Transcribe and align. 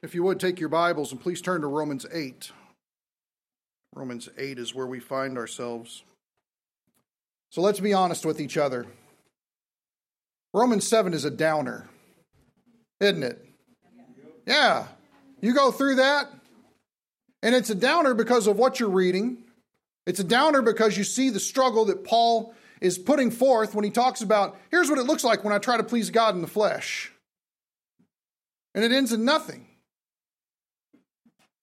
If 0.00 0.14
you 0.14 0.22
would 0.22 0.38
take 0.38 0.60
your 0.60 0.68
Bibles 0.68 1.10
and 1.10 1.20
please 1.20 1.40
turn 1.40 1.62
to 1.62 1.66
Romans 1.66 2.06
8. 2.12 2.52
Romans 3.94 4.28
8 4.38 4.58
is 4.58 4.74
where 4.74 4.86
we 4.86 5.00
find 5.00 5.36
ourselves. 5.36 6.04
So 7.50 7.62
let's 7.62 7.80
be 7.80 7.94
honest 7.94 8.24
with 8.24 8.40
each 8.40 8.56
other. 8.56 8.86
Romans 10.54 10.86
7 10.86 11.14
is 11.14 11.24
a 11.24 11.30
downer, 11.30 11.88
isn't 13.00 13.24
it? 13.24 13.44
Yeah. 14.46 14.86
You 15.40 15.52
go 15.52 15.72
through 15.72 15.96
that, 15.96 16.28
and 17.42 17.54
it's 17.54 17.70
a 17.70 17.74
downer 17.74 18.14
because 18.14 18.46
of 18.46 18.56
what 18.56 18.78
you're 18.78 18.88
reading. 18.88 19.38
It's 20.06 20.20
a 20.20 20.24
downer 20.24 20.62
because 20.62 20.96
you 20.96 21.04
see 21.04 21.30
the 21.30 21.40
struggle 21.40 21.86
that 21.86 22.04
Paul 22.04 22.54
is 22.80 22.98
putting 22.98 23.30
forth 23.30 23.74
when 23.74 23.84
he 23.84 23.90
talks 23.90 24.20
about 24.20 24.56
here's 24.70 24.88
what 24.88 24.98
it 24.98 25.04
looks 25.04 25.24
like 25.24 25.42
when 25.42 25.52
I 25.52 25.58
try 25.58 25.76
to 25.76 25.82
please 25.82 26.10
God 26.10 26.36
in 26.36 26.40
the 26.40 26.46
flesh. 26.46 27.12
And 28.74 28.84
it 28.84 28.92
ends 28.92 29.12
in 29.12 29.24
nothing. 29.24 29.67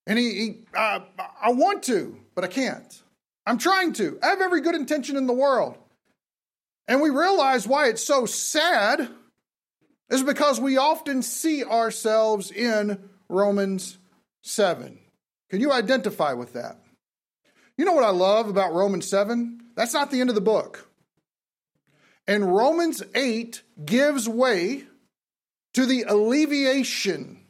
And 0.07 0.19
he, 0.19 0.31
he 0.31 0.59
uh, 0.75 0.99
I 1.41 1.51
want 1.51 1.83
to, 1.83 2.19
but 2.35 2.43
I 2.43 2.47
can't. 2.47 3.01
I'm 3.45 3.57
trying 3.57 3.93
to. 3.93 4.19
I 4.21 4.27
have 4.27 4.41
every 4.41 4.61
good 4.61 4.75
intention 4.75 5.17
in 5.17 5.27
the 5.27 5.33
world. 5.33 5.77
And 6.87 7.01
we 7.01 7.09
realize 7.09 7.67
why 7.67 7.87
it's 7.87 8.03
so 8.03 8.25
sad 8.25 9.09
is 10.09 10.23
because 10.23 10.59
we 10.59 10.77
often 10.77 11.21
see 11.21 11.63
ourselves 11.63 12.51
in 12.51 13.09
Romans 13.27 13.97
7. 14.43 14.99
Can 15.49 15.61
you 15.61 15.71
identify 15.71 16.33
with 16.33 16.53
that? 16.53 16.79
You 17.77 17.85
know 17.85 17.93
what 17.93 18.03
I 18.03 18.11
love 18.11 18.47
about 18.47 18.73
Romans 18.73 19.07
7? 19.07 19.61
That's 19.75 19.93
not 19.93 20.11
the 20.11 20.21
end 20.21 20.29
of 20.29 20.35
the 20.35 20.41
book. 20.41 20.89
And 22.27 22.55
Romans 22.55 23.03
8 23.13 23.61
gives 23.83 24.29
way 24.29 24.85
to 25.73 25.85
the 25.85 26.03
alleviation 26.03 27.44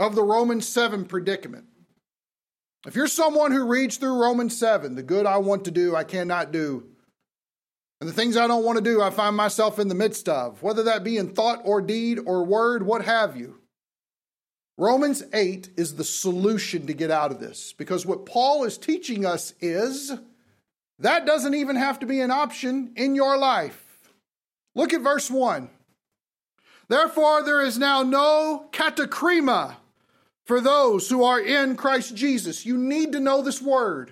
of 0.00 0.16
the 0.16 0.22
Romans 0.22 0.66
7 0.66 1.04
predicament. 1.04 1.66
If 2.86 2.96
you're 2.96 3.06
someone 3.06 3.52
who 3.52 3.66
reads 3.66 3.98
through 3.98 4.20
Romans 4.20 4.56
7, 4.56 4.94
the 4.94 5.02
good 5.02 5.26
I 5.26 5.36
want 5.36 5.66
to 5.66 5.70
do, 5.70 5.94
I 5.94 6.02
cannot 6.02 6.50
do, 6.50 6.86
and 8.00 8.08
the 8.08 8.14
things 8.14 8.38
I 8.38 8.46
don't 8.46 8.64
want 8.64 8.78
to 8.78 8.84
do, 8.84 9.02
I 9.02 9.10
find 9.10 9.36
myself 9.36 9.78
in 9.78 9.88
the 9.88 9.94
midst 9.94 10.26
of, 10.26 10.62
whether 10.62 10.82
that 10.84 11.04
be 11.04 11.18
in 11.18 11.34
thought 11.34 11.60
or 11.64 11.82
deed 11.82 12.18
or 12.24 12.44
word, 12.44 12.82
what 12.82 13.04
have 13.04 13.36
you. 13.36 13.58
Romans 14.78 15.22
8 15.34 15.68
is 15.76 15.96
the 15.96 16.04
solution 16.04 16.86
to 16.86 16.94
get 16.94 17.10
out 17.10 17.30
of 17.30 17.38
this 17.38 17.74
because 17.74 18.06
what 18.06 18.24
Paul 18.24 18.64
is 18.64 18.78
teaching 18.78 19.26
us 19.26 19.52
is 19.60 20.12
that 20.98 21.26
doesn't 21.26 21.52
even 21.52 21.76
have 21.76 21.98
to 21.98 22.06
be 22.06 22.20
an 22.20 22.30
option 22.30 22.92
in 22.96 23.14
your 23.14 23.36
life. 23.36 24.08
Look 24.74 24.94
at 24.94 25.02
verse 25.02 25.30
1. 25.30 25.68
Therefore, 26.88 27.42
there 27.42 27.60
is 27.60 27.76
now 27.78 28.02
no 28.02 28.68
katakrima 28.72 29.76
for 30.50 30.60
those 30.60 31.08
who 31.08 31.22
are 31.22 31.38
in 31.38 31.76
Christ 31.76 32.16
Jesus. 32.16 32.66
You 32.66 32.76
need 32.76 33.12
to 33.12 33.20
know 33.20 33.40
this 33.40 33.62
word. 33.62 34.10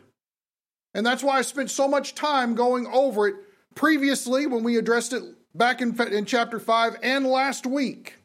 And 0.95 1.05
that's 1.05 1.25
why 1.25 1.36
I 1.36 1.42
spent 1.42 1.69
so 1.69 1.89
much 1.89 2.14
time 2.14 2.55
going 2.55 2.86
over 2.86 3.27
it 3.27 3.34
previously 3.75 4.47
when 4.47 4.62
we 4.62 4.77
addressed 4.77 5.12
it 5.12 5.25
back 5.53 5.80
in, 5.80 6.00
in 6.12 6.27
chapter 6.27 6.61
5 6.61 6.98
and 7.03 7.27
last 7.27 7.67
week. 7.67 8.19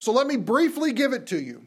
So 0.00 0.12
let 0.12 0.26
me 0.26 0.36
briefly 0.36 0.92
give 0.92 1.14
it 1.14 1.28
to 1.28 1.40
you. 1.40 1.64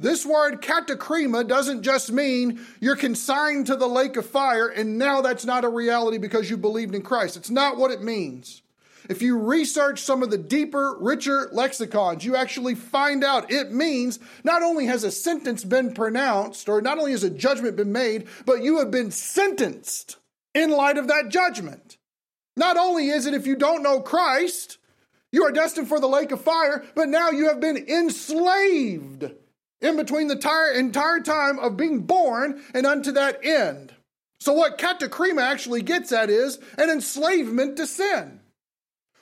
This 0.00 0.26
word 0.26 0.62
katakrima 0.62 1.46
doesn't 1.46 1.82
just 1.82 2.10
mean 2.10 2.66
you're 2.80 2.96
consigned 2.96 3.66
to 3.66 3.76
the 3.76 3.86
lake 3.86 4.16
of 4.16 4.26
fire 4.26 4.66
and 4.66 4.98
now 4.98 5.20
that's 5.20 5.44
not 5.44 5.64
a 5.64 5.68
reality 5.68 6.18
because 6.18 6.50
you 6.50 6.56
believed 6.56 6.96
in 6.96 7.02
Christ. 7.02 7.36
It's 7.36 7.50
not 7.50 7.76
what 7.76 7.92
it 7.92 8.02
means. 8.02 8.62
If 9.10 9.22
you 9.22 9.36
research 9.38 10.02
some 10.02 10.22
of 10.22 10.30
the 10.30 10.38
deeper, 10.38 10.96
richer 11.00 11.48
lexicons, 11.50 12.24
you 12.24 12.36
actually 12.36 12.76
find 12.76 13.24
out 13.24 13.50
it 13.50 13.72
means 13.72 14.20
not 14.44 14.62
only 14.62 14.86
has 14.86 15.02
a 15.02 15.10
sentence 15.10 15.64
been 15.64 15.92
pronounced, 15.94 16.68
or 16.68 16.80
not 16.80 16.96
only 16.96 17.10
has 17.10 17.24
a 17.24 17.28
judgment 17.28 17.74
been 17.74 17.90
made, 17.90 18.28
but 18.46 18.62
you 18.62 18.78
have 18.78 18.92
been 18.92 19.10
sentenced 19.10 20.16
in 20.54 20.70
light 20.70 20.96
of 20.96 21.08
that 21.08 21.28
judgment. 21.28 21.98
Not 22.56 22.76
only 22.76 23.08
is 23.08 23.26
it 23.26 23.34
if 23.34 23.48
you 23.48 23.56
don't 23.56 23.82
know 23.82 24.00
Christ, 24.00 24.78
you 25.32 25.42
are 25.42 25.50
destined 25.50 25.88
for 25.88 25.98
the 25.98 26.06
lake 26.06 26.30
of 26.30 26.40
fire, 26.40 26.84
but 26.94 27.08
now 27.08 27.30
you 27.30 27.48
have 27.48 27.58
been 27.58 27.78
enslaved 27.78 29.28
in 29.80 29.96
between 29.96 30.28
the 30.28 30.34
entire, 30.34 30.70
entire 30.70 31.18
time 31.18 31.58
of 31.58 31.76
being 31.76 32.02
born 32.02 32.62
and 32.74 32.86
unto 32.86 33.10
that 33.10 33.44
end. 33.44 33.92
So, 34.38 34.52
what 34.52 34.78
katakrima 34.78 35.42
actually 35.42 35.82
gets 35.82 36.12
at 36.12 36.30
is 36.30 36.60
an 36.78 36.90
enslavement 36.90 37.76
to 37.78 37.88
sin. 37.88 38.39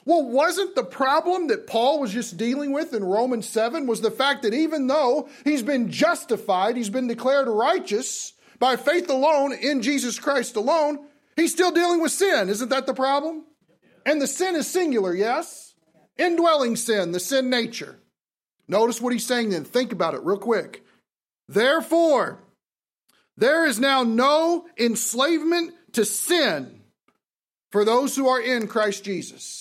Well, 0.05 0.25
wasn't 0.25 0.75
the 0.75 0.85
problem 0.85 1.49
that 1.49 1.67
Paul 1.67 2.01
was 2.01 2.13
just 2.13 2.37
dealing 2.37 2.73
with 2.73 2.95
in 2.95 3.05
Romans 3.05 3.49
7 3.49 3.87
was 3.87 4.01
the 4.01 4.11
fact 4.11 4.43
that 4.43 4.55
even 4.55 4.87
though 4.87 5.29
he's 5.45 5.63
been 5.63 5.91
justified, 5.91 6.77
he's 6.77 6.89
been 6.89 7.09
declared 7.09 7.49
righteous 7.49 8.33
by 8.59 8.77
faith 8.77 9.11
alone 9.11 9.53
in 9.53 9.83
Jesus 9.83 10.19
Christ 10.19 10.57
alone, 10.57 11.07
he's 11.37 11.53
still 11.53 11.71
dealing 11.71 12.01
with 12.01 12.13
sin. 12.13 12.49
Isn't 12.49 12.71
that 12.71 12.87
the 12.87 12.95
problem? 12.95 13.45
And 14.07 14.21
the 14.21 14.27
sin 14.27 14.57
is 14.57 14.67
singular, 14.67 15.15
yes? 15.15 15.75
Indwelling 16.17 16.77
sin, 16.77 17.13
the 17.13 17.21
sin 17.21 17.51
nature. 17.51 17.99
Notice 18.67 19.01
what 19.01 19.13
he's 19.13 19.27
saying 19.27 19.51
then. 19.51 19.65
Think 19.65 19.93
about 19.93 20.15
it 20.15 20.23
real 20.23 20.39
quick. 20.39 20.83
Therefore, 21.49 22.41
there 23.37 23.67
is 23.67 23.79
now 23.79 24.03
no 24.03 24.67
enslavement 24.79 25.75
to 25.93 26.05
sin 26.05 26.83
for 27.71 27.85
those 27.85 28.17
who 28.17 28.29
are 28.29 28.41
in 28.41 28.67
Christ 28.67 29.05
Jesus. 29.05 29.58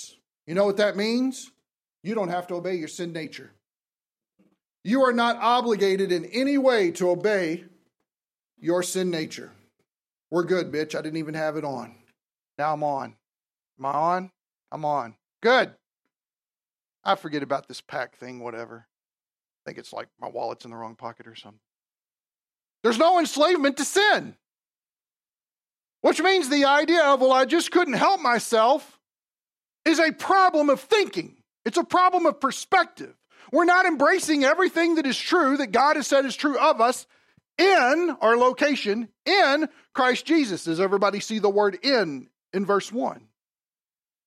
You 0.48 0.56
know 0.56 0.66
what 0.66 0.78
that 0.78 0.96
means? 0.96 1.52
You 2.04 2.16
don't 2.16 2.30
have 2.30 2.48
to 2.48 2.56
obey 2.56 2.76
your 2.76 2.88
sin 2.88 3.12
nature. 3.12 3.52
You 4.84 5.04
are 5.04 5.14
not 5.14 5.36
obligated 5.36 6.12
in 6.12 6.26
any 6.26 6.58
way 6.58 6.92
to 6.92 7.10
obey 7.10 7.66
your 8.58 8.82
sin 8.82 9.12
nature. 9.12 9.52
We're 10.32 10.46
good, 10.46 10.72
Mitch. 10.72 10.96
I 10.96 11.02
didn't 11.02 11.18
even 11.18 11.34
have 11.34 11.58
it 11.58 11.66
on. 11.66 11.96
Now 12.58 12.74
I'm 12.74 12.84
on. 12.84 13.16
Am 13.78 13.86
I 13.86 13.92
on? 13.92 14.32
I'm 14.72 14.86
on. 14.86 15.16
Good. 15.42 15.74
I 17.04 17.16
forget 17.16 17.44
about 17.44 17.68
this 17.68 17.82
pack 17.82 18.16
thing, 18.16 18.40
whatever. 18.40 18.88
I 18.88 19.70
think 19.70 19.78
it's 19.78 19.94
like 19.94 20.08
my 20.20 20.30
wallet's 20.30 20.66
in 20.66 20.72
the 20.72 20.78
wrong 20.78 20.96
pocket 20.96 21.28
or 21.28 21.36
something. 21.36 21.60
There's 22.84 22.98
no 22.98 23.20
enslavement 23.20 23.78
to 23.78 23.86
sin. 23.86 24.36
Which 26.02 26.22
means 26.22 26.48
the 26.48 26.66
idea 26.66 27.04
of, 27.04 27.22
well, 27.22 27.34
I 27.34 27.46
just 27.46 27.72
couldn't 27.72 27.96
help 27.96 28.22
myself 28.22 28.97
is 29.88 30.00
a 30.00 30.12
problem 30.12 30.70
of 30.70 30.82
thinking, 30.82 31.38
it's 31.66 31.78
a 31.78 31.84
problem 31.84 32.26
of 32.26 32.40
perspective. 32.40 33.16
We're 33.52 33.66
not 33.66 33.86
embracing 33.86 34.44
everything 34.44 34.96
that 34.96 35.06
is 35.06 35.18
true 35.18 35.58
that 35.58 35.72
God 35.72 35.96
has 35.96 36.08
said 36.08 36.26
is 36.26 36.36
true 36.36 36.60
of 36.60 36.82
us 36.82 37.08
in 37.58 38.16
our 38.22 38.36
location 38.38 39.08
in 39.26 39.70
Christ 39.94 40.26
Jesus. 40.26 40.66
Does 40.66 40.80
everybody 40.80 41.20
see 41.20 41.40
the 41.40 41.50
word 41.50 41.80
in 41.82 42.28
in 42.54 42.66
verse 42.66 42.92
1? 42.92 43.22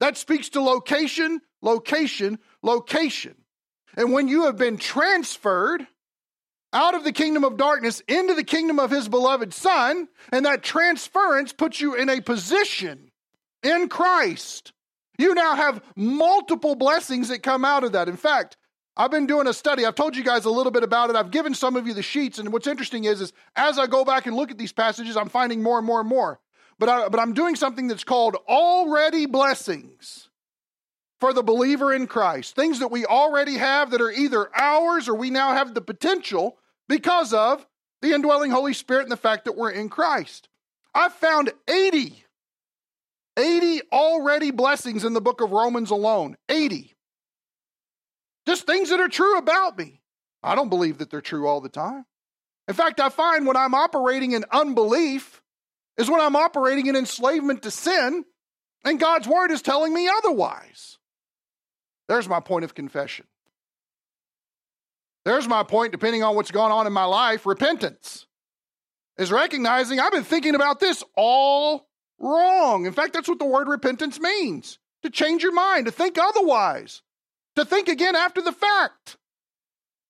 That 0.01 0.17
speaks 0.17 0.49
to 0.51 0.63
location, 0.63 1.41
location, 1.61 2.39
location. 2.63 3.35
And 3.97 4.13
when 4.13 4.29
you 4.29 4.45
have 4.45 4.57
been 4.57 4.79
transferred 4.79 5.87
out 6.73 6.95
of 6.95 7.05
the 7.05 7.13
kingdom 7.13 7.45
of 7.45 7.57
darkness 7.57 8.01
into 8.09 8.35
the 8.35 8.45
kingdom 8.45 8.79
of 8.79 8.91
his 8.91 9.09
beloved 9.09 9.53
Son, 9.53 10.09
and 10.33 10.47
that 10.47 10.63
transference 10.63 11.53
puts 11.53 11.81
you 11.81 11.95
in 11.95 12.09
a 12.09 12.21
position 12.23 13.11
in 13.63 13.89
Christ 13.89 14.73
you 15.21 15.35
now 15.35 15.55
have 15.55 15.83
multiple 15.97 16.75
blessings 16.75 17.29
that 17.29 17.43
come 17.43 17.65
out 17.65 17.85
of 17.85 17.93
that. 17.93 18.09
In 18.09 18.17
fact, 18.17 18.57
I've 18.97 19.11
been 19.11 19.27
doing 19.27 19.47
a 19.47 19.55
study. 19.55 19.87
I've 19.87 19.95
told 19.95 20.17
you 20.17 20.25
guys 20.25 20.45
a 20.45 20.51
little 20.51 20.73
bit 20.73 20.83
about 20.83 21.11
it. 21.11 21.17
I've 21.17 21.31
given 21.31 21.55
some 21.55 21.77
of 21.77 21.87
you 21.87 21.95
the 21.95 22.03
sheets. 22.03 22.39
And 22.39 22.53
what's 22.53 22.67
interesting 22.67 23.05
is, 23.05 23.21
is 23.21 23.33
as 23.57 23.79
I 23.79 23.87
go 23.87 24.05
back 24.05 24.27
and 24.27 24.37
look 24.37 24.51
at 24.51 24.59
these 24.59 24.73
passages, 24.73 25.17
I'm 25.17 25.29
finding 25.29 25.63
more 25.63 25.79
and 25.79 25.87
more 25.87 26.01
and 26.01 26.09
more. 26.09 26.41
But, 26.79 26.89
I, 26.89 27.09
but 27.09 27.21
I'm 27.21 27.35
doing 27.35 27.57
something 27.57 27.89
that's 27.89 28.05
called 28.05 28.37
already 28.49 29.27
blessings 29.27 30.29
for 31.21 31.33
the 31.33 31.43
believer 31.43 31.93
in 31.93 32.07
Christ. 32.07 32.57
Things 32.57 32.79
that 32.79 32.91
we 32.91 33.05
already 33.05 33.59
have 33.59 33.91
that 33.91 34.01
are 34.01 34.11
either 34.11 34.49
ours 34.57 35.09
or 35.09 35.15
we 35.15 35.31
now 35.31 35.53
have 35.53 35.75
the 35.75 35.83
potential 35.83 36.57
because 36.89 37.33
of 37.33 37.67
the 38.03 38.13
indwelling 38.13 38.51
Holy 38.51 38.73
Spirit 38.73 39.03
and 39.03 39.13
the 39.13 39.17
fact 39.17 39.45
that 39.45 39.57
we're 39.57 39.71
in 39.71 39.89
Christ. 39.89 40.49
I've 40.95 41.13
found 41.13 41.53
80 41.69 42.25
80 43.41 43.83
already 43.93 44.51
blessings 44.51 45.05
in 45.05 45.15
the 45.15 45.21
book 45.21 45.41
of 45.41 45.53
Romans 45.53 45.91
alone. 45.91 46.37
80. 46.49 46.95
Just 48.47 48.67
things 48.67 48.91
that 48.91 49.01
are 49.01 49.09
true 49.09 49.39
about 49.39 49.77
me. 49.79 50.01
I 50.43 50.55
don't 50.55 50.69
believe 50.69 50.99
that 50.99 51.11
they're 51.11 51.21
true 51.21 51.47
all 51.47 51.61
the 51.61 51.69
time. 51.69 52.05
In 52.69 52.75
fact, 52.75 53.01
I 53.01 53.09
find 53.09 53.47
when 53.47 53.57
I'm 53.57 53.75
operating 53.75 54.33
in 54.33 54.45
unbelief 54.53 55.43
is 55.97 56.09
when 56.09 56.21
I'm 56.21 56.37
operating 56.37 56.87
in 56.87 56.97
enslavement 56.97 57.63
to 57.63 57.71
sin, 57.71 58.25
and 58.85 59.01
God's 59.01 59.27
word 59.27 59.51
is 59.51 59.61
telling 59.61 59.93
me 59.93 60.09
otherwise. 60.09 60.99
There's 62.09 62.29
my 62.29 62.41
point 62.41 62.65
of 62.65 62.75
confession. 62.75 63.27
There's 65.25 65.47
my 65.47 65.63
point, 65.63 65.93
depending 65.93 66.23
on 66.23 66.35
what's 66.35 66.51
gone 66.51 66.73
on 66.73 66.87
in 66.87 66.93
my 66.93 67.05
life 67.05 67.45
repentance 67.45 68.27
is 69.19 69.31
recognizing 69.31 70.01
I've 70.01 70.13
been 70.13 70.25
thinking 70.25 70.55
about 70.55 70.81
this 70.81 71.05
all 71.15 71.90
Wrong. 72.21 72.87
In 72.87 72.93
fact, 72.93 73.15
that's 73.15 73.29
what 73.29 73.39
the 73.39 73.47
word 73.47 73.67
repentance 73.67 74.21
means 74.21 74.79
to 75.03 75.11
change 75.11 75.43
your 75.43 75.55
mind, 75.55 75.87
to 75.87 75.93
think 75.93 76.19
otherwise, 76.19 77.03
to 77.57 77.65
think 77.65 77.89
again 77.89 78.15
after 78.15 78.43
the 78.43 78.53
fact. 78.53 79.17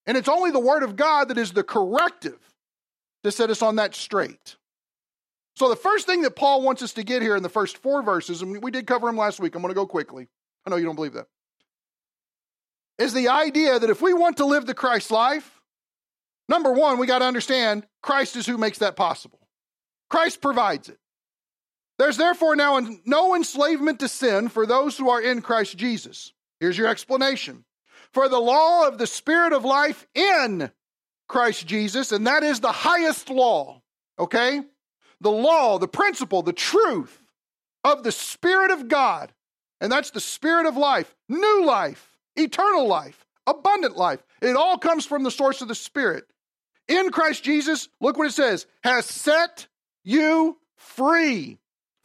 And 0.07 0.17
it's 0.17 0.29
only 0.29 0.51
the 0.51 0.61
Word 0.61 0.83
of 0.83 0.97
God 0.97 1.29
that 1.29 1.39
is 1.39 1.53
the 1.53 1.62
corrective 1.62 2.39
to 3.23 3.31
set 3.31 3.51
us 3.51 3.62
on 3.62 3.77
that 3.77 3.95
straight. 3.95 4.57
So, 5.57 5.69
the 5.69 5.77
first 5.77 6.07
thing 6.07 6.23
that 6.23 6.37
Paul 6.37 6.62
wants 6.62 6.83
us 6.83 6.95
to 6.95 7.05
get 7.05 7.23
here 7.23 7.37
in 7.37 7.43
the 7.43 7.49
first 7.49 7.79
four 7.79 8.03
verses, 8.03 8.43
and 8.43 8.63
we 8.63 8.71
did 8.71 8.87
cover 8.87 9.06
them 9.06 9.17
last 9.17 9.41
week, 9.41 9.55
I'm 9.55 9.63
going 9.63 9.71
to 9.71 9.77
go 9.79 9.87
quickly. 9.87 10.27
I 10.67 10.71
know 10.71 10.77
you 10.77 10.85
don't 10.85 10.97
believe 10.97 11.13
that, 11.13 11.27
is 12.99 13.13
the 13.13 13.29
idea 13.29 13.79
that 13.79 13.91
if 13.91 14.01
we 14.03 14.15
want 14.15 14.39
to 14.39 14.47
live 14.47 14.67
the 14.67 14.75
Christ 14.75 15.11
life, 15.11 15.61
number 16.49 16.73
one, 16.73 16.99
we 16.99 17.06
got 17.06 17.21
to 17.21 17.25
understand 17.27 17.87
Christ 18.03 18.37
is 18.37 18.47
who 18.47 18.59
makes 18.59 18.79
that 18.79 18.97
possible. 18.97 19.39
Christ 20.09 20.41
provides 20.41 20.89
it. 20.89 20.99
There's 22.00 22.17
therefore 22.17 22.56
now 22.56 22.81
no 23.05 23.35
enslavement 23.35 24.00
to 24.00 24.08
sin 24.08 24.49
for 24.49 24.64
those 24.64 24.97
who 24.97 25.11
are 25.11 25.20
in 25.20 25.43
Christ 25.43 25.76
Jesus. 25.76 26.32
Here's 26.58 26.79
your 26.79 26.88
explanation. 26.88 27.67
For 28.14 28.26
the 28.26 28.38
law 28.38 28.88
of 28.88 28.97
the 28.97 29.06
Spirit 29.06 29.52
of 29.52 29.67
life 29.67 30.06
in 30.14 30.70
Christ 31.29 31.67
Jesus, 31.67 32.11
and 32.11 32.26
that 32.26 32.43
is 32.43 32.61
the 32.61 32.73
highest 32.73 33.29
law, 33.29 33.82
okay? 34.19 34.62
The 35.20 35.31
law, 35.31 35.79
the 35.79 35.88
principle, 35.88 36.41
the 36.41 36.55
truth 36.55 37.23
of 37.85 38.03
the 38.03 38.12
Spirit 38.12 38.70
of 38.70 38.88
God, 38.88 39.31
and 39.79 39.93
that's 39.93 40.11
the 40.11 40.20
Spirit 40.20 40.64
of 40.64 40.79
life, 40.79 41.14
new 41.29 41.67
life, 41.67 42.17
eternal 42.35 42.88
life, 42.88 43.26
abundant 43.46 43.99
life. 43.99 44.25
It 44.41 44.56
all 44.56 44.79
comes 44.79 45.05
from 45.05 45.23
the 45.23 45.31
source 45.31 45.61
of 45.61 45.69
the 45.69 45.75
Spirit. 45.75 46.25
In 46.88 47.11
Christ 47.11 47.44
Jesus, 47.44 47.91
look 48.00 48.17
what 48.17 48.29
it 48.29 48.32
says, 48.32 48.67
has 48.85 49.05
set 49.05 49.67
you 50.03 50.56
free 50.79 51.60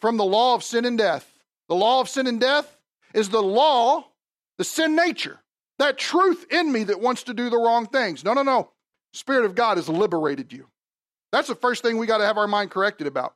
from 0.06 0.18
the 0.18 0.24
law 0.24 0.54
of 0.54 0.64
sin 0.64 0.86
and 0.86 1.00
death. 1.00 1.28
The 1.68 1.74
law 1.74 2.00
of 2.00 2.08
sin 2.08 2.28
and 2.28 2.40
death 2.40 2.78
is 3.16 3.30
the 3.30 3.42
law, 3.42 4.06
the 4.60 4.64
sin 4.64 4.96
nature, 4.96 5.40
that 5.80 5.98
truth 5.98 6.46
in 6.52 6.72
me 6.72 6.84
that 6.84 7.02
wants 7.02 7.24
to 7.24 7.34
do 7.34 7.50
the 7.50 7.58
wrong 7.58 7.88
things. 7.88 8.24
No, 8.24 8.34
no, 8.34 8.44
no. 8.44 8.70
Spirit 9.14 9.46
of 9.46 9.56
God 9.56 9.78
has 9.78 9.90
liberated 9.90 10.54
you. 10.54 10.68
That's 11.32 11.48
the 11.48 11.56
first 11.56 11.82
thing 11.82 11.98
we 11.98 12.06
got 12.06 12.20
to 12.20 12.24
have 12.24 12.38
our 12.38 12.46
mind 12.46 12.70
corrected 12.70 13.08
about. 13.08 13.34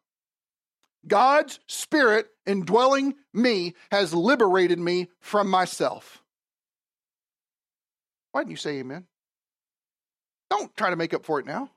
God's 1.08 1.60
Spirit 1.66 2.28
indwelling 2.46 3.16
me 3.34 3.74
has 3.90 4.14
liberated 4.14 4.78
me 4.78 5.10
from 5.22 5.50
myself. 5.50 6.22
Why 8.32 8.42
didn't 8.42 8.52
you 8.52 8.58
say 8.58 8.78
amen? 8.78 9.08
Don't 10.52 10.78
try 10.78 10.92
to 10.92 10.96
make 10.96 11.16
up 11.16 11.26
for 11.26 11.40
it 11.40 11.48
now. 11.48 11.72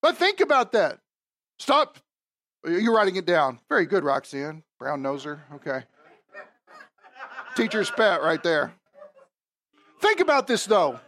But 0.00 0.16
think 0.16 0.40
about 0.40 0.72
that. 0.72 0.98
Stop. 1.60 2.00
You're 2.64 2.94
writing 2.94 3.16
it 3.16 3.26
down. 3.26 3.58
Very 3.68 3.86
good, 3.86 4.04
Roxanne. 4.04 4.62
Brown 4.78 5.02
noser. 5.02 5.40
Okay. 5.54 5.82
Teacher's 7.56 7.90
pet 7.90 8.22
right 8.22 8.42
there. 8.42 8.72
Think 10.00 10.20
about 10.20 10.46
this 10.46 10.64
though. 10.66 10.98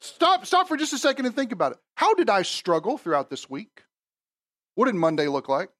Stop, 0.00 0.46
stop 0.46 0.66
for 0.66 0.76
just 0.76 0.92
a 0.92 0.98
second 0.98 1.26
and 1.26 1.34
think 1.34 1.52
about 1.52 1.72
it. 1.72 1.78
How 1.94 2.14
did 2.14 2.28
I 2.28 2.42
struggle 2.42 2.98
throughout 2.98 3.30
this 3.30 3.48
week? 3.48 3.84
What 4.74 4.86
did 4.86 4.96
Monday 4.96 5.28
look 5.28 5.48
like? 5.48 5.70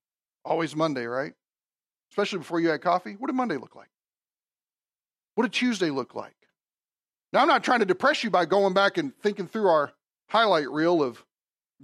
Always 0.44 0.76
Monday, 0.76 1.06
right? 1.06 1.32
Especially 2.10 2.38
before 2.38 2.60
you 2.60 2.68
had 2.68 2.82
coffee. 2.82 3.16
What 3.18 3.28
did 3.28 3.36
Monday 3.36 3.56
look 3.56 3.74
like? 3.74 3.88
What 5.34 5.44
did 5.44 5.52
Tuesday 5.52 5.90
look 5.90 6.14
like? 6.14 6.36
Now, 7.32 7.40
I'm 7.40 7.48
not 7.48 7.64
trying 7.64 7.80
to 7.80 7.86
depress 7.86 8.22
you 8.22 8.30
by 8.30 8.44
going 8.44 8.74
back 8.74 8.98
and 8.98 9.16
thinking 9.22 9.46
through 9.46 9.66
our 9.68 9.92
highlight 10.28 10.70
reel 10.70 11.02
of 11.02 11.24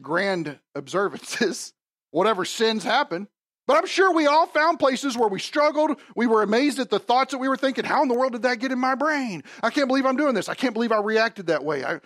grand 0.01 0.59
observances, 0.75 1.73
whatever 2.11 2.45
sins 2.45 2.85
happen. 2.85 3.29
But 3.67 3.77
I'm 3.77 3.87
sure 3.87 4.15
we 4.15 4.27
all 4.27 4.47
found 4.47 4.79
places 4.79 5.17
where 5.17 5.29
we 5.29 5.39
struggled. 5.39 6.01
We 6.17 6.27
were 6.27 6.43
amazed 6.43 6.79
at 6.79 6.89
the 6.89 6.99
thoughts 6.99 7.33
that 7.33 7.39
we 7.39 7.49
were 7.49 7.57
thinking. 7.57 7.85
How 7.85 8.03
in 8.03 8.09
the 8.09 8.15
world 8.15 8.33
did 8.33 8.43
that 8.43 8.61
get 8.61 8.73
in 8.73 8.79
my 8.79 8.95
brain? 8.95 9.45
I 9.63 9.69
can't 9.69 9.89
believe 9.89 10.07
I'm 10.07 10.17
doing 10.17 10.35
this. 10.35 10.49
I 10.49 10.55
can't 10.55 10.73
believe 10.73 10.91
I 10.91 11.01
reacted 11.01 11.49
that 11.49 11.65
way. 11.65 11.85
I, 11.85 12.01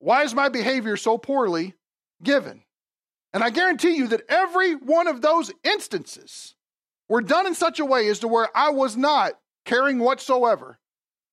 why 0.00 0.22
is 0.22 0.34
my 0.34 0.50
behavior 0.50 0.98
so 0.98 1.16
poorly 1.16 1.72
given? 2.22 2.62
And 3.32 3.42
I 3.42 3.48
guarantee 3.48 3.96
you 3.96 4.06
that 4.08 4.22
every 4.28 4.74
one 4.74 5.08
of 5.08 5.22
those 5.22 5.50
instances 5.64 6.54
were 7.08 7.22
done 7.22 7.46
in 7.46 7.54
such 7.54 7.80
a 7.80 7.84
way 7.84 8.08
as 8.08 8.18
to 8.18 8.28
where 8.28 8.48
I 8.54 8.68
was 8.68 8.98
not 8.98 9.32
caring 9.64 9.98
whatsoever 9.98 10.78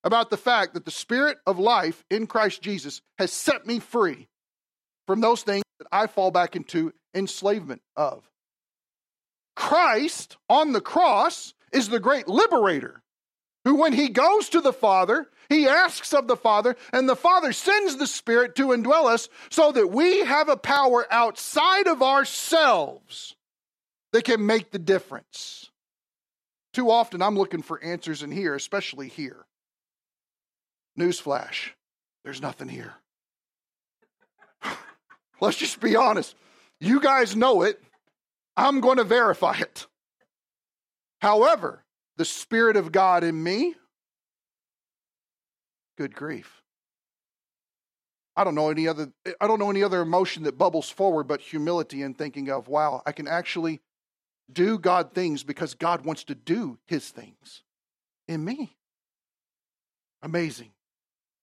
about 0.05 0.29
the 0.29 0.37
fact 0.37 0.73
that 0.73 0.85
the 0.85 0.91
Spirit 0.91 1.37
of 1.45 1.59
life 1.59 2.05
in 2.09 2.27
Christ 2.27 2.61
Jesus 2.61 3.01
has 3.17 3.31
set 3.31 3.67
me 3.67 3.79
free 3.79 4.29
from 5.05 5.19
those 5.19 5.43
things 5.43 5.63
that 5.79 5.87
I 5.91 6.07
fall 6.07 6.31
back 6.31 6.55
into 6.55 6.93
enslavement 7.13 7.81
of. 7.95 8.29
Christ 9.55 10.37
on 10.49 10.71
the 10.71 10.81
cross 10.81 11.53
is 11.71 11.89
the 11.89 11.99
great 11.99 12.27
liberator 12.27 13.01
who, 13.65 13.75
when 13.75 13.93
he 13.93 14.09
goes 14.09 14.49
to 14.49 14.61
the 14.61 14.73
Father, 14.73 15.27
he 15.49 15.67
asks 15.67 16.13
of 16.13 16.27
the 16.27 16.37
Father, 16.37 16.75
and 16.91 17.07
the 17.07 17.15
Father 17.15 17.53
sends 17.53 17.97
the 17.97 18.07
Spirit 18.07 18.55
to 18.55 18.67
indwell 18.67 19.05
us 19.05 19.29
so 19.49 19.71
that 19.71 19.91
we 19.91 20.19
have 20.25 20.49
a 20.49 20.57
power 20.57 21.05
outside 21.11 21.87
of 21.87 22.01
ourselves 22.01 23.35
that 24.13 24.23
can 24.23 24.45
make 24.45 24.71
the 24.71 24.79
difference. 24.79 25.69
Too 26.73 26.89
often, 26.89 27.21
I'm 27.21 27.37
looking 27.37 27.61
for 27.61 27.83
answers 27.83 28.23
in 28.23 28.31
here, 28.31 28.55
especially 28.55 29.09
here. 29.09 29.45
Newsflash 30.97 31.71
there's 32.23 32.41
nothing 32.41 32.67
here. 32.67 32.93
Let's 35.41 35.57
just 35.57 35.79
be 35.79 35.95
honest. 35.95 36.35
You 36.81 36.99
guys 36.99 37.35
know 37.35 37.61
it. 37.61 37.81
I'm 38.57 38.81
going 38.81 38.97
to 38.97 39.03
verify 39.03 39.57
it. 39.59 39.85
However, 41.21 41.85
the 42.17 42.25
Spirit 42.25 42.75
of 42.75 42.91
God 42.91 43.23
in 43.23 43.41
me, 43.41 43.75
good 45.95 46.15
grief. 46.15 46.63
I 48.35 48.43
don't 48.43 48.55
know 48.55 48.69
any 48.69 48.87
other 48.87 49.11
I 49.39 49.45
don't 49.45 49.59
know 49.59 49.69
any 49.69 49.83
other 49.83 50.01
emotion 50.01 50.43
that 50.43 50.57
bubbles 50.57 50.89
forward 50.89 51.27
but 51.27 51.41
humility 51.41 52.01
and 52.01 52.17
thinking 52.17 52.49
of, 52.49 52.67
wow, 52.67 53.03
I 53.05 53.11
can 53.11 53.27
actually 53.27 53.81
do 54.51 54.79
God 54.79 55.13
things 55.13 55.43
because 55.43 55.75
God 55.75 56.03
wants 56.03 56.23
to 56.25 56.35
do 56.35 56.79
his 56.87 57.09
things 57.09 57.61
in 58.27 58.43
me. 58.43 58.75
Amazing. 60.23 60.71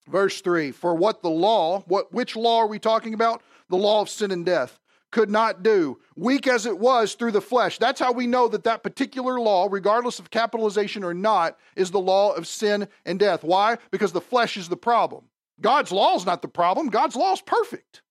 Verse 0.09 0.41
3, 0.41 0.73
for 0.73 0.95
what 0.95 1.23
the 1.23 1.31
law, 1.31 1.81
what 1.87 2.13
which 2.13 2.35
law 2.35 2.59
are 2.59 2.67
we 2.67 2.81
talking 2.81 3.15
about? 3.15 3.43
The 3.69 3.77
law 3.77 4.01
of 4.01 4.09
sin 4.09 4.33
and 4.33 4.45
death 4.45 4.81
could 5.11 5.31
not 5.31 5.63
do, 5.63 5.99
weak 6.17 6.47
as 6.47 6.67
it 6.67 6.79
was 6.79 7.15
through 7.15 7.33
the 7.33 7.41
flesh. 7.41 7.79
That's 7.79 8.01
how 8.01 8.13
we 8.13 8.27
know 8.27 8.49
that 8.49 8.65
that 8.65 8.83
particular 8.83 9.41
law, 9.41 9.69
regardless 9.71 10.19
of 10.19 10.31
capitalization 10.31 11.03
or 11.03 11.15
not, 11.15 11.59
is 11.77 11.91
the 11.91 12.01
law 12.01 12.33
of 12.33 12.47
sin 12.47 12.89
and 13.07 13.19
death. 13.19 13.43
Why? 13.43 13.79
Because 13.91 14.13
the 14.13 14.21
flesh 14.21 14.57
is 14.57 14.69
the 14.69 14.77
problem. 14.77 15.25
God's 15.61 15.93
law 15.93 16.15
is 16.17 16.27
not 16.27 16.43
the 16.43 16.49
problem. 16.49 16.89
God's 16.89 17.17
law 17.17 17.33
is 17.33 17.41
perfect. 17.41 18.03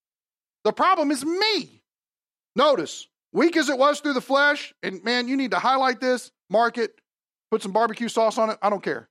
The 0.63 0.73
problem 0.73 1.11
is 1.11 1.23
me. 1.23 1.81
Notice, 2.55 3.07
weak 3.31 3.55
as 3.55 3.69
it 3.69 3.77
was 3.77 3.99
through 3.99 4.13
the 4.13 4.21
flesh, 4.21 4.73
and 4.81 5.03
man, 5.03 5.27
you 5.27 5.37
need 5.37 5.51
to 5.51 5.59
highlight 5.59 6.01
this, 6.01 6.31
mark 6.49 6.77
it, 6.77 6.99
put 7.51 7.61
some 7.61 7.71
barbecue 7.71 8.09
sauce 8.09 8.37
on 8.37 8.49
it. 8.49 8.57
I 8.61 8.69
don't 8.69 8.83
care. 8.83 9.07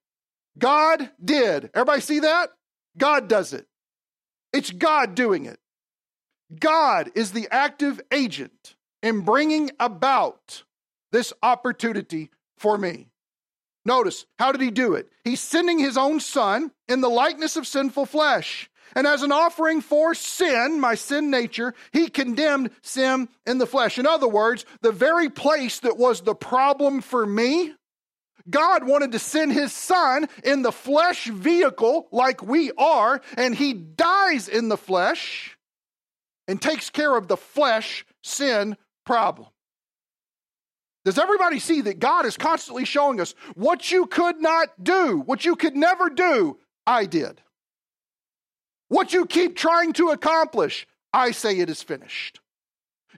God 0.58 1.10
did. 1.24 1.70
Everybody 1.74 2.00
see 2.00 2.20
that? 2.20 2.50
God 2.98 3.28
does 3.28 3.52
it. 3.52 3.66
It's 4.52 4.70
God 4.70 5.14
doing 5.14 5.46
it. 5.46 5.58
God 6.58 7.10
is 7.14 7.32
the 7.32 7.48
active 7.50 8.00
agent 8.12 8.76
in 9.02 9.20
bringing 9.20 9.70
about 9.80 10.62
this 11.12 11.32
opportunity 11.42 12.30
for 12.58 12.78
me. 12.78 13.08
Notice, 13.84 14.26
how 14.38 14.52
did 14.52 14.60
he 14.60 14.70
do 14.70 14.94
it? 14.94 15.08
He's 15.24 15.40
sending 15.40 15.78
his 15.78 15.96
own 15.96 16.20
son 16.20 16.72
in 16.88 17.00
the 17.00 17.08
likeness 17.08 17.56
of 17.56 17.66
sinful 17.66 18.06
flesh. 18.06 18.68
And 18.94 19.06
as 19.06 19.22
an 19.22 19.32
offering 19.32 19.80
for 19.80 20.14
sin, 20.14 20.80
my 20.80 20.94
sin 20.94 21.30
nature, 21.30 21.74
he 21.92 22.08
condemned 22.08 22.70
sin 22.82 23.28
in 23.46 23.58
the 23.58 23.66
flesh. 23.66 23.98
In 23.98 24.06
other 24.06 24.28
words, 24.28 24.64
the 24.80 24.92
very 24.92 25.28
place 25.28 25.80
that 25.80 25.98
was 25.98 26.22
the 26.22 26.34
problem 26.34 27.00
for 27.00 27.26
me, 27.26 27.74
God 28.48 28.84
wanted 28.84 29.12
to 29.12 29.18
send 29.18 29.52
his 29.52 29.72
son 29.72 30.28
in 30.44 30.62
the 30.62 30.72
flesh 30.72 31.26
vehicle 31.26 32.08
like 32.10 32.42
we 32.42 32.72
are, 32.78 33.20
and 33.36 33.54
he 33.54 33.72
dies 33.72 34.48
in 34.48 34.68
the 34.68 34.76
flesh 34.76 35.55
and 36.48 36.60
takes 36.60 36.90
care 36.90 37.16
of 37.16 37.28
the 37.28 37.36
flesh 37.36 38.04
sin 38.22 38.76
problem. 39.04 39.48
Does 41.04 41.18
everybody 41.18 41.60
see 41.60 41.82
that 41.82 42.00
God 42.00 42.26
is 42.26 42.36
constantly 42.36 42.84
showing 42.84 43.20
us 43.20 43.34
what 43.54 43.92
you 43.92 44.06
could 44.06 44.40
not 44.40 44.68
do, 44.82 45.22
what 45.24 45.44
you 45.44 45.54
could 45.54 45.76
never 45.76 46.10
do, 46.10 46.58
I 46.86 47.06
did. 47.06 47.40
What 48.88 49.12
you 49.12 49.26
keep 49.26 49.56
trying 49.56 49.92
to 49.94 50.10
accomplish, 50.10 50.86
I 51.12 51.30
say 51.30 51.58
it 51.58 51.70
is 51.70 51.82
finished. 51.82 52.40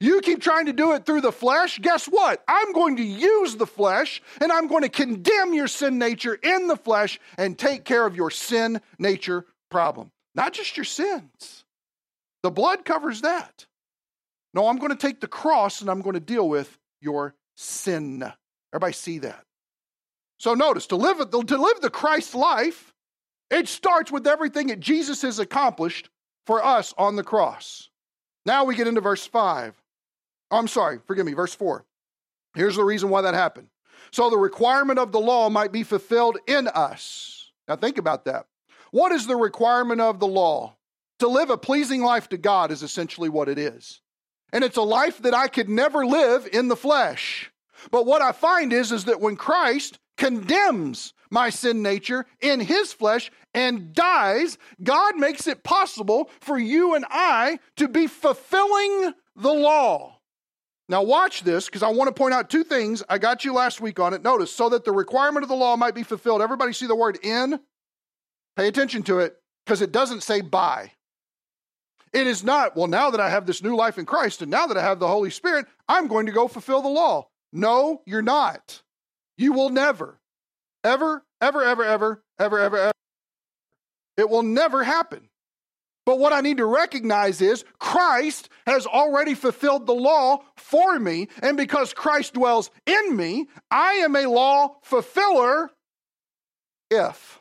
You 0.01 0.21
keep 0.21 0.41
trying 0.41 0.67
to 0.67 0.73
do 0.73 0.93
it 0.93 1.05
through 1.05 1.23
the 1.23 1.33
flesh, 1.33 1.79
guess 1.81 2.07
what? 2.07 2.43
I'm 2.47 2.73
going 2.73 2.97
to 2.97 3.03
use 3.03 3.57
the 3.57 3.67
flesh 3.67 4.23
and 4.41 4.53
I'm 4.53 4.69
going 4.69 4.83
to 4.83 4.89
condemn 4.89 5.55
your 5.55 5.67
sin 5.67 5.99
nature 5.99 6.35
in 6.35 6.69
the 6.69 6.77
flesh 6.77 7.19
and 7.37 7.59
take 7.59 7.85
care 7.85 8.07
of 8.07 8.15
your 8.15 8.31
sin 8.31 8.81
nature 8.99 9.45
problem. 9.71 10.13
Not 10.35 10.53
just 10.53 10.77
your 10.77 10.85
sins, 10.85 11.65
the 12.43 12.51
blood 12.51 12.85
covers 12.85 13.23
that. 13.23 13.67
No, 14.55 14.69
I'm 14.69 14.79
going 14.79 14.91
to 14.91 14.97
take 14.97 15.21
the 15.21 15.27
cross 15.27 15.81
and 15.81 15.91
I'm 15.91 16.01
going 16.01 16.15
to 16.15 16.21
deal 16.21 16.49
with 16.49 16.79
your 17.01 17.35
sin. 17.57 18.25
Everybody 18.73 18.93
see 18.93 19.19
that? 19.19 19.45
So 20.39 20.55
notice 20.55 20.87
to 20.89 20.97
live 20.97 21.19
to 21.31 21.57
live 21.57 21.81
the 21.81 21.91
Christ 21.91 22.35
life, 22.35 22.95
It 23.51 23.69
starts 23.69 24.13
with 24.13 24.27
everything 24.27 24.69
that 24.69 24.81
Jesus 24.81 25.23
has 25.23 25.39
accomplished 25.39 26.11
for 26.47 26.65
us 26.65 26.95
on 26.99 27.17
the 27.17 27.23
cross. 27.23 27.89
Now 28.45 28.65
we 28.65 28.75
get 28.75 28.87
into 28.87 29.01
verse 29.01 29.27
5. 29.27 29.81
Oh, 30.51 30.59
I'm 30.59 30.69
sorry, 30.69 30.99
forgive 31.07 31.27
me, 31.27 31.35
verse 31.35 31.55
4. 31.55 31.85
Here's 32.55 32.77
the 32.77 32.85
reason 32.85 33.11
why 33.11 33.23
that 33.23 33.35
happened. 33.35 33.69
So 34.11 34.31
the 34.31 34.39
requirement 34.39 34.99
of 34.99 35.13
the 35.13 35.21
law 35.21 35.51
might 35.51 35.73
be 35.73 35.83
fulfilled 35.83 36.39
in 36.47 36.69
us. 36.69 37.53
Now 37.67 37.77
think 37.77 37.99
about 37.99 38.25
that. 38.25 38.47
What 38.91 39.13
is 39.13 39.27
the 39.27 39.37
requirement 39.37 40.01
of 40.01 40.19
the 40.19 40.27
law? 40.27 40.75
To 41.21 41.29
live 41.29 41.51
a 41.51 41.59
pleasing 41.59 42.03
life 42.03 42.29
to 42.29 42.39
God 42.39 42.71
is 42.71 42.83
essentially 42.83 43.29
what 43.29 43.49
it 43.49 43.59
is. 43.59 44.01
And 44.53 44.65
it's 44.65 44.77
a 44.77 44.83
life 44.83 45.19
that 45.23 45.35
I 45.35 45.49
could 45.49 45.69
never 45.69 46.07
live 46.07 46.49
in 46.53 46.69
the 46.69 46.77
flesh. 46.77 47.51
But 47.91 48.07
what 48.07 48.23
I 48.23 48.33
find 48.33 48.73
is, 48.73 48.93
is 48.93 49.05
that 49.05 49.21
when 49.21 49.37
Christ 49.37 49.99
condemns 50.17 51.13
my 51.31 51.51
sin 51.51 51.83
nature 51.83 52.27
in 52.41 52.61
his 52.61 52.93
flesh 52.93 53.31
and 53.55 53.93
dies, 53.93 54.59
God 54.83 55.17
makes 55.17 55.47
it 55.47 55.65
possible 55.65 56.31
for 56.41 56.59
you 56.59 56.95
and 56.95 57.05
I 57.11 57.59
to 57.77 57.89
be 57.89 58.07
fulfilling 58.07 59.13
the 59.37 59.53
law. 59.53 60.19
Now, 60.89 61.03
watch 61.03 61.43
this 61.43 61.67
because 61.67 61.83
I 61.83 61.91
want 61.91 62.09
to 62.09 62.19
point 62.19 62.33
out 62.33 62.49
two 62.49 62.65
things. 62.65 63.03
I 63.09 63.19
got 63.19 63.45
you 63.45 63.53
last 63.53 63.81
week 63.81 64.01
on 64.01 64.15
it. 64.15 64.23
Notice, 64.23 64.51
so 64.51 64.71
that 64.71 64.85
the 64.85 64.93
requirement 64.93 65.43
of 65.43 65.51
the 65.51 65.55
law 65.55 65.77
might 65.77 65.95
be 65.95 66.03
fulfilled. 66.03 66.41
Everybody 66.41 66.73
see 66.73 66.87
the 66.87 66.97
word 66.97 67.19
in? 67.23 67.61
Pay 68.57 68.69
attention 68.69 69.03
to 69.05 69.19
it 69.19 69.37
because 69.67 69.83
it 69.83 69.93
doesn't 69.93 70.23
say 70.23 70.41
by. 70.41 70.93
It 72.13 72.27
is 72.27 72.43
not, 72.43 72.77
well, 72.77 72.87
now 72.87 73.11
that 73.11 73.21
I 73.21 73.31
have 73.31 73.47
this 73.47 73.63
new 73.63 73.77
life 73.77 73.99
in 73.99 74.07
Christ 74.07 74.43
and 74.43 74.51
now 74.51 74.67
that 74.67 74.77
I 74.77 74.83
have 74.83 74.99
the 74.99 75.09
Holy 75.09 75.31
Spirit, 75.31 75.67
I'm 75.89 76.07
going 76.07 76.27
to 76.27 76.33
go 76.33 76.49
fulfill 76.49 76.83
the 76.83 76.89
law. 76.89 77.29
No, 77.53 78.03
you're 78.07 78.23
not. 78.23 78.83
You 79.37 79.53
will 79.53 79.71
never, 79.71 80.19
ever, 80.85 81.25
ever, 81.41 81.63
ever, 81.63 81.85
ever, 81.85 82.23
ever, 82.39 82.59
ever, 82.59 82.79
ever. 82.79 82.93
It 84.17 84.29
will 84.29 84.43
never 84.43 84.83
happen. 84.83 85.29
But 86.05 86.19
what 86.19 86.33
I 86.33 86.41
need 86.41 86.57
to 86.57 86.65
recognize 86.65 87.43
is 87.43 87.65
Christ 87.79 88.49
has 88.67 88.87
already 88.87 89.35
fulfilled 89.35 89.87
the 89.87 89.95
law 89.95 90.43
for 90.57 90.99
me. 90.99 91.29
And 91.43 91.57
because 91.57 91.93
Christ 91.93 92.33
dwells 92.33 92.71
in 92.87 93.15
me, 93.15 93.47
I 93.71 93.93
am 93.93 94.17
a 94.17 94.25
law 94.27 94.77
fulfiller 94.83 95.71
if 96.91 97.39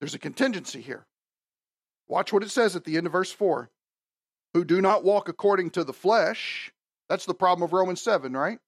there's 0.00 0.14
a 0.14 0.18
contingency 0.18 0.80
here. 0.80 1.06
Watch 2.12 2.30
what 2.30 2.42
it 2.42 2.50
says 2.50 2.76
at 2.76 2.84
the 2.84 2.98
end 2.98 3.06
of 3.06 3.12
verse 3.12 3.32
4 3.32 3.70
who 4.52 4.66
do 4.66 4.82
not 4.82 5.02
walk 5.02 5.30
according 5.30 5.70
to 5.70 5.82
the 5.82 5.94
flesh. 5.94 6.70
That's 7.08 7.24
the 7.24 7.32
problem 7.32 7.62
of 7.64 7.72
Romans 7.72 8.02
7, 8.02 8.34
right? 8.34 8.58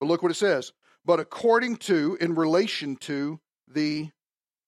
But 0.00 0.06
look 0.06 0.22
what 0.22 0.32
it 0.32 0.36
says. 0.36 0.72
But 1.04 1.20
according 1.20 1.76
to, 1.88 2.16
in 2.18 2.34
relation 2.34 2.96
to 2.96 3.40
the 3.68 4.08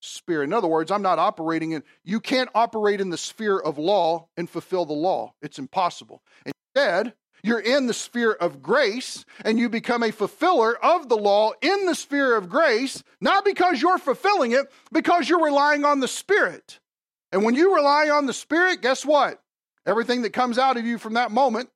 Spirit. 0.03 0.45
In 0.45 0.53
other 0.53 0.69
words, 0.69 0.91
I'm 0.91 1.01
not 1.01 1.19
operating 1.19 1.71
in, 1.71 1.83
you 2.05 2.21
can't 2.21 2.51
operate 2.55 3.01
in 3.01 3.09
the 3.09 3.17
sphere 3.17 3.59
of 3.59 3.79
law 3.79 4.29
and 4.37 4.51
fulfill 4.51 4.85
the 4.85 4.93
law. 4.93 5.33
It's 5.41 5.59
impossible. 5.59 6.23
Instead, 6.45 7.15
you're 7.43 7.59
in 7.59 7.87
the 7.87 7.95
sphere 7.95 8.33
of 8.33 8.61
grace 8.61 9.25
and 9.47 9.59
you 9.59 9.71
become 9.71 10.03
a 10.03 10.13
fulfiller 10.13 10.77
of 10.85 11.09
the 11.09 11.17
law 11.17 11.53
in 11.63 11.87
the 11.87 11.95
sphere 11.95 12.37
of 12.37 12.51
grace, 12.51 13.03
not 13.23 13.47
because 13.47 13.81
you're 13.81 13.97
fulfilling 13.97 14.53
it, 14.53 14.71
because 14.93 15.27
you're 15.27 15.43
relying 15.43 15.87
on 15.87 16.01
the 16.01 16.09
Spirit. 16.09 16.81
And 17.35 17.43
when 17.43 17.57
you 17.57 17.75
rely 17.75 18.11
on 18.11 18.27
the 18.27 18.33
Spirit, 18.33 18.81
guess 18.81 19.05
what? 19.05 19.43
Everything 19.85 20.23
that 20.23 20.33
comes 20.33 20.57
out 20.57 20.77
of 20.77 20.87
you 20.87 20.99
from 20.99 21.15
that 21.15 21.33
moment 21.33 21.69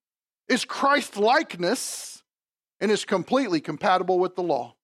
is 0.49 0.65
Christ 0.65 1.17
likeness 1.17 2.23
and 2.81 2.93
is 2.93 3.05
completely 3.05 3.61
compatible 3.61 4.21
with 4.21 4.37
the 4.37 4.43
law. 4.45 4.77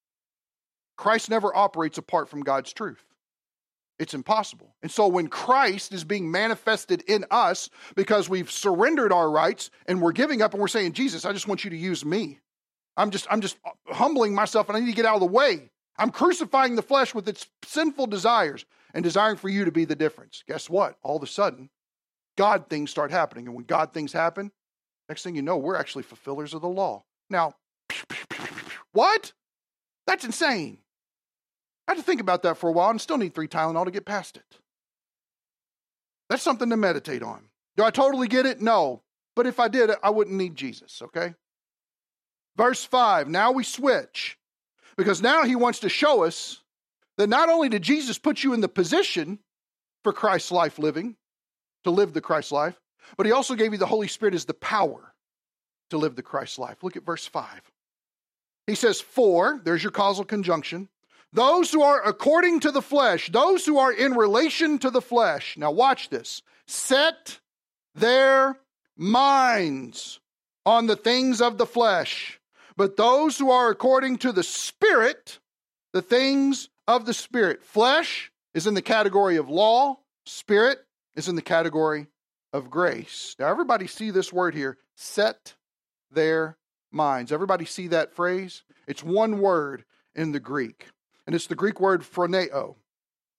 Christ 0.97 1.31
never 1.31 1.55
operates 1.55 1.97
apart 1.97 2.29
from 2.29 2.41
God's 2.41 2.73
truth. 2.73 3.05
It's 4.01 4.15
impossible. 4.15 4.75
And 4.83 4.91
so 4.91 5.07
when 5.07 5.29
Christ 5.29 5.93
is 5.93 6.03
being 6.03 6.29
manifested 6.33 7.05
in 7.07 7.25
us 7.31 7.71
because 7.95 8.29
we've 8.29 8.51
surrendered 8.51 9.13
our 9.13 9.31
rights 9.31 9.71
and 9.87 10.03
we're 10.03 10.11
giving 10.11 10.43
up 10.43 10.55
and 10.55 10.61
we're 10.61 10.67
saying, 10.67 10.95
Jesus, 10.95 11.25
I 11.25 11.33
just 11.33 11.47
want 11.47 11.63
you 11.63 11.71
to 11.71 11.77
use 11.77 12.05
me. 12.05 12.41
I'm 12.97 13.13
just, 13.13 13.29
I'm 13.31 13.43
just 13.43 13.59
humbling 13.87 14.35
myself 14.35 14.69
and 14.69 14.77
I 14.77 14.81
need 14.81 14.91
to 14.91 14.97
get 14.97 15.07
out 15.07 15.15
of 15.15 15.21
the 15.21 15.27
way. 15.27 15.71
I'm 15.97 16.11
crucifying 16.11 16.75
the 16.75 16.83
flesh 16.83 17.15
with 17.15 17.29
its 17.29 17.47
sinful 17.63 18.09
desires 18.09 18.67
and 18.95 19.03
desiring 19.03 19.37
for 19.37 19.49
you 19.49 19.65
to 19.65 19.73
be 19.73 19.85
the 19.85 19.97
difference. 19.97 20.43
Guess 20.47 20.71
what? 20.71 20.97
All 21.03 21.17
of 21.17 21.23
a 21.23 21.27
sudden, 21.27 21.69
God 22.39 22.69
things 22.71 22.91
start 22.91 23.11
happening. 23.11 23.47
And 23.47 23.55
when 23.55 23.65
God 23.65 23.93
things 23.93 24.13
happen, 24.13 24.53
next 25.09 25.25
thing 25.25 25.35
you 25.35 25.43
know, 25.43 25.59
we're 25.59 25.77
actually 25.77 26.05
fulfillers 26.05 26.55
of 26.55 26.63
the 26.63 26.69
law. 26.69 27.05
Now, 27.29 27.55
what? 28.93 29.33
That's 30.07 30.25
insane. 30.25 30.79
I 31.87 31.93
had 31.93 31.99
to 31.99 32.05
think 32.05 32.21
about 32.21 32.43
that 32.45 32.57
for 32.57 32.69
a 32.69 32.73
while 32.73 32.91
and 32.91 33.01
still 33.01 33.19
need 33.19 33.35
three 33.35 33.49
Tylenol 33.49 33.85
to 33.85 33.91
get 33.91 34.07
past 34.07 34.37
it. 34.37 34.59
That's 36.31 36.43
something 36.43 36.71
to 36.71 36.77
meditate 36.77 37.23
on. 37.23 37.49
Do 37.77 37.85
I 37.85 37.91
totally 37.91 38.29
get 38.29 38.47
it? 38.47 38.61
No. 38.61 39.03
But 39.37 39.47
if 39.47 39.59
I 39.59 39.69
did, 39.69 39.91
I 40.03 40.11
wouldn't 40.11 40.37
need 40.37 40.55
Jesus, 40.55 41.03
okay? 41.03 41.35
Verse 42.57 42.85
5, 42.85 43.29
now 43.29 43.51
we 43.51 43.65
switch 43.65 44.39
because 44.97 45.21
now 45.21 45.43
he 45.43 45.57
wants 45.57 45.81
to 45.81 45.89
show 45.89 46.23
us 46.23 46.63
that 47.19 47.29
not 47.29 47.49
only 47.49 47.69
did 47.69 47.83
Jesus 47.83 48.19
put 48.19 48.43
you 48.43 48.53
in 48.55 48.61
the 48.61 48.69
position 48.69 49.39
for 50.03 50.13
Christ's 50.13 50.53
life 50.53 50.79
living, 50.79 51.17
to 51.85 51.91
live 51.91 52.13
the 52.13 52.21
Christ 52.21 52.51
life, 52.51 52.81
but 53.17 53.27
he 53.27 53.33
also 53.33 53.55
gave 53.55 53.73
you 53.73 53.79
the 53.79 53.87
Holy 53.87 54.09
Spirit 54.09 54.35
as 54.35 54.47
the 54.47 54.55
power 54.55 55.15
to 55.91 55.99
live 55.99 56.17
the 56.17 56.23
Christ 56.23 56.59
life. 56.59 56.83
Look 56.83 56.97
at 56.97 57.05
verse 57.05 57.27
5. 57.27 57.47
He 58.67 58.75
says, 58.75 59.01
For, 59.01 59.61
there's 59.63 59.83
your 59.83 59.93
causal 59.93 60.25
conjunction, 60.25 60.89
those 61.33 61.71
who 61.71 61.83
are 61.83 62.03
according 62.03 62.61
to 62.61 62.71
the 62.71 62.83
flesh, 62.83 63.31
those 63.31 63.67
who 63.67 63.79
are 63.79 63.93
in 63.93 64.15
relation 64.15 64.79
to 64.79 64.91
the 64.91 65.03
flesh. 65.03 65.57
Now, 65.57 65.71
watch 65.71 66.09
this. 66.09 66.43
Set 66.67 67.41
their 67.95 68.59
minds 68.97 70.21
on 70.65 70.87
the 70.87 70.97
things 70.97 71.41
of 71.41 71.59
the 71.59 71.67
flesh, 71.67 72.41
but 72.77 72.97
those 72.97 73.37
who 73.37 73.51
are 73.51 73.69
according 73.69 74.19
to 74.19 74.33
the 74.33 74.43
Spirit, 74.43 75.41
the 75.93 76.03
things 76.03 76.71
of 76.87 77.07
the 77.07 77.15
Spirit. 77.15 77.63
Flesh 77.63 78.31
is 78.55 78.67
in 78.67 78.75
the 78.75 78.83
category 78.83 79.37
of 79.37 79.49
law, 79.49 79.99
Spirit 80.27 80.79
is 81.17 81.29
in 81.29 81.37
the 81.37 81.43
category 81.43 82.07
of 82.53 82.71
grace. 82.71 83.37
Now, 83.39 83.49
everybody 83.49 83.87
see 83.87 84.11
this 84.11 84.33
word 84.33 84.55
here 84.55 84.79
set 84.95 85.55
their 86.11 86.57
minds. 86.91 87.33
Everybody 87.33 87.65
see 87.65 87.89
that 87.89 88.15
phrase? 88.15 88.63
It's 88.87 89.03
one 89.03 89.41
word 89.41 89.85
in 90.15 90.33
the 90.33 90.41
Greek 90.41 90.87
and 91.27 91.35
it's 91.35 91.47
the 91.47 91.55
Greek 91.55 91.81
word 91.81 92.03
phroneo. 92.03 92.77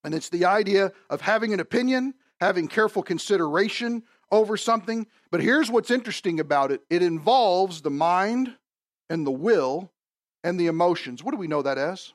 And 0.04 0.14
it's 0.14 0.30
the 0.30 0.46
idea 0.46 0.92
of 1.10 1.22
having 1.22 1.54
an 1.54 1.60
opinion, 1.60 2.14
having 2.40 2.68
careful 2.68 3.04
consideration 3.04 4.04
over 4.32 4.58
something. 4.58 5.08
But 5.32 5.42
here's 5.42 5.72
what's 5.72 5.92
interesting 5.92 6.40
about 6.40 6.72
it 6.72 6.82
it 6.90 7.02
involves 7.02 7.82
the 7.82 7.92
mind 7.92 8.56
and 9.10 9.26
the 9.26 9.32
will 9.32 9.92
and 10.44 10.60
the 10.60 10.68
emotions. 10.68 11.24
What 11.24 11.32
do 11.32 11.38
we 11.38 11.48
know 11.48 11.62
that 11.62 11.78
as? 11.78 12.14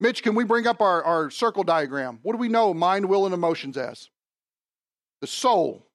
Mitch, 0.00 0.22
can 0.22 0.34
we 0.34 0.44
bring 0.44 0.66
up 0.66 0.80
our, 0.80 1.02
our 1.04 1.30
circle 1.30 1.62
diagram? 1.62 2.18
What 2.22 2.32
do 2.32 2.38
we 2.38 2.48
know 2.48 2.72
mind, 2.72 3.06
will, 3.06 3.26
and 3.26 3.34
emotions 3.34 3.76
as? 3.76 4.08
The 5.20 5.26
soul. 5.26 5.86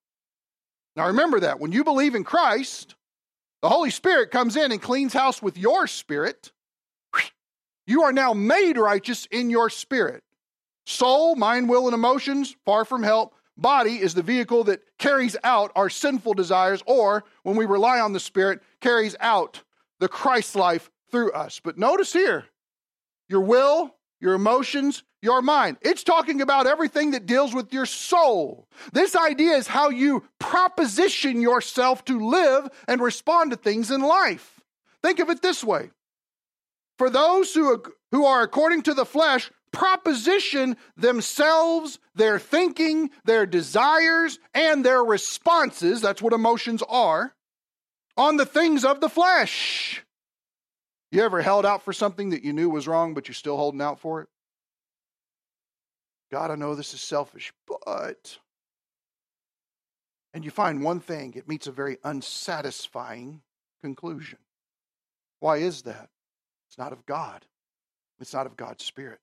Now 0.95 1.07
remember 1.07 1.39
that 1.39 1.59
when 1.59 1.71
you 1.71 1.83
believe 1.83 2.15
in 2.15 2.23
Christ, 2.23 2.95
the 3.61 3.69
Holy 3.69 3.89
Spirit 3.89 4.29
comes 4.29 4.55
in 4.55 4.71
and 4.71 4.81
cleans 4.81 5.13
house 5.13 5.41
with 5.41 5.57
your 5.57 5.87
spirit. 5.87 6.51
You 7.87 8.03
are 8.03 8.13
now 8.13 8.33
made 8.33 8.77
righteous 8.77 9.27
in 9.31 9.49
your 9.49 9.69
spirit. 9.69 10.23
Soul, 10.85 11.35
mind, 11.35 11.67
will, 11.67 11.87
and 11.87 11.93
emotions, 11.93 12.55
far 12.65 12.85
from 12.85 13.03
help. 13.03 13.33
Body 13.57 14.01
is 14.01 14.13
the 14.13 14.21
vehicle 14.21 14.65
that 14.65 14.81
carries 14.97 15.35
out 15.43 15.71
our 15.75 15.89
sinful 15.89 16.33
desires, 16.33 16.83
or 16.85 17.23
when 17.43 17.55
we 17.55 17.65
rely 17.65 17.99
on 17.99 18.13
the 18.13 18.19
Spirit, 18.19 18.61
carries 18.81 19.15
out 19.19 19.63
the 19.99 20.07
Christ 20.07 20.55
life 20.55 20.91
through 21.09 21.31
us. 21.31 21.61
But 21.63 21.77
notice 21.77 22.11
here 22.11 22.45
your 23.27 23.41
will, 23.41 23.95
your 24.19 24.33
emotions, 24.33 25.03
your 25.21 25.41
mind. 25.41 25.77
It's 25.81 26.03
talking 26.03 26.41
about 26.41 26.67
everything 26.67 27.11
that 27.11 27.25
deals 27.25 27.53
with 27.53 27.73
your 27.73 27.85
soul. 27.85 28.67
This 28.93 29.15
idea 29.15 29.55
is 29.55 29.67
how 29.67 29.89
you 29.89 30.23
proposition 30.39 31.41
yourself 31.41 32.05
to 32.05 32.19
live 32.19 32.69
and 32.87 33.01
respond 33.01 33.51
to 33.51 33.57
things 33.57 33.91
in 33.91 34.01
life. 34.01 34.61
Think 35.03 35.19
of 35.19 35.29
it 35.29 35.41
this 35.41 35.63
way 35.63 35.91
for 36.97 37.09
those 37.09 37.53
who, 37.53 37.83
who 38.11 38.25
are 38.25 38.41
according 38.41 38.83
to 38.83 38.93
the 38.93 39.05
flesh, 39.05 39.51
proposition 39.71 40.77
themselves, 40.95 41.99
their 42.13 42.39
thinking, 42.39 43.09
their 43.25 43.45
desires, 43.45 44.39
and 44.53 44.85
their 44.85 45.03
responses 45.03 46.01
that's 46.01 46.21
what 46.21 46.33
emotions 46.33 46.81
are 46.87 47.35
on 48.15 48.37
the 48.37 48.45
things 48.45 48.85
of 48.85 49.01
the 49.01 49.09
flesh. 49.09 50.04
You 51.15 51.23
ever 51.23 51.41
held 51.41 51.65
out 51.65 51.81
for 51.81 51.93
something 51.93 52.31
that 52.31 52.43
you 52.43 52.51
knew 52.51 52.69
was 52.69 52.89
wrong, 52.89 53.13
but 53.13 53.29
you're 53.29 53.35
still 53.35 53.55
holding 53.55 53.79
out 53.79 54.01
for 54.01 54.19
it? 54.19 54.27
God, 56.29 56.51
I 56.51 56.55
know 56.55 56.75
this 56.75 56.93
is 56.93 56.99
selfish, 56.99 57.53
but. 57.65 58.37
And 60.33 60.43
you 60.43 60.51
find 60.51 60.83
one 60.83 60.99
thing, 60.99 61.33
it 61.37 61.47
meets 61.47 61.67
a 61.67 61.71
very 61.71 61.99
unsatisfying 62.03 63.39
conclusion. 63.81 64.39
Why 65.39 65.59
is 65.59 65.83
that? 65.83 66.09
It's 66.67 66.77
not 66.77 66.91
of 66.91 67.05
God, 67.05 67.45
it's 68.19 68.33
not 68.33 68.45
of 68.45 68.57
God's 68.57 68.83
Spirit. 68.83 69.19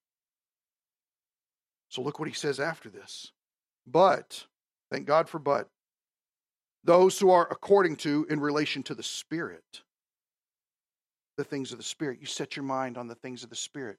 So 1.91 2.01
look 2.01 2.19
what 2.19 2.29
he 2.29 2.35
says 2.35 2.59
after 2.59 2.89
this. 2.89 3.33
But, 3.87 4.47
thank 4.91 5.05
God 5.05 5.29
for 5.29 5.39
but, 5.39 5.69
those 6.85 7.19
who 7.19 7.29
are 7.29 7.47
according 7.51 7.97
to 7.97 8.27
in 8.31 8.41
relation 8.41 8.83
to 8.85 8.95
the 8.95 9.03
Spirit, 9.03 9.83
the 11.37 11.45
things 11.45 11.73
of 11.73 11.79
the 11.79 11.85
Spirit. 11.85 12.19
You 12.21 12.27
set 12.27 12.57
your 12.57 12.65
mind 12.65 12.97
on 12.99 13.09
the 13.09 13.15
things 13.15 13.43
of 13.43 13.51
the 13.51 13.57
Spirit. 13.57 13.99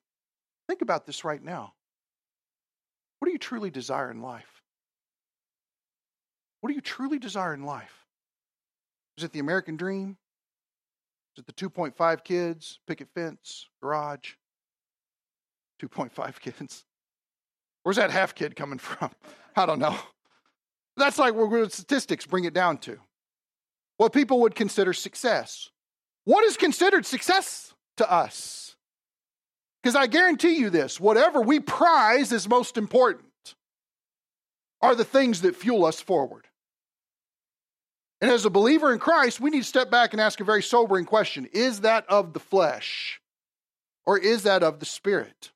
Think 0.67 0.81
about 0.81 1.05
this 1.05 1.23
right 1.23 1.43
now. 1.43 1.73
What 3.19 3.27
do 3.27 3.31
you 3.31 3.39
truly 3.39 3.69
desire 3.69 4.11
in 4.11 4.21
life? 4.21 4.61
What 6.61 6.69
do 6.69 6.75
you 6.75 6.81
truly 6.81 7.19
desire 7.19 7.53
in 7.53 7.63
life? 7.63 8.05
Is 9.17 9.23
it 9.23 9.31
the 9.31 9.39
American 9.39 9.75
dream? 9.75 10.17
Is 11.35 11.43
it 11.43 11.47
the 11.47 11.69
2.5 11.69 12.23
kids, 12.23 12.79
picket 12.87 13.09
fence, 13.13 13.67
garage? 13.81 14.33
2.5 15.81 16.39
kids. 16.39 16.85
Where's 17.83 17.97
that 17.97 18.11
half 18.11 18.33
kid 18.35 18.55
coming 18.55 18.79
from? 18.79 19.11
I 19.55 19.65
don't 19.65 19.79
know. 19.79 19.97
That's 20.95 21.19
like 21.19 21.33
where 21.33 21.69
statistics 21.69 22.25
bring 22.25 22.45
it 22.45 22.53
down 22.53 22.77
to. 22.79 22.97
What 23.97 24.13
people 24.13 24.41
would 24.41 24.55
consider 24.55 24.93
success. 24.93 25.69
What 26.25 26.44
is 26.46 26.58
considered 26.58 27.06
success 27.06 27.74
to 27.98 28.12
us? 28.12 28.75
Because 29.82 29.96
I 29.96 30.08
guarantee 30.08 30.58
you 30.58 30.70
this 30.70 31.00
whatever 31.00 31.42
we 31.42 31.60
prize 31.60 32.32
as 32.32 32.48
most 32.48 32.77
important 32.77 33.25
are 34.82 34.96
the 34.96 35.06
things 35.06 35.42
that 35.42 35.56
fuel 35.56 35.86
us 35.86 36.00
forward. 36.00 36.48
And 38.22 38.32
as 38.32 38.46
a 38.46 38.50
believer 38.50 38.94
in 38.94 39.00
Christ, 39.00 39.42
we 39.42 39.50
need 39.50 39.63
to 39.63 39.68
step 39.68 39.92
back 39.92 40.13
and 40.13 40.22
ask 40.22 40.39
a 40.39 40.46
very 40.46 40.63
sobering 40.63 41.06
question 41.06 41.50
Is 41.51 41.82
that 41.82 42.06
of 42.08 42.34
the 42.34 42.39
flesh 42.39 43.20
or 44.06 44.18
is 44.18 44.44
that 44.44 44.63
of 44.63 44.80
the 44.80 44.86
spirit? 44.86 45.51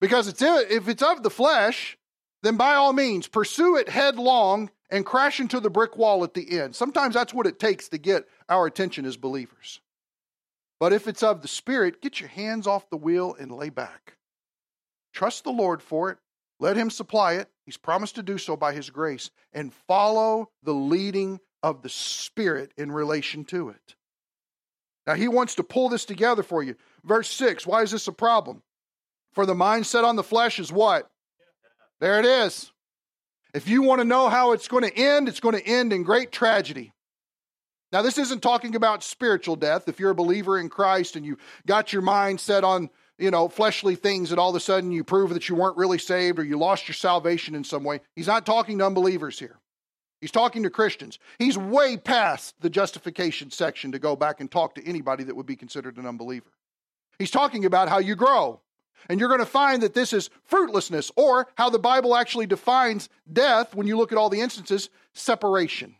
Because 0.00 0.28
it's, 0.28 0.42
if 0.42 0.88
it's 0.88 1.02
of 1.02 1.22
the 1.22 1.30
flesh, 1.30 1.96
then 2.42 2.56
by 2.56 2.74
all 2.74 2.92
means, 2.92 3.26
pursue 3.26 3.76
it 3.76 3.88
headlong 3.88 4.70
and 4.90 5.04
crash 5.04 5.40
into 5.40 5.60
the 5.60 5.70
brick 5.70 5.96
wall 5.96 6.24
at 6.24 6.34
the 6.34 6.58
end. 6.58 6.74
Sometimes 6.74 7.14
that's 7.14 7.34
what 7.34 7.46
it 7.46 7.58
takes 7.58 7.88
to 7.88 7.98
get 7.98 8.26
our 8.48 8.66
attention 8.66 9.04
as 9.04 9.16
believers. 9.16 9.80
But 10.80 10.92
if 10.92 11.08
it's 11.08 11.22
of 11.22 11.42
the 11.42 11.48
Spirit, 11.48 12.00
get 12.00 12.20
your 12.20 12.28
hands 12.28 12.66
off 12.66 12.88
the 12.90 12.96
wheel 12.96 13.36
and 13.38 13.50
lay 13.50 13.68
back. 13.68 14.16
Trust 15.12 15.44
the 15.44 15.50
Lord 15.50 15.82
for 15.82 16.10
it. 16.10 16.18
Let 16.60 16.76
Him 16.76 16.90
supply 16.90 17.34
it. 17.34 17.48
He's 17.66 17.76
promised 17.76 18.14
to 18.16 18.22
do 18.22 18.38
so 18.38 18.56
by 18.56 18.72
His 18.72 18.90
grace. 18.90 19.30
And 19.52 19.74
follow 19.74 20.50
the 20.62 20.74
leading 20.74 21.40
of 21.62 21.82
the 21.82 21.88
Spirit 21.88 22.72
in 22.76 22.92
relation 22.92 23.44
to 23.46 23.70
it. 23.70 23.96
Now, 25.06 25.14
He 25.14 25.28
wants 25.28 25.56
to 25.56 25.64
pull 25.64 25.88
this 25.88 26.04
together 26.04 26.42
for 26.42 26.62
you. 26.62 26.76
Verse 27.04 27.30
6 27.30 27.66
why 27.66 27.82
is 27.82 27.90
this 27.90 28.08
a 28.08 28.12
problem? 28.12 28.62
For 29.32 29.46
the 29.46 29.54
mind 29.54 29.86
set 29.86 30.04
on 30.04 30.16
the 30.16 30.22
flesh 30.22 30.58
is 30.58 30.72
what? 30.72 31.10
There 32.00 32.18
it 32.18 32.24
is. 32.24 32.72
If 33.54 33.68
you 33.68 33.82
want 33.82 34.00
to 34.00 34.04
know 34.04 34.28
how 34.28 34.52
it's 34.52 34.68
going 34.68 34.84
to 34.84 34.96
end, 34.96 35.28
it's 35.28 35.40
going 35.40 35.54
to 35.54 35.66
end 35.66 35.92
in 35.92 36.02
great 36.02 36.32
tragedy. 36.32 36.92
Now, 37.90 38.02
this 38.02 38.18
isn't 38.18 38.42
talking 38.42 38.76
about 38.76 39.02
spiritual 39.02 39.56
death. 39.56 39.88
If 39.88 39.98
you're 39.98 40.10
a 40.10 40.14
believer 40.14 40.58
in 40.58 40.68
Christ 40.68 41.16
and 41.16 41.24
you 41.24 41.38
got 41.66 41.92
your 41.92 42.02
mind 42.02 42.38
set 42.38 42.62
on, 42.62 42.90
you 43.18 43.30
know, 43.30 43.48
fleshly 43.48 43.94
things 43.94 44.30
and 44.30 44.38
all 44.38 44.50
of 44.50 44.56
a 44.56 44.60
sudden 44.60 44.92
you 44.92 45.02
prove 45.02 45.32
that 45.32 45.48
you 45.48 45.54
weren't 45.54 45.78
really 45.78 45.98
saved 45.98 46.38
or 46.38 46.44
you 46.44 46.58
lost 46.58 46.86
your 46.86 46.94
salvation 46.94 47.54
in 47.54 47.64
some 47.64 47.84
way, 47.84 48.00
he's 48.14 48.26
not 48.26 48.44
talking 48.44 48.78
to 48.78 48.86
unbelievers 48.86 49.38
here. 49.38 49.58
He's 50.20 50.30
talking 50.30 50.64
to 50.64 50.70
Christians. 50.70 51.18
He's 51.38 51.56
way 51.56 51.96
past 51.96 52.56
the 52.60 52.68
justification 52.68 53.50
section 53.50 53.92
to 53.92 53.98
go 53.98 54.16
back 54.16 54.40
and 54.40 54.50
talk 54.50 54.74
to 54.74 54.86
anybody 54.86 55.24
that 55.24 55.36
would 55.36 55.46
be 55.46 55.56
considered 55.56 55.96
an 55.96 56.06
unbeliever. 56.06 56.50
He's 57.18 57.30
talking 57.30 57.64
about 57.64 57.88
how 57.88 57.98
you 57.98 58.16
grow. 58.16 58.60
And 59.08 59.18
you're 59.18 59.28
going 59.28 59.40
to 59.40 59.46
find 59.46 59.82
that 59.82 59.94
this 59.94 60.12
is 60.12 60.30
fruitlessness, 60.44 61.10
or 61.16 61.48
how 61.56 61.70
the 61.70 61.78
Bible 61.78 62.14
actually 62.14 62.46
defines 62.46 63.08
death 63.32 63.74
when 63.74 63.86
you 63.86 63.96
look 63.96 64.12
at 64.12 64.18
all 64.18 64.30
the 64.30 64.40
instances 64.40 64.90
separation. 65.14 65.94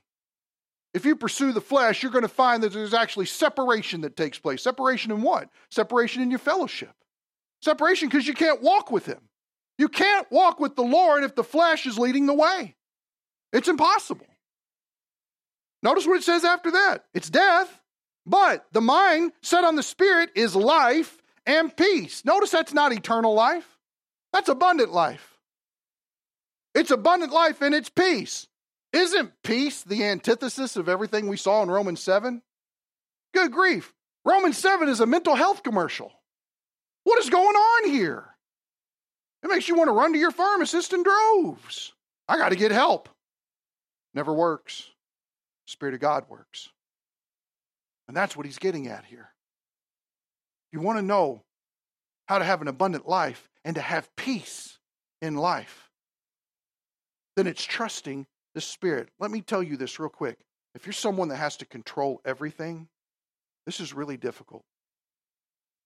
If 0.94 1.04
you 1.04 1.16
pursue 1.16 1.52
the 1.52 1.60
flesh, 1.60 2.02
you're 2.02 2.12
going 2.12 2.22
to 2.22 2.28
find 2.28 2.62
that 2.62 2.72
there's 2.72 2.94
actually 2.94 3.26
separation 3.26 4.00
that 4.02 4.16
takes 4.16 4.38
place. 4.38 4.62
Separation 4.62 5.10
in 5.10 5.22
what? 5.22 5.48
Separation 5.70 6.22
in 6.22 6.30
your 6.30 6.38
fellowship. 6.38 6.92
Separation 7.60 8.08
because 8.08 8.26
you 8.26 8.34
can't 8.34 8.62
walk 8.62 8.90
with 8.90 9.06
Him. 9.06 9.20
You 9.76 9.88
can't 9.88 10.30
walk 10.30 10.58
with 10.58 10.76
the 10.76 10.82
Lord 10.82 11.24
if 11.24 11.34
the 11.34 11.44
flesh 11.44 11.86
is 11.86 11.98
leading 11.98 12.26
the 12.26 12.34
way. 12.34 12.74
It's 13.52 13.68
impossible. 13.68 14.26
Notice 15.82 16.06
what 16.06 16.16
it 16.16 16.24
says 16.24 16.44
after 16.44 16.72
that 16.72 17.04
it's 17.14 17.30
death, 17.30 17.80
but 18.26 18.66
the 18.72 18.80
mind 18.80 19.32
set 19.42 19.64
on 19.64 19.76
the 19.76 19.82
Spirit 19.82 20.30
is 20.34 20.56
life 20.56 21.17
and 21.48 21.74
peace. 21.76 22.24
Notice 22.24 22.50
that's 22.50 22.74
not 22.74 22.92
eternal 22.92 23.34
life, 23.34 23.66
that's 24.32 24.48
abundant 24.48 24.92
life. 24.92 25.38
It's 26.74 26.92
abundant 26.92 27.32
life 27.32 27.60
and 27.62 27.74
it's 27.74 27.88
peace. 27.88 28.46
Isn't 28.92 29.32
peace 29.42 29.82
the 29.82 30.04
antithesis 30.04 30.76
of 30.76 30.88
everything 30.88 31.26
we 31.26 31.36
saw 31.36 31.62
in 31.62 31.70
Romans 31.70 32.00
7? 32.00 32.42
Good 33.34 33.50
grief. 33.50 33.92
Romans 34.24 34.56
7 34.58 34.88
is 34.88 35.00
a 35.00 35.06
mental 35.06 35.34
health 35.34 35.62
commercial. 35.62 36.12
What 37.04 37.18
is 37.18 37.30
going 37.30 37.56
on 37.56 37.90
here? 37.90 38.26
It 39.42 39.48
makes 39.48 39.68
you 39.68 39.76
want 39.76 39.88
to 39.88 39.92
run 39.92 40.12
to 40.12 40.18
your 40.18 40.30
pharmacist 40.30 40.92
in 40.92 41.02
droves. 41.02 41.92
I 42.28 42.36
got 42.36 42.50
to 42.50 42.56
get 42.56 42.70
help. 42.70 43.08
Never 44.14 44.32
works. 44.32 44.90
Spirit 45.66 45.94
of 45.94 46.00
God 46.00 46.24
works. 46.28 46.68
And 48.06 48.16
that's 48.16 48.36
what 48.36 48.46
he's 48.46 48.58
getting 48.58 48.88
at 48.88 49.04
here. 49.04 49.30
You 50.78 50.84
want 50.84 50.98
to 50.98 51.04
know 51.04 51.42
how 52.26 52.38
to 52.38 52.44
have 52.44 52.62
an 52.62 52.68
abundant 52.68 53.08
life 53.08 53.50
and 53.64 53.74
to 53.74 53.82
have 53.82 54.14
peace 54.14 54.78
in 55.20 55.34
life, 55.34 55.90
then 57.34 57.48
it's 57.48 57.64
trusting 57.64 58.28
the 58.54 58.60
Spirit. 58.60 59.08
Let 59.18 59.32
me 59.32 59.40
tell 59.40 59.60
you 59.60 59.76
this 59.76 59.98
real 59.98 60.08
quick. 60.08 60.38
If 60.76 60.86
you're 60.86 60.92
someone 60.92 61.30
that 61.30 61.36
has 61.36 61.56
to 61.56 61.66
control 61.66 62.20
everything, 62.24 62.86
this 63.66 63.80
is 63.80 63.92
really 63.92 64.16
difficult. 64.16 64.62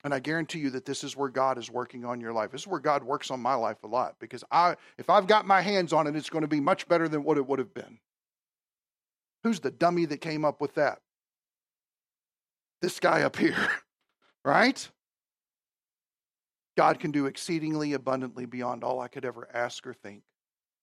And 0.05 0.13
I 0.13 0.19
guarantee 0.19 0.59
you 0.59 0.69
that 0.71 0.85
this 0.85 1.05
is 1.05 1.17
where 1.17 1.31
God 1.31 1.57
is 1.57 1.71
working 1.71 2.05
on 2.05 2.21
your 2.21 2.35
life. 2.35 2.51
This 2.51 2.61
is 2.61 2.67
where 2.67 2.79
God 2.79 3.03
works 3.03 3.31
on 3.31 3.41
my 3.41 3.55
life 3.55 3.83
a 3.85 3.87
lot 3.87 4.17
because 4.21 4.45
I 4.51 4.77
if 4.99 5.09
I've 5.09 5.27
got 5.27 5.47
my 5.47 5.63
hands 5.63 5.95
on 5.95 6.07
it, 6.07 6.17
it's 6.17 6.29
going 6.29 6.43
to 6.43 6.49
be 6.49 6.61
much 6.61 6.87
better 6.87 7.09
than 7.09 7.25
what 7.25 7.39
it 7.39 7.47
would 7.47 7.61
have 7.61 7.73
been. 7.73 7.99
Who's 9.43 9.61
the 9.61 9.71
dummy 9.71 10.05
that 10.05 10.19
came 10.19 10.45
up 10.45 10.61
with 10.61 10.75
that? 10.75 10.99
This 12.83 13.01
guy 13.01 13.23
up 13.23 13.37
here. 13.37 13.57
right? 14.45 14.89
God 16.77 17.01
can 17.01 17.11
do 17.11 17.27
exceedingly 17.27 17.93
abundantly 17.93 18.47
beyond 18.47 18.83
all 18.83 19.01
I 19.01 19.09
could 19.09 19.25
ever 19.25 19.49
ask 19.53 19.87
or 19.87 19.95
think. 19.95 20.23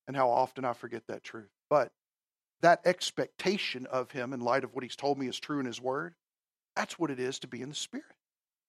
And 0.08 0.16
how 0.16 0.30
often 0.30 0.66
I 0.66 0.74
forget 0.74 1.04
that 1.08 1.24
truth. 1.24 1.50
But 1.70 1.92
that 2.62 2.82
expectation 2.86 3.86
of 3.88 4.12
Him 4.12 4.34
in 4.34 4.40
light 4.40 4.64
of 4.64 4.74
what 4.74 4.84
He's 4.84 4.96
told 4.96 5.18
me 5.18 5.28
is 5.28 5.40
true 5.40 5.60
in 5.60 5.66
His 5.66 5.82
Word, 5.82 6.16
that's 6.76 6.98
what 6.98 7.12
it 7.12 7.20
is 7.20 7.40
to 7.40 7.48
be 7.48 7.62
in 7.62 7.70
the 7.70 7.76
Spirit. 7.76 8.06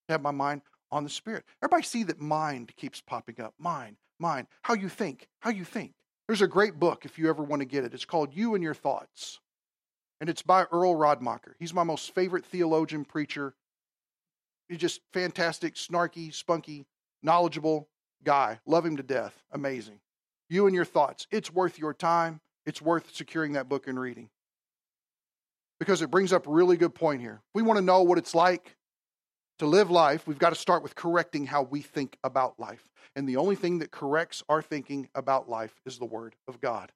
To 0.09 0.15
have 0.15 0.23
my 0.23 0.31
mind 0.31 0.63
on 0.91 1.05
the 1.05 1.11
Spirit. 1.11 1.45
Everybody 1.63 1.85
see 1.85 2.03
that 2.05 2.21
mind 2.21 2.75
keeps 2.77 3.01
popping 3.01 3.41
up. 3.41 3.55
Mind, 3.59 3.97
mind, 4.19 4.49
how 4.63 4.75
you 4.75 4.89
think, 4.89 5.29
how 5.41 5.51
you 5.51 5.65
think. 5.65 5.93
There's 6.27 6.43
a 6.43 6.49
great 6.49 6.79
book 6.79 7.05
if 7.05 7.19
you 7.19 7.29
ever 7.29 7.43
want 7.43 7.61
to 7.61 7.67
get 7.67 7.85
it. 7.85 7.95
It's 7.95 8.05
called 8.05 8.35
You 8.35 8.55
and 8.55 8.63
Your 8.63 8.75
Thoughts. 8.75 9.41
And 10.21 10.29
it's 10.29 10.43
by 10.43 10.65
Earl 10.65 10.95
Radmacher. 10.95 11.55
He's 11.59 11.73
my 11.73 11.83
most 11.83 12.15
favorite 12.15 12.45
theologian, 12.45 13.05
preacher, 13.05 13.55
He's 14.71 14.79
just 14.79 15.01
fantastic, 15.13 15.75
snarky, 15.75 16.33
spunky, 16.33 16.87
knowledgeable 17.25 17.89
guy. 18.23 18.61
Love 18.67 18.87
him 18.87 18.97
to 18.99 19.03
death. 19.03 19.35
Amazing. 19.51 19.99
You 20.49 20.67
and 20.67 20.75
your 20.77 20.85
thoughts. 20.85 21.27
It's 21.33 21.53
worth 21.53 21.77
your 21.77 21.93
time. 21.93 22.41
It's 22.65 22.81
worth 22.81 23.13
securing 23.13 23.55
that 23.55 23.69
book 23.69 23.89
and 23.89 23.99
reading. 23.99 24.31
Because 25.81 26.03
it 26.03 26.11
brings 26.11 26.33
up 26.33 26.47
a 26.47 26.51
really 26.51 26.77
good 26.77 26.95
point 26.95 27.21
here. 27.21 27.43
we 27.53 27.63
want 27.63 27.79
to 27.79 27.85
know 27.85 28.03
what 28.03 28.17
it's 28.17 28.35
like 28.35 28.77
to 29.59 29.67
live 29.67 29.91
life, 29.91 30.27
we've 30.27 30.39
got 30.39 30.51
to 30.51 30.57
start 30.57 30.83
with 30.83 30.95
correcting 30.95 31.47
how 31.47 31.63
we 31.63 31.83
think 31.83 32.17
about 32.23 32.59
life. 32.59 32.89
And 33.15 33.29
the 33.29 33.37
only 33.37 33.57
thing 33.57 33.81
that 33.81 33.91
corrects 33.91 34.43
our 34.49 34.63
thinking 34.63 35.09
about 35.15 35.51
life 35.51 35.75
is 35.85 35.99
the 35.99 36.07
Word 36.07 36.37
of 36.47 36.61
God. 36.61 36.93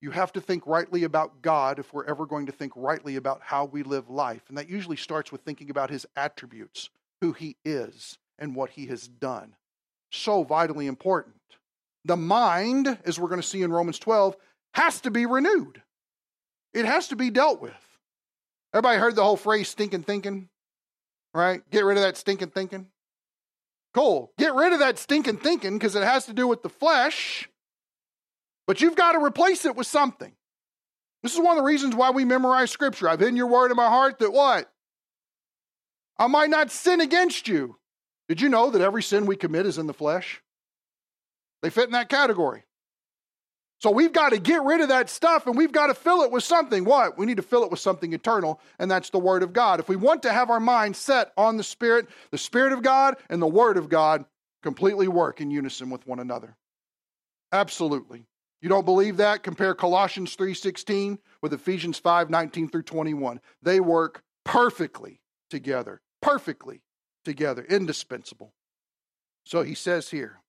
You 0.00 0.12
have 0.12 0.32
to 0.34 0.40
think 0.40 0.66
rightly 0.66 1.04
about 1.04 1.42
God 1.42 1.78
if 1.78 1.92
we're 1.92 2.04
ever 2.04 2.24
going 2.24 2.46
to 2.46 2.52
think 2.52 2.72
rightly 2.76 3.16
about 3.16 3.40
how 3.42 3.64
we 3.64 3.82
live 3.82 4.08
life. 4.08 4.42
And 4.48 4.56
that 4.56 4.68
usually 4.68 4.96
starts 4.96 5.32
with 5.32 5.40
thinking 5.40 5.70
about 5.70 5.90
his 5.90 6.06
attributes, 6.14 6.90
who 7.20 7.32
he 7.32 7.56
is, 7.64 8.18
and 8.38 8.54
what 8.54 8.70
he 8.70 8.86
has 8.86 9.08
done. 9.08 9.56
So 10.12 10.44
vitally 10.44 10.86
important. 10.86 11.34
The 12.04 12.16
mind, 12.16 12.98
as 13.04 13.18
we're 13.18 13.28
going 13.28 13.40
to 13.40 13.46
see 13.46 13.62
in 13.62 13.72
Romans 13.72 13.98
12, 13.98 14.36
has 14.74 15.00
to 15.00 15.10
be 15.10 15.26
renewed, 15.26 15.82
it 16.72 16.84
has 16.84 17.08
to 17.08 17.16
be 17.16 17.30
dealt 17.30 17.60
with. 17.60 17.72
Everybody 18.72 18.98
heard 18.98 19.16
the 19.16 19.24
whole 19.24 19.36
phrase 19.36 19.68
stinking 19.68 20.02
thinking? 20.02 20.48
Right? 21.34 21.62
Get 21.70 21.84
rid 21.84 21.96
of 21.96 22.02
that 22.02 22.16
stinking 22.16 22.50
thinking. 22.50 22.86
Cool. 23.94 24.30
Get 24.38 24.54
rid 24.54 24.72
of 24.72 24.78
that 24.80 24.98
stinking 24.98 25.38
thinking 25.38 25.78
because 25.78 25.96
it 25.96 26.04
has 26.04 26.26
to 26.26 26.32
do 26.34 26.46
with 26.46 26.62
the 26.62 26.68
flesh 26.68 27.48
but 28.68 28.82
you've 28.82 28.94
got 28.94 29.12
to 29.12 29.24
replace 29.24 29.64
it 29.64 29.74
with 29.74 29.86
something. 29.86 30.30
This 31.22 31.32
is 31.32 31.40
one 31.40 31.56
of 31.56 31.56
the 31.56 31.66
reasons 31.66 31.96
why 31.96 32.10
we 32.10 32.26
memorize 32.26 32.70
scripture. 32.70 33.08
I've 33.08 33.18
hidden 33.18 33.34
your 33.34 33.46
word 33.46 33.70
in 33.70 33.78
my 33.78 33.88
heart 33.88 34.18
that 34.18 34.30
what? 34.30 34.70
I 36.18 36.26
might 36.26 36.50
not 36.50 36.70
sin 36.70 37.00
against 37.00 37.48
you. 37.48 37.78
Did 38.28 38.42
you 38.42 38.50
know 38.50 38.70
that 38.70 38.82
every 38.82 39.02
sin 39.02 39.24
we 39.24 39.36
commit 39.36 39.64
is 39.64 39.78
in 39.78 39.86
the 39.86 39.94
flesh? 39.94 40.42
They 41.62 41.70
fit 41.70 41.86
in 41.86 41.92
that 41.92 42.10
category. 42.10 42.64
So 43.80 43.90
we've 43.90 44.12
got 44.12 44.30
to 44.30 44.38
get 44.38 44.62
rid 44.62 44.82
of 44.82 44.90
that 44.90 45.08
stuff 45.08 45.46
and 45.46 45.56
we've 45.56 45.72
got 45.72 45.86
to 45.86 45.94
fill 45.94 46.20
it 46.20 46.30
with 46.30 46.44
something. 46.44 46.84
What? 46.84 47.16
We 47.16 47.24
need 47.24 47.38
to 47.38 47.42
fill 47.42 47.64
it 47.64 47.70
with 47.70 47.80
something 47.80 48.12
eternal, 48.12 48.60
and 48.78 48.90
that's 48.90 49.08
the 49.08 49.18
Word 49.18 49.42
of 49.42 49.54
God. 49.54 49.80
If 49.80 49.88
we 49.88 49.96
want 49.96 50.22
to 50.24 50.32
have 50.32 50.50
our 50.50 50.60
mind 50.60 50.94
set 50.94 51.32
on 51.38 51.56
the 51.56 51.64
Spirit, 51.64 52.06
the 52.32 52.38
Spirit 52.38 52.74
of 52.74 52.82
God 52.82 53.16
and 53.30 53.40
the 53.40 53.46
Word 53.46 53.78
of 53.78 53.88
God 53.88 54.26
completely 54.62 55.08
work 55.08 55.40
in 55.40 55.50
unison 55.50 55.88
with 55.88 56.06
one 56.06 56.18
another. 56.18 56.54
Absolutely. 57.50 58.26
You 58.60 58.68
don't 58.68 58.84
believe 58.84 59.18
that? 59.18 59.42
Compare 59.42 59.74
Colossians 59.74 60.34
3:16 60.34 61.18
with 61.40 61.52
Ephesians 61.52 61.98
5:19 62.00 62.68
through 62.68 62.82
21. 62.82 63.40
They 63.62 63.80
work 63.80 64.24
perfectly 64.44 65.20
together. 65.48 66.00
Perfectly 66.20 66.82
together. 67.24 67.64
Indispensable. 67.64 68.54
So 69.44 69.62
he 69.62 69.74
says 69.74 70.10
here, 70.10 70.42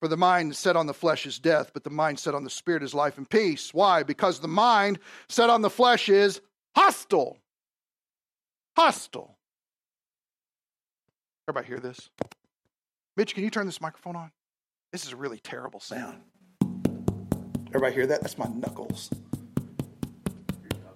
for 0.00 0.08
the 0.08 0.16
mind 0.16 0.56
set 0.56 0.74
on 0.74 0.86
the 0.86 0.94
flesh 0.94 1.26
is 1.26 1.38
death, 1.38 1.70
but 1.72 1.84
the 1.84 1.90
mind 1.90 2.18
set 2.18 2.34
on 2.34 2.44
the 2.44 2.50
spirit 2.50 2.82
is 2.82 2.94
life 2.94 3.18
and 3.18 3.28
peace. 3.28 3.72
Why? 3.72 4.02
Because 4.02 4.40
the 4.40 4.48
mind 4.48 4.98
set 5.28 5.50
on 5.50 5.62
the 5.62 5.70
flesh 5.70 6.08
is 6.08 6.40
hostile. 6.74 7.38
Hostile. 8.76 9.36
Everybody 11.48 11.68
hear 11.68 11.78
this? 11.78 12.08
Mitch, 13.16 13.34
can 13.34 13.44
you 13.44 13.50
turn 13.50 13.66
this 13.66 13.80
microphone 13.80 14.16
on? 14.16 14.32
This 14.92 15.04
is 15.04 15.12
a 15.12 15.16
really 15.16 15.38
terrible 15.38 15.80
sound. 15.80 16.20
Everybody 17.74 17.94
hear 17.94 18.06
that? 18.08 18.20
That's 18.20 18.36
my 18.36 18.48
knuckles. 18.54 19.08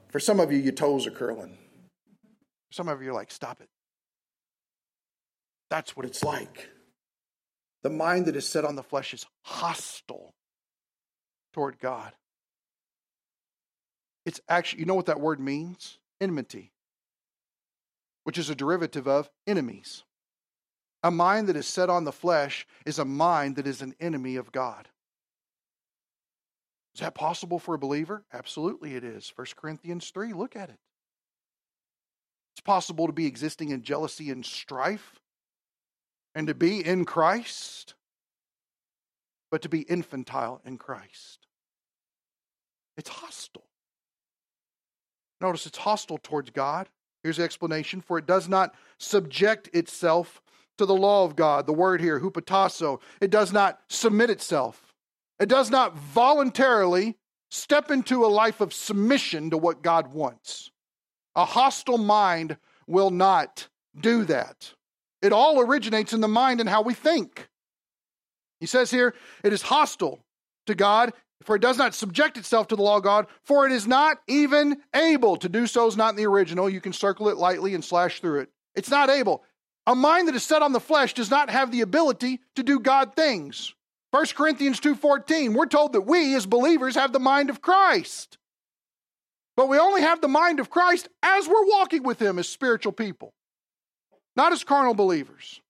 For 0.09 0.21
some 0.21 0.41
of 0.41 0.53
you, 0.53 0.59
your 0.59 0.75
toes 0.75 1.07
are 1.07 1.11
curling. 1.11 1.57
Some 2.71 2.89
of 2.89 3.03
you 3.03 3.11
are 3.11 3.15
like, 3.15 3.31
stop 3.31 3.63
it. 3.63 3.71
That's 5.71 5.97
what 5.97 6.05
it's 6.05 6.23
like. 6.23 6.69
The 7.83 7.89
mind 7.89 8.27
that 8.27 8.37
is 8.37 8.47
set 8.47 8.67
on 8.67 8.77
the 8.77 8.83
flesh 8.83 9.15
is 9.15 9.25
hostile 9.43 10.35
toward 11.55 11.79
God. 11.79 12.13
It's 14.27 14.41
actually, 14.47 14.81
you 14.81 14.87
know 14.87 14.95
what 14.95 15.07
that 15.07 15.21
word 15.21 15.41
means? 15.41 15.97
Enmity, 16.21 16.73
which 18.25 18.37
is 18.37 18.51
a 18.51 18.55
derivative 18.55 19.09
of 19.09 19.31
enemies. 19.47 20.03
A 21.03 21.11
mind 21.11 21.49
that 21.49 21.57
is 21.57 21.67
set 21.67 21.89
on 21.89 22.05
the 22.05 22.13
flesh 22.13 22.67
is 22.85 22.99
a 22.99 23.05
mind 23.05 23.57
that 23.57 23.67
is 23.67 23.81
an 23.81 23.95
enemy 23.99 24.37
of 24.37 24.53
God. 24.53 24.89
Is 26.97 27.01
that 27.01 27.15
possible 27.15 27.59
for 27.59 27.75
a 27.75 27.79
believer? 27.79 28.25
Absolutely 28.33 28.95
it 28.95 29.05
is. 29.05 29.31
1 29.37 29.49
Corinthians 29.55 30.09
3, 30.09 30.33
look 30.33 30.57
at 30.57 30.71
it. 30.71 30.79
It's 32.55 32.63
possible 32.63 33.07
to 33.07 33.13
be 33.13 33.27
existing 33.27 33.69
in 33.69 33.83
jealousy 33.83 34.31
and 34.31 34.47
strife 34.47 35.21
and 36.35 36.47
to 36.47 36.55
be 36.55 36.83
in 36.83 37.05
Christ, 37.05 37.93
but 39.51 39.61
to 39.61 39.69
be 39.69 39.83
infantile 39.83 40.63
in 40.65 40.79
Christ. 40.79 41.47
It's 42.97 43.11
hostile. 43.11 43.67
Notice 45.43 45.67
it's 45.67 45.77
hostile 45.77 46.17
towards 46.23 46.49
God. 46.49 46.89
Here's 47.23 47.37
the 47.37 47.43
explanation 47.45 48.01
for 48.01 48.17
it 48.17 48.25
does 48.25 48.49
not 48.49 48.75
subject 48.97 49.69
itself 49.75 50.41
to 50.79 50.87
the 50.87 50.97
law 50.97 51.27
of 51.27 51.37
God. 51.37 51.67
The 51.67 51.75
word 51.75 52.01
here, 52.01 52.21
hupotasso, 52.21 53.03
it 53.21 53.31
does 53.31 53.53
not 53.53 53.81
submit 53.91 54.31
itself. 54.31 54.86
It 55.39 55.49
does 55.49 55.71
not 55.71 55.97
voluntarily 55.97 57.17
step 57.51 57.91
into 57.91 58.25
a 58.25 58.29
life 58.29 58.61
of 58.61 58.73
submission 58.73 59.51
to 59.51 59.59
what 59.59 59.83
God 59.83 60.13
wants. 60.13 60.71
A 61.35 61.45
hostile 61.45 61.99
mind 61.99 62.57
will 62.87 63.11
not 63.11 63.69
do 63.99 64.25
that. 64.25 64.73
It 65.23 65.33
all 65.33 65.61
originates 65.61 66.13
in 66.13 66.21
the 66.21 66.29
mind 66.29 66.61
and 66.61 66.69
how 66.69 66.83
we 66.83 66.95
think. 66.95 67.49
He 68.61 68.67
says 68.67 68.91
here, 68.91 69.15
it 69.45 69.53
is 69.53 69.63
hostile 69.63 70.25
to 70.67 70.75
God, 70.75 71.13
for 71.43 71.57
it 71.57 71.63
does 71.63 71.77
not 71.77 71.95
subject 71.95 72.39
itself 72.39 72.69
to 72.69 72.77
the 72.77 72.83
law 72.83 72.97
of 72.97 73.03
God, 73.03 73.27
for 73.43 73.67
it 73.67 73.73
is 73.73 73.87
not 73.87 74.19
even 74.27 74.79
able. 74.95 75.37
To 75.37 75.49
do 75.49 75.67
so 75.67 75.87
is 75.87 75.97
not 75.97 76.11
in 76.11 76.17
the 76.17 76.27
original. 76.27 76.71
You 76.71 76.81
can 76.81 76.95
circle 76.95 77.29
it 77.29 77.37
lightly 77.37 77.75
and 77.75 77.85
slash 77.85 78.21
through 78.21 78.41
it. 78.41 78.49
It's 78.75 78.91
not 78.91 79.11
able. 79.11 79.45
A 79.87 79.95
mind 79.95 80.27
that 80.27 80.35
is 80.35 80.43
set 80.43 80.63
on 80.63 80.73
the 80.73 80.81
flesh 80.81 81.15
does 81.15 81.31
not 81.31 81.51
have 81.51 81.71
the 81.71 81.83
ability 81.83 82.41
to 82.57 82.63
do 82.63 82.81
God 82.81 83.15
things. 83.15 83.75
1 84.17 84.35
Corinthians 84.35 84.81
2:14, 84.81 85.53
we're 85.53 85.67
told 85.67 85.93
that 85.93 86.01
we 86.03 86.35
as 86.35 86.47
believers 86.47 86.95
have 86.95 87.13
the 87.13 87.21
mind 87.21 87.51
of 87.51 87.61
Christ. 87.61 88.39
But 89.57 89.69
we 89.69 89.79
only 89.79 90.01
have 90.01 90.23
the 90.23 90.29
mind 90.29 90.59
of 90.59 90.71
Christ 90.71 91.09
as 91.23 91.47
we're 91.47 91.67
walking 91.67 92.03
with 92.03 92.19
him 92.19 92.39
as 92.39 92.49
spiritual 92.49 92.93
people 92.93 93.35
not 94.37 94.53
as 94.53 94.63
carnal 94.63 94.95
believers. 94.95 95.61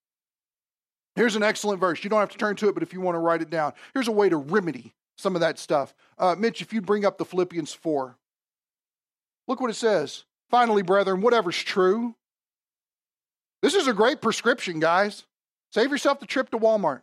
Here's 1.15 1.37
an 1.37 1.43
excellent 1.43 1.81
verse. 1.81 2.05
You 2.05 2.11
don't 2.11 2.21
have 2.21 2.31
to 2.31 2.39
turn 2.39 2.57
to 2.57 2.69
it, 2.69 2.75
but 2.75 2.83
if 2.83 2.93
you 2.93 3.01
want 3.01 3.15
to 3.15 3.21
write 3.21 3.41
it 3.41 3.49
down, 3.49 3.73
here's 3.95 4.09
a 4.09 4.13
way 4.13 4.29
to 4.29 4.37
remedy 4.37 4.93
some 5.17 5.35
of 5.35 5.41
that 5.41 5.59
stuff. 5.59 5.95
Uh, 6.19 6.35
Mitch, 6.39 6.61
if 6.61 6.73
you 6.73 6.83
bring 6.83 7.07
up 7.07 7.17
the 7.17 7.25
Philippians 7.25 7.73
4, 7.73 8.17
look 9.49 9.61
what 9.61 9.71
it 9.71 9.75
says. 9.75 10.25
Finally, 10.51 10.83
brethren, 10.83 11.23
whatever's 11.23 11.57
true. 11.57 12.15
This 13.63 13.75
is 13.75 13.89
a 13.89 13.95
great 13.95 14.21
prescription, 14.21 14.79
guys. 14.79 15.25
Save 15.73 15.91
yourself 15.91 16.21
the 16.21 16.27
trip 16.27 16.51
to 16.51 16.59
Walmart. 16.59 17.01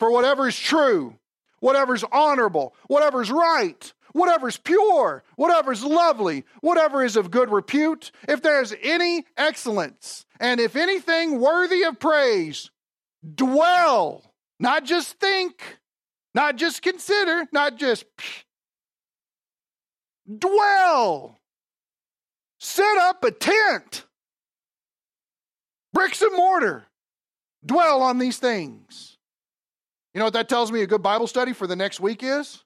For 0.00 0.10
whatever 0.10 0.48
is 0.48 0.58
true, 0.58 1.14
whatever 1.60 1.94
is 1.94 2.04
honorable, 2.10 2.74
whatever 2.86 3.20
is 3.20 3.30
right, 3.30 3.92
whatever 4.14 4.48
is 4.48 4.56
pure, 4.56 5.22
whatever 5.36 5.72
is 5.72 5.84
lovely, 5.84 6.46
whatever 6.62 7.04
is 7.04 7.16
of 7.16 7.30
good 7.30 7.50
repute, 7.50 8.10
if 8.26 8.40
there's 8.40 8.74
any 8.82 9.26
excellence, 9.36 10.24
and 10.40 10.58
if 10.58 10.74
anything 10.74 11.38
worthy 11.38 11.82
of 11.82 12.00
praise, 12.00 12.70
dwell, 13.34 14.32
not 14.58 14.86
just 14.86 15.20
think, 15.20 15.78
not 16.34 16.56
just 16.56 16.80
consider, 16.80 17.46
not 17.52 17.76
just 17.76 18.06
dwell. 20.38 21.38
Set 22.58 22.96
up 22.96 23.22
a 23.22 23.30
tent, 23.30 24.06
bricks 25.92 26.22
and 26.22 26.34
mortar, 26.34 26.86
dwell 27.66 28.00
on 28.00 28.16
these 28.16 28.38
things. 28.38 29.09
You 30.14 30.18
know 30.18 30.24
what 30.24 30.34
that 30.34 30.48
tells 30.48 30.72
me 30.72 30.82
a 30.82 30.86
good 30.86 31.02
Bible 31.02 31.26
study 31.26 31.52
for 31.52 31.66
the 31.66 31.76
next 31.76 32.00
week 32.00 32.22
is? 32.22 32.64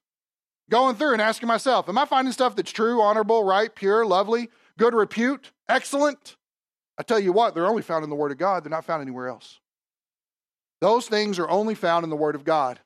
going 0.71 0.97
through 0.97 1.13
and 1.13 1.23
asking 1.23 1.49
myself, 1.49 1.89
am 1.89 1.99
I 1.99 2.05
finding 2.05 2.33
stuff 2.33 2.57
that's 2.57 2.73
true, 2.73 3.01
honorable, 3.01 3.45
right, 3.45 3.75
pure, 3.75 4.07
lovely, 4.07 4.51
good 4.79 4.95
repute, 4.95 5.53
excellent? 5.69 6.37
I 6.99 7.03
tell 7.03 7.19
you 7.19 7.33
what, 7.33 7.55
they're 7.55 7.67
only 7.67 7.83
found 7.83 8.05
in 8.05 8.11
the 8.11 8.17
Word 8.17 8.33
of 8.33 8.39
God. 8.39 8.65
They're 8.65 8.71
not 8.71 8.85
found 8.85 9.03
anywhere 9.03 9.29
else. 9.29 9.59
Those 10.81 11.09
things 11.09 11.39
are 11.39 11.49
only 11.49 11.75
found 11.75 12.05
in 12.05 12.11
the 12.11 12.17
Word 12.17 12.35
of 12.35 12.45
God. 12.45 12.81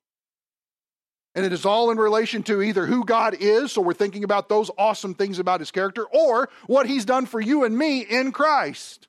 And 1.35 1.45
it 1.45 1.53
is 1.53 1.65
all 1.65 1.91
in 1.91 1.99
relation 1.99 2.43
to 2.45 2.63
either 2.63 2.87
who 2.87 3.05
God 3.05 3.37
is, 3.39 3.73
so 3.73 3.81
we're 3.81 3.93
thinking 3.93 4.25
about 4.25 4.49
those 4.49 4.71
awesome 4.77 5.15
things 5.15 5.39
about 5.39 5.61
his 5.61 5.71
character, 5.71 6.05
or 6.05 6.49
what 6.67 6.87
he's 6.87 7.05
done 7.05 7.27
for 7.27 7.41
you 7.41 7.65
and 7.65 7.77
me 7.77 8.01
in 8.01 8.33
Christ. 8.33 9.07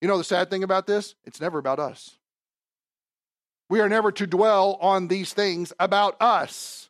You 0.00 0.08
know 0.08 0.18
the 0.18 0.24
sad 0.24 0.50
thing 0.50 0.64
about 0.64 0.86
this? 0.86 1.14
It's 1.24 1.40
never 1.40 1.58
about 1.58 1.78
us. 1.78 2.17
We 3.70 3.80
are 3.80 3.88
never 3.88 4.12
to 4.12 4.26
dwell 4.26 4.78
on 4.80 5.08
these 5.08 5.32
things 5.32 5.72
about 5.78 6.16
us. 6.20 6.88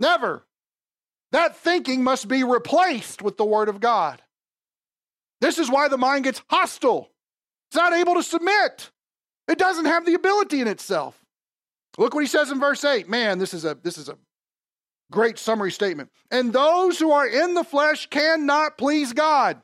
Never. 0.00 0.44
That 1.32 1.56
thinking 1.56 2.02
must 2.02 2.28
be 2.28 2.42
replaced 2.44 3.22
with 3.22 3.36
the 3.36 3.44
Word 3.44 3.68
of 3.68 3.80
God. 3.80 4.22
This 5.40 5.58
is 5.58 5.70
why 5.70 5.88
the 5.88 5.98
mind 5.98 6.24
gets 6.24 6.42
hostile. 6.48 7.10
It's 7.70 7.76
not 7.76 7.92
able 7.92 8.14
to 8.14 8.22
submit. 8.22 8.90
It 9.46 9.58
doesn't 9.58 9.84
have 9.84 10.04
the 10.04 10.14
ability 10.14 10.60
in 10.60 10.68
itself. 10.68 11.18
Look 11.96 12.14
what 12.14 12.20
he 12.20 12.28
says 12.28 12.50
in 12.50 12.60
verse 12.60 12.84
8. 12.84 13.08
Man, 13.08 13.38
this 13.38 13.54
is 13.54 13.64
a 13.64 13.74
this 13.74 13.98
is 13.98 14.08
a 14.08 14.16
great 15.10 15.38
summary 15.38 15.72
statement. 15.72 16.10
And 16.30 16.52
those 16.52 16.98
who 16.98 17.12
are 17.12 17.26
in 17.26 17.54
the 17.54 17.64
flesh 17.64 18.06
cannot 18.08 18.78
please 18.78 19.12
God. 19.12 19.60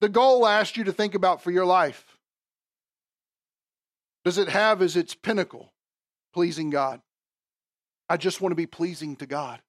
The 0.00 0.08
goal 0.08 0.44
I 0.44 0.60
asked 0.60 0.76
you 0.76 0.84
to 0.84 0.92
think 0.92 1.14
about 1.14 1.42
for 1.42 1.50
your 1.50 1.66
life. 1.66 2.04
Does 4.24 4.38
it 4.38 4.48
have 4.48 4.82
as 4.82 4.96
its 4.96 5.14
pinnacle 5.14 5.72
pleasing 6.32 6.70
God? 6.70 7.00
I 8.08 8.16
just 8.16 8.40
want 8.40 8.52
to 8.52 8.56
be 8.56 8.66
pleasing 8.66 9.16
to 9.16 9.26
God. 9.26 9.60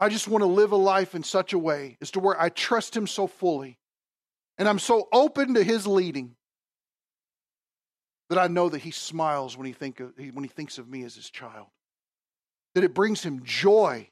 I 0.00 0.08
just 0.08 0.26
want 0.26 0.42
to 0.42 0.46
live 0.46 0.72
a 0.72 0.76
life 0.76 1.14
in 1.14 1.22
such 1.22 1.52
a 1.52 1.58
way 1.58 1.98
as 2.00 2.10
to 2.12 2.20
where 2.20 2.40
I 2.40 2.48
trust 2.48 2.96
Him 2.96 3.06
so 3.06 3.26
fully 3.26 3.78
and 4.56 4.68
I'm 4.68 4.78
so 4.78 5.08
open 5.12 5.54
to 5.54 5.62
His 5.62 5.86
leading 5.86 6.36
that 8.30 8.38
I 8.38 8.46
know 8.46 8.70
that 8.70 8.80
He 8.80 8.90
smiles 8.90 9.56
when 9.56 9.66
He, 9.66 9.74
think 9.74 10.00
of, 10.00 10.12
when 10.16 10.42
he 10.44 10.48
thinks 10.48 10.78
of 10.78 10.88
me 10.88 11.04
as 11.04 11.14
His 11.14 11.28
child, 11.28 11.66
that 12.74 12.84
it 12.84 12.94
brings 12.94 13.22
Him 13.22 13.44
joy 13.44 14.08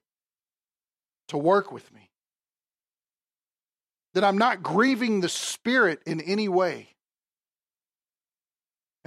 to 1.28 1.38
work 1.38 1.72
with 1.72 1.90
me, 1.94 2.10
that 4.12 4.24
I'm 4.24 4.38
not 4.38 4.62
grieving 4.62 5.22
the 5.22 5.28
Spirit 5.28 6.02
in 6.04 6.20
any 6.20 6.48
way. 6.48 6.96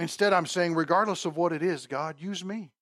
Instead, 0.02 0.32
I'm 0.32 0.46
saying, 0.46 0.74
regardless 0.74 1.26
of 1.26 1.36
what 1.36 1.52
it 1.52 1.62
is, 1.62 1.86
God, 1.86 2.16
use 2.18 2.44
me. 2.44 2.72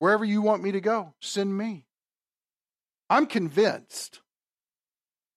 Wherever 0.00 0.22
you 0.22 0.42
want 0.42 0.62
me 0.62 0.70
to 0.72 0.82
go, 0.82 1.14
send 1.18 1.56
me. 1.56 1.86
I'm 3.08 3.24
convinced. 3.24 4.20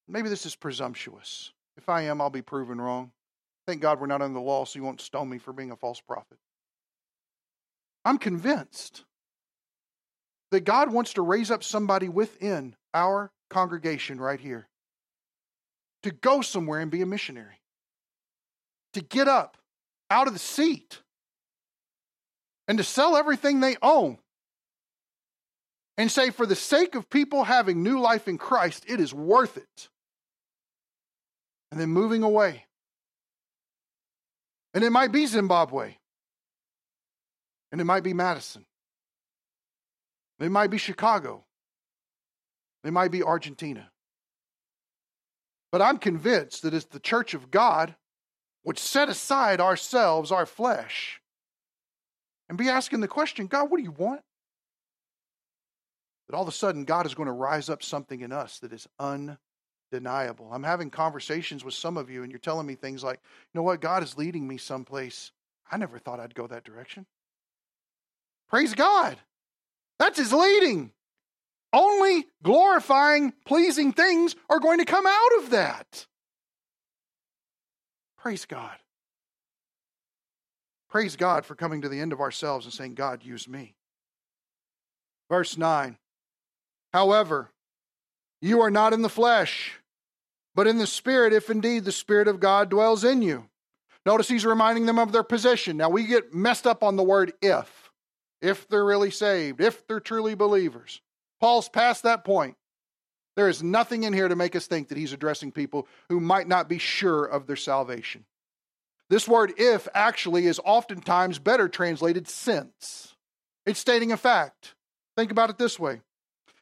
Maybe 0.09 0.27
this 0.27 0.45
is 0.45 0.57
presumptuous. 0.57 1.53
If 1.77 1.87
I 1.87 2.01
am, 2.01 2.19
I'll 2.19 2.29
be 2.29 2.41
proven 2.41 2.81
wrong. 2.81 3.13
Thank 3.65 3.81
God 3.81 4.01
we're 4.01 4.07
not 4.07 4.21
under 4.21 4.33
the 4.33 4.41
law, 4.41 4.65
so 4.65 4.77
you 4.77 4.83
won't 4.83 4.99
stone 4.99 5.29
me 5.29 5.37
for 5.37 5.53
being 5.53 5.71
a 5.71 5.77
false 5.77 6.01
prophet. 6.01 6.37
I'm 8.03 8.17
convinced 8.17 9.05
that 10.51 10.65
God 10.65 10.91
wants 10.91 11.13
to 11.13 11.21
raise 11.21 11.49
up 11.49 11.63
somebody 11.63 12.09
within 12.09 12.75
our 12.93 13.31
congregation 13.49 14.19
right 14.19 14.39
here 14.39 14.67
to 16.03 16.11
go 16.11 16.41
somewhere 16.41 16.81
and 16.81 16.91
be 16.91 17.01
a 17.01 17.05
missionary, 17.05 17.61
to 18.91 19.01
get 19.01 19.29
up 19.29 19.55
out 20.11 20.27
of 20.27 20.33
the 20.33 20.39
seat 20.39 21.01
and 22.67 22.77
to 22.77 22.83
sell 22.83 23.15
everything 23.15 23.59
they 23.59 23.77
own 23.81 24.17
and 25.97 26.11
say, 26.11 26.29
for 26.29 26.45
the 26.45 26.55
sake 26.55 26.95
of 26.95 27.09
people 27.09 27.43
having 27.43 27.81
new 27.81 27.99
life 27.99 28.27
in 28.27 28.37
Christ, 28.37 28.85
it 28.87 28.99
is 28.99 29.13
worth 29.13 29.57
it. 29.57 29.89
And 31.71 31.79
then 31.79 31.89
moving 31.89 32.23
away. 32.23 32.65
And 34.73 34.83
it 34.83 34.89
might 34.89 35.11
be 35.11 35.25
Zimbabwe. 35.25 35.95
And 37.71 37.79
it 37.79 37.85
might 37.85 38.03
be 38.03 38.13
Madison. 38.13 38.65
It 40.39 40.49
might 40.49 40.69
be 40.69 40.77
Chicago. 40.77 41.45
It 42.83 42.91
might 42.91 43.11
be 43.11 43.23
Argentina. 43.23 43.89
But 45.71 45.81
I'm 45.81 45.97
convinced 45.97 46.63
that 46.63 46.73
as 46.73 46.85
the 46.85 46.99
church 46.99 47.33
of 47.33 47.51
God 47.51 47.95
would 48.63 48.77
set 48.77 49.09
aside 49.09 49.59
ourselves, 49.59 50.31
our 50.31 50.45
flesh, 50.45 51.21
and 52.49 52.57
be 52.57 52.69
asking 52.69 52.99
the 52.99 53.07
question 53.07 53.47
God, 53.47 53.69
what 53.69 53.77
do 53.77 53.83
you 53.83 53.91
want? 53.91 54.21
That 56.27 56.35
all 56.35 56.43
of 56.43 56.47
a 56.47 56.51
sudden 56.51 56.85
God 56.85 57.05
is 57.05 57.13
going 57.13 57.27
to 57.27 57.33
rise 57.33 57.69
up 57.69 57.83
something 57.83 58.21
in 58.21 58.31
us 58.31 58.59
that 58.59 58.73
is 58.73 58.87
undeniable. 58.99 60.49
I'm 60.51 60.63
having 60.63 60.89
conversations 60.89 61.63
with 61.63 61.73
some 61.73 61.97
of 61.97 62.09
you, 62.09 62.23
and 62.23 62.31
you're 62.31 62.39
telling 62.39 62.67
me 62.67 62.75
things 62.75 63.03
like, 63.03 63.19
you 63.23 63.59
know 63.59 63.63
what, 63.63 63.81
God 63.81 64.03
is 64.03 64.17
leading 64.17 64.47
me 64.47 64.57
someplace. 64.57 65.31
I 65.69 65.77
never 65.77 65.99
thought 65.99 66.19
I'd 66.19 66.35
go 66.35 66.47
that 66.47 66.63
direction. 66.63 67.05
Praise 68.49 68.73
God. 68.73 69.17
That's 69.97 70.17
his 70.17 70.33
leading. 70.33 70.91
Only 71.73 72.25
glorifying, 72.43 73.33
pleasing 73.45 73.93
things 73.93 74.35
are 74.49 74.59
going 74.59 74.79
to 74.79 74.85
come 74.85 75.05
out 75.07 75.43
of 75.43 75.51
that. 75.51 76.05
Praise 78.21 78.45
God. 78.45 78.77
Praise 80.89 81.15
God 81.15 81.43
for 81.45 81.55
coming 81.55 81.81
to 81.81 81.89
the 81.89 81.99
end 81.99 82.13
of 82.13 82.21
ourselves 82.21 82.65
and 82.65 82.73
saying, 82.73 82.93
God, 82.93 83.23
use 83.23 83.47
me. 83.47 83.73
Verse 85.29 85.57
9. 85.57 85.97
However, 86.93 87.49
you 88.41 88.61
are 88.61 88.69
not 88.69 88.93
in 88.93 89.01
the 89.01 89.09
flesh, 89.09 89.79
but 90.53 90.67
in 90.67 90.77
the 90.77 90.85
Spirit, 90.85 91.33
if 91.33 91.49
indeed 91.49 91.85
the 91.85 91.91
Spirit 91.91 92.27
of 92.27 92.39
God 92.39 92.69
dwells 92.69 93.03
in 93.03 93.21
you. 93.21 93.45
Notice 94.05 94.27
he's 94.27 94.45
reminding 94.45 94.85
them 94.85 94.99
of 94.99 95.11
their 95.11 95.23
position. 95.23 95.77
Now, 95.77 95.89
we 95.89 96.05
get 96.05 96.33
messed 96.33 96.67
up 96.67 96.83
on 96.83 96.97
the 96.97 97.03
word 97.03 97.33
if, 97.41 97.91
if 98.41 98.67
they're 98.67 98.85
really 98.85 99.11
saved, 99.11 99.61
if 99.61 99.87
they're 99.87 99.99
truly 99.99 100.35
believers. 100.35 101.01
Paul's 101.39 101.69
past 101.69 102.03
that 102.03 102.23
point. 102.23 102.55
There 103.41 103.49
is 103.49 103.63
nothing 103.63 104.03
in 104.03 104.13
here 104.13 104.27
to 104.27 104.35
make 104.35 104.55
us 104.55 104.67
think 104.67 104.89
that 104.89 104.99
he's 104.99 105.13
addressing 105.13 105.51
people 105.51 105.87
who 106.09 106.19
might 106.19 106.47
not 106.47 106.69
be 106.69 106.77
sure 106.77 107.25
of 107.25 107.47
their 107.47 107.55
salvation. 107.55 108.23
This 109.09 109.27
word 109.27 109.53
if 109.57 109.87
actually 109.95 110.45
is 110.45 110.61
oftentimes 110.63 111.39
better 111.39 111.67
translated 111.67 112.27
since. 112.27 113.15
It's 113.65 113.79
stating 113.79 114.11
a 114.11 114.17
fact. 114.17 114.75
Think 115.17 115.31
about 115.31 115.49
it 115.49 115.57
this 115.57 115.79
way. 115.79 116.01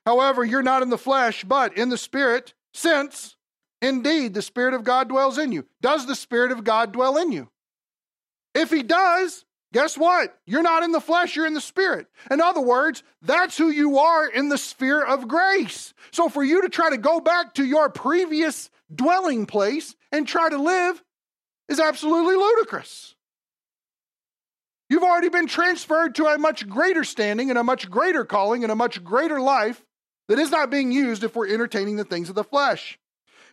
However, 0.06 0.46
you're 0.46 0.64
not 0.64 0.82
in 0.82 0.90
the 0.90 0.98
flesh, 0.98 1.44
but 1.44 1.78
in 1.78 1.90
the 1.90 1.98
Spirit, 1.98 2.54
since 2.74 3.36
indeed 3.82 4.34
the 4.34 4.42
Spirit 4.42 4.74
of 4.74 4.86
God 4.86 5.10
dwells 5.10 5.38
in 5.38 5.52
you. 5.52 5.66
Does 5.82 6.08
the 6.08 6.16
Spirit 6.16 6.54
of 6.54 6.64
God 6.64 6.94
dwell 6.94 7.18
in 7.18 7.34
you? 7.34 7.50
If 8.56 8.72
He 8.72 8.84
does, 8.84 9.44
guess 9.74 9.98
what? 9.98 10.38
You're 10.46 10.64
not 10.64 10.84
in 10.84 10.92
the 10.92 11.02
flesh, 11.02 11.36
you're 11.36 11.46
in 11.46 11.54
the 11.54 11.62
Spirit. 11.62 12.08
In 12.30 12.42
other 12.42 12.62
words, 12.62 13.04
that's 13.22 13.58
who 13.58 13.70
you 13.70 14.00
are 14.00 14.28
in 14.28 14.50
the 14.50 14.58
sphere 14.58 15.04
of 15.04 15.28
grace. 15.28 15.94
So 16.12 16.30
for 16.30 16.44
you 16.44 16.62
to 16.64 16.70
try 16.70 16.90
to 16.90 16.98
go 16.98 17.20
back 17.20 17.56
to 17.56 17.66
your 17.66 17.90
previous 17.90 18.70
dwelling 18.94 19.46
place 19.46 19.96
and 20.12 20.28
try 20.28 20.50
to 20.50 20.58
live 20.58 21.04
is 21.68 21.80
absolutely 21.80 22.36
ludicrous. 22.36 23.16
You've 24.90 25.04
already 25.04 25.30
been 25.30 25.46
transferred 25.46 26.16
to 26.16 26.26
a 26.26 26.40
much 26.40 26.68
greater 26.68 27.04
standing 27.04 27.50
and 27.50 27.60
a 27.60 27.64
much 27.64 27.90
greater 27.90 28.26
calling 28.26 28.64
and 28.64 28.72
a 28.72 28.76
much 28.76 29.04
greater 29.04 29.40
life 29.40 29.86
that 30.28 30.40
is 30.40 30.50
not 30.50 30.72
being 30.72 30.92
used 30.92 31.24
if 31.24 31.36
we're 31.36 31.48
entertaining 31.48 31.96
the 31.96 32.04
things 32.04 32.30
of 32.30 32.36
the 32.36 32.44
flesh. 32.44 32.98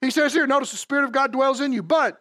He 0.00 0.10
says 0.10 0.32
here, 0.32 0.46
notice 0.46 0.70
the 0.70 0.78
Spirit 0.78 1.04
of 1.04 1.12
God 1.12 1.32
dwells 1.32 1.60
in 1.60 1.72
you. 1.72 1.82
But 1.82 2.20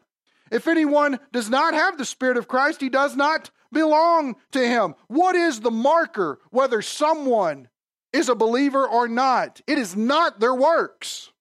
if 0.51 0.67
anyone 0.67 1.19
does 1.31 1.49
not 1.49 1.73
have 1.73 1.97
the 1.97 2.05
Spirit 2.05 2.37
of 2.37 2.47
Christ, 2.47 2.81
he 2.81 2.89
does 2.89 3.15
not 3.15 3.51
belong 3.75 4.37
to 4.53 4.67
him. 4.67 4.95
What 5.07 5.35
is 5.35 5.59
the 5.59 5.69
marker 5.69 6.39
whether 6.49 6.81
someone 6.81 7.67
is 8.11 8.29
a 8.29 8.33
believer 8.33 8.87
or 8.87 9.07
not? 9.07 9.61
It 9.67 9.77
is 9.77 9.95
not 9.95 10.39
their 10.39 10.55
works, 10.55 11.31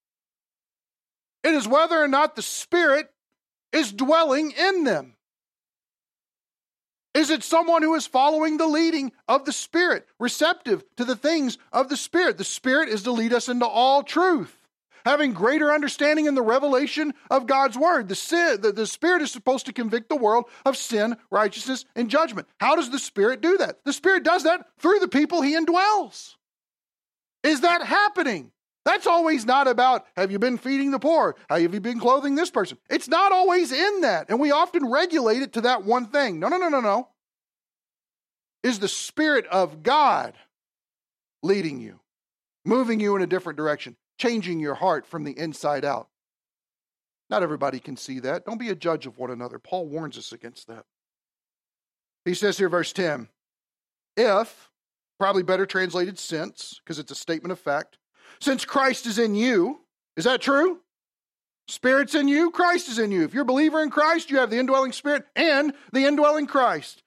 it 1.42 1.54
is 1.54 1.66
whether 1.66 1.96
or 1.96 2.08
not 2.08 2.36
the 2.36 2.42
Spirit 2.42 3.08
is 3.72 3.92
dwelling 3.92 4.50
in 4.50 4.84
them. 4.84 5.14
Is 7.14 7.30
it 7.30 7.44
someone 7.44 7.82
who 7.82 7.94
is 7.94 8.08
following 8.08 8.56
the 8.56 8.66
leading 8.66 9.12
of 9.28 9.44
the 9.44 9.52
Spirit, 9.52 10.04
receptive 10.18 10.82
to 10.96 11.04
the 11.04 11.14
things 11.14 11.58
of 11.72 11.88
the 11.88 11.96
Spirit? 11.96 12.38
The 12.38 12.44
Spirit 12.44 12.88
is 12.88 13.04
to 13.04 13.12
lead 13.12 13.32
us 13.32 13.48
into 13.48 13.66
all 13.66 14.02
truth. 14.02 14.58
Having 15.04 15.34
greater 15.34 15.72
understanding 15.72 16.26
in 16.26 16.34
the 16.34 16.42
revelation 16.42 17.12
of 17.30 17.46
God's 17.46 17.76
word. 17.76 18.08
The, 18.08 18.14
sin, 18.14 18.60
the, 18.60 18.72
the 18.72 18.86
Spirit 18.86 19.22
is 19.22 19.30
supposed 19.30 19.66
to 19.66 19.72
convict 19.72 20.08
the 20.08 20.16
world 20.16 20.46
of 20.64 20.76
sin, 20.76 21.16
righteousness, 21.30 21.84
and 21.94 22.08
judgment. 22.08 22.48
How 22.58 22.74
does 22.76 22.90
the 22.90 22.98
Spirit 22.98 23.40
do 23.40 23.58
that? 23.58 23.84
The 23.84 23.92
Spirit 23.92 24.24
does 24.24 24.44
that 24.44 24.66
through 24.78 25.00
the 25.00 25.08
people 25.08 25.42
He 25.42 25.56
indwells. 25.56 26.36
Is 27.42 27.60
that 27.60 27.84
happening? 27.84 28.50
That's 28.84 29.06
always 29.06 29.46
not 29.46 29.66
about 29.66 30.06
have 30.16 30.30
you 30.30 30.38
been 30.38 30.58
feeding 30.58 30.90
the 30.90 30.98
poor? 30.98 31.36
How 31.48 31.58
have 31.58 31.72
you 31.72 31.80
been 31.80 32.00
clothing 32.00 32.34
this 32.34 32.50
person? 32.50 32.78
It's 32.90 33.08
not 33.08 33.32
always 33.32 33.72
in 33.72 34.02
that. 34.02 34.28
And 34.28 34.38
we 34.38 34.50
often 34.50 34.90
regulate 34.90 35.42
it 35.42 35.54
to 35.54 35.62
that 35.62 35.84
one 35.84 36.06
thing. 36.06 36.38
No, 36.38 36.48
no, 36.48 36.58
no, 36.58 36.68
no, 36.68 36.80
no. 36.80 37.08
Is 38.62 38.78
the 38.78 38.88
Spirit 38.88 39.46
of 39.46 39.82
God 39.82 40.34
leading 41.42 41.80
you, 41.80 42.00
moving 42.64 43.00
you 43.00 43.16
in 43.16 43.22
a 43.22 43.26
different 43.26 43.56
direction, 43.56 43.96
changing 44.18 44.60
your 44.60 44.74
heart 44.74 45.06
from 45.06 45.24
the 45.24 45.38
inside 45.38 45.84
out? 45.84 46.08
Not 47.30 47.42
everybody 47.42 47.80
can 47.80 47.96
see 47.96 48.20
that. 48.20 48.44
Don't 48.44 48.58
be 48.58 48.68
a 48.68 48.74
judge 48.74 49.06
of 49.06 49.18
one 49.18 49.30
another. 49.30 49.58
Paul 49.58 49.86
warns 49.86 50.18
us 50.18 50.32
against 50.32 50.68
that. 50.68 50.84
He 52.24 52.34
says 52.34 52.58
here, 52.58 52.68
verse 52.68 52.92
10 52.92 53.28
if, 54.16 54.70
probably 55.18 55.42
better 55.42 55.66
translated 55.66 56.18
since, 56.18 56.80
because 56.84 56.98
it's 56.98 57.10
a 57.10 57.16
statement 57.16 57.52
of 57.52 57.58
fact, 57.58 57.98
since 58.40 58.64
Christ 58.64 59.06
is 59.06 59.18
in 59.18 59.34
you. 59.34 59.80
Is 60.16 60.24
that 60.24 60.40
true? 60.40 60.78
Spirit's 61.66 62.14
in 62.14 62.28
you, 62.28 62.50
Christ 62.50 62.88
is 62.88 62.98
in 62.98 63.10
you. 63.10 63.24
If 63.24 63.32
you're 63.32 63.42
a 63.42 63.46
believer 63.46 63.82
in 63.82 63.90
Christ, 63.90 64.30
you 64.30 64.38
have 64.38 64.50
the 64.50 64.58
indwelling 64.58 64.92
Spirit 64.92 65.24
and 65.34 65.72
the 65.92 66.04
indwelling 66.04 66.46
Christ. 66.46 67.02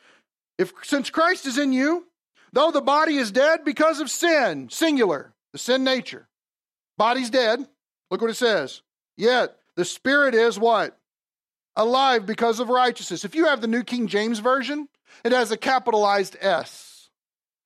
If 0.58 0.74
since 0.84 1.10
Christ 1.10 1.46
is 1.46 1.58
in 1.60 1.72
you, 1.72 2.08
though 2.52 2.72
the 2.72 2.82
body 2.82 3.18
is 3.18 3.32
dead 3.32 3.64
because 3.64 4.00
of 4.00 4.10
sin, 4.10 4.70
singular, 4.70 5.34
the 5.54 5.60
sin 5.60 5.84
nature, 5.84 6.28
body's 6.98 7.30
dead. 7.30 7.68
Look 8.10 8.22
what 8.22 8.32
it 8.32 8.36
says. 8.36 8.82
Yet 9.16 9.56
the 9.76 9.86
Spirit 9.86 10.34
is 10.34 10.60
what? 10.60 10.98
Alive 11.76 12.26
because 12.26 12.60
of 12.60 12.70
righteousness. 12.70 13.26
If 13.26 13.36
you 13.36 13.46
have 13.46 13.62
the 13.62 13.68
New 13.68 13.84
King 13.84 14.08
James 14.08 14.40
Version, 14.40 14.88
it 15.24 15.32
has 15.32 15.52
a 15.52 15.58
capitalized 15.58 16.36
S. 16.40 17.10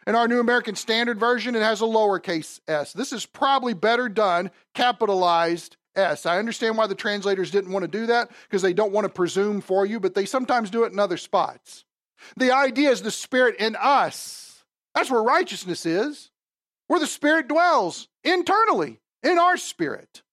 In 0.08 0.16
our 0.16 0.28
New 0.28 0.40
American 0.40 0.76
Standard 0.76 1.20
Version, 1.20 1.56
it 1.56 1.62
has 1.62 1.82
a 1.82 1.86
lowercase 1.86 2.60
s. 2.68 2.92
This 2.92 3.14
is 3.14 3.26
probably 3.26 3.74
better 3.74 4.10
done 4.10 4.50
capitalized 4.74 5.78
S. 5.96 6.26
I 6.26 6.40
understand 6.40 6.78
why 6.78 6.88
the 6.88 6.96
translators 6.96 7.52
didn't 7.52 7.72
want 7.72 7.84
to 7.84 8.00
do 8.00 8.08
that 8.08 8.32
because 8.44 8.62
they 8.62 8.74
don't 8.74 8.94
want 8.94 9.06
to 9.06 9.10
presume 9.10 9.62
for 9.62 9.86
you, 9.86 10.00
but 10.00 10.16
they 10.16 10.26
sometimes 10.26 10.70
do 10.70 10.86
it 10.86 10.92
in 10.92 11.00
other 11.00 11.18
spots. 11.18 11.86
The 12.36 12.52
idea 12.52 12.90
is 12.90 13.02
the 13.02 13.12
Spirit 13.12 13.58
in 13.60 13.76
us. 13.80 14.64
That's 14.96 15.12
where 15.12 15.24
righteousness 15.24 15.86
is, 15.86 16.32
where 16.88 17.00
the 17.00 17.08
Spirit 17.08 17.48
dwells 17.48 18.08
internally 18.24 19.01
in 19.24 19.38
our 19.38 19.58
spirit. 19.58 20.24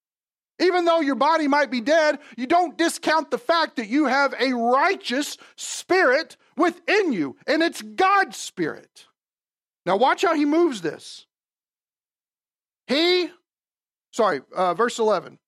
Even 0.60 0.84
though 0.84 1.00
your 1.00 1.14
body 1.14 1.46
might 1.46 1.70
be 1.70 1.80
dead, 1.80 2.18
you 2.36 2.46
don't 2.46 2.76
discount 2.76 3.30
the 3.30 3.38
fact 3.38 3.76
that 3.76 3.88
you 3.88 4.06
have 4.06 4.34
a 4.40 4.52
righteous 4.52 5.36
spirit 5.56 6.36
within 6.56 7.12
you, 7.12 7.36
and 7.46 7.62
it's 7.62 7.80
God's 7.80 8.36
spirit. 8.36 9.06
Now, 9.86 9.96
watch 9.96 10.22
how 10.22 10.34
he 10.34 10.44
moves 10.44 10.80
this. 10.80 11.26
He, 12.88 13.30
sorry, 14.12 14.40
uh, 14.54 14.74
verse 14.74 14.98
11. 14.98 15.38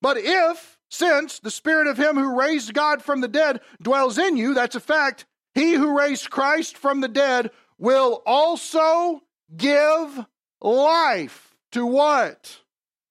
But 0.00 0.16
if, 0.18 0.78
since 0.90 1.38
the 1.40 1.50
spirit 1.50 1.86
of 1.86 1.98
him 1.98 2.16
who 2.16 2.38
raised 2.38 2.72
God 2.72 3.02
from 3.02 3.20
the 3.20 3.28
dead 3.28 3.60
dwells 3.82 4.16
in 4.16 4.36
you, 4.36 4.54
that's 4.54 4.76
a 4.76 4.80
fact, 4.80 5.26
he 5.54 5.74
who 5.74 5.96
raised 5.96 6.30
Christ 6.30 6.76
from 6.76 7.00
the 7.00 7.08
dead 7.08 7.50
will 7.78 8.22
also 8.24 9.20
give 9.56 10.26
life 10.60 11.54
to 11.72 11.84
what? 11.84 12.60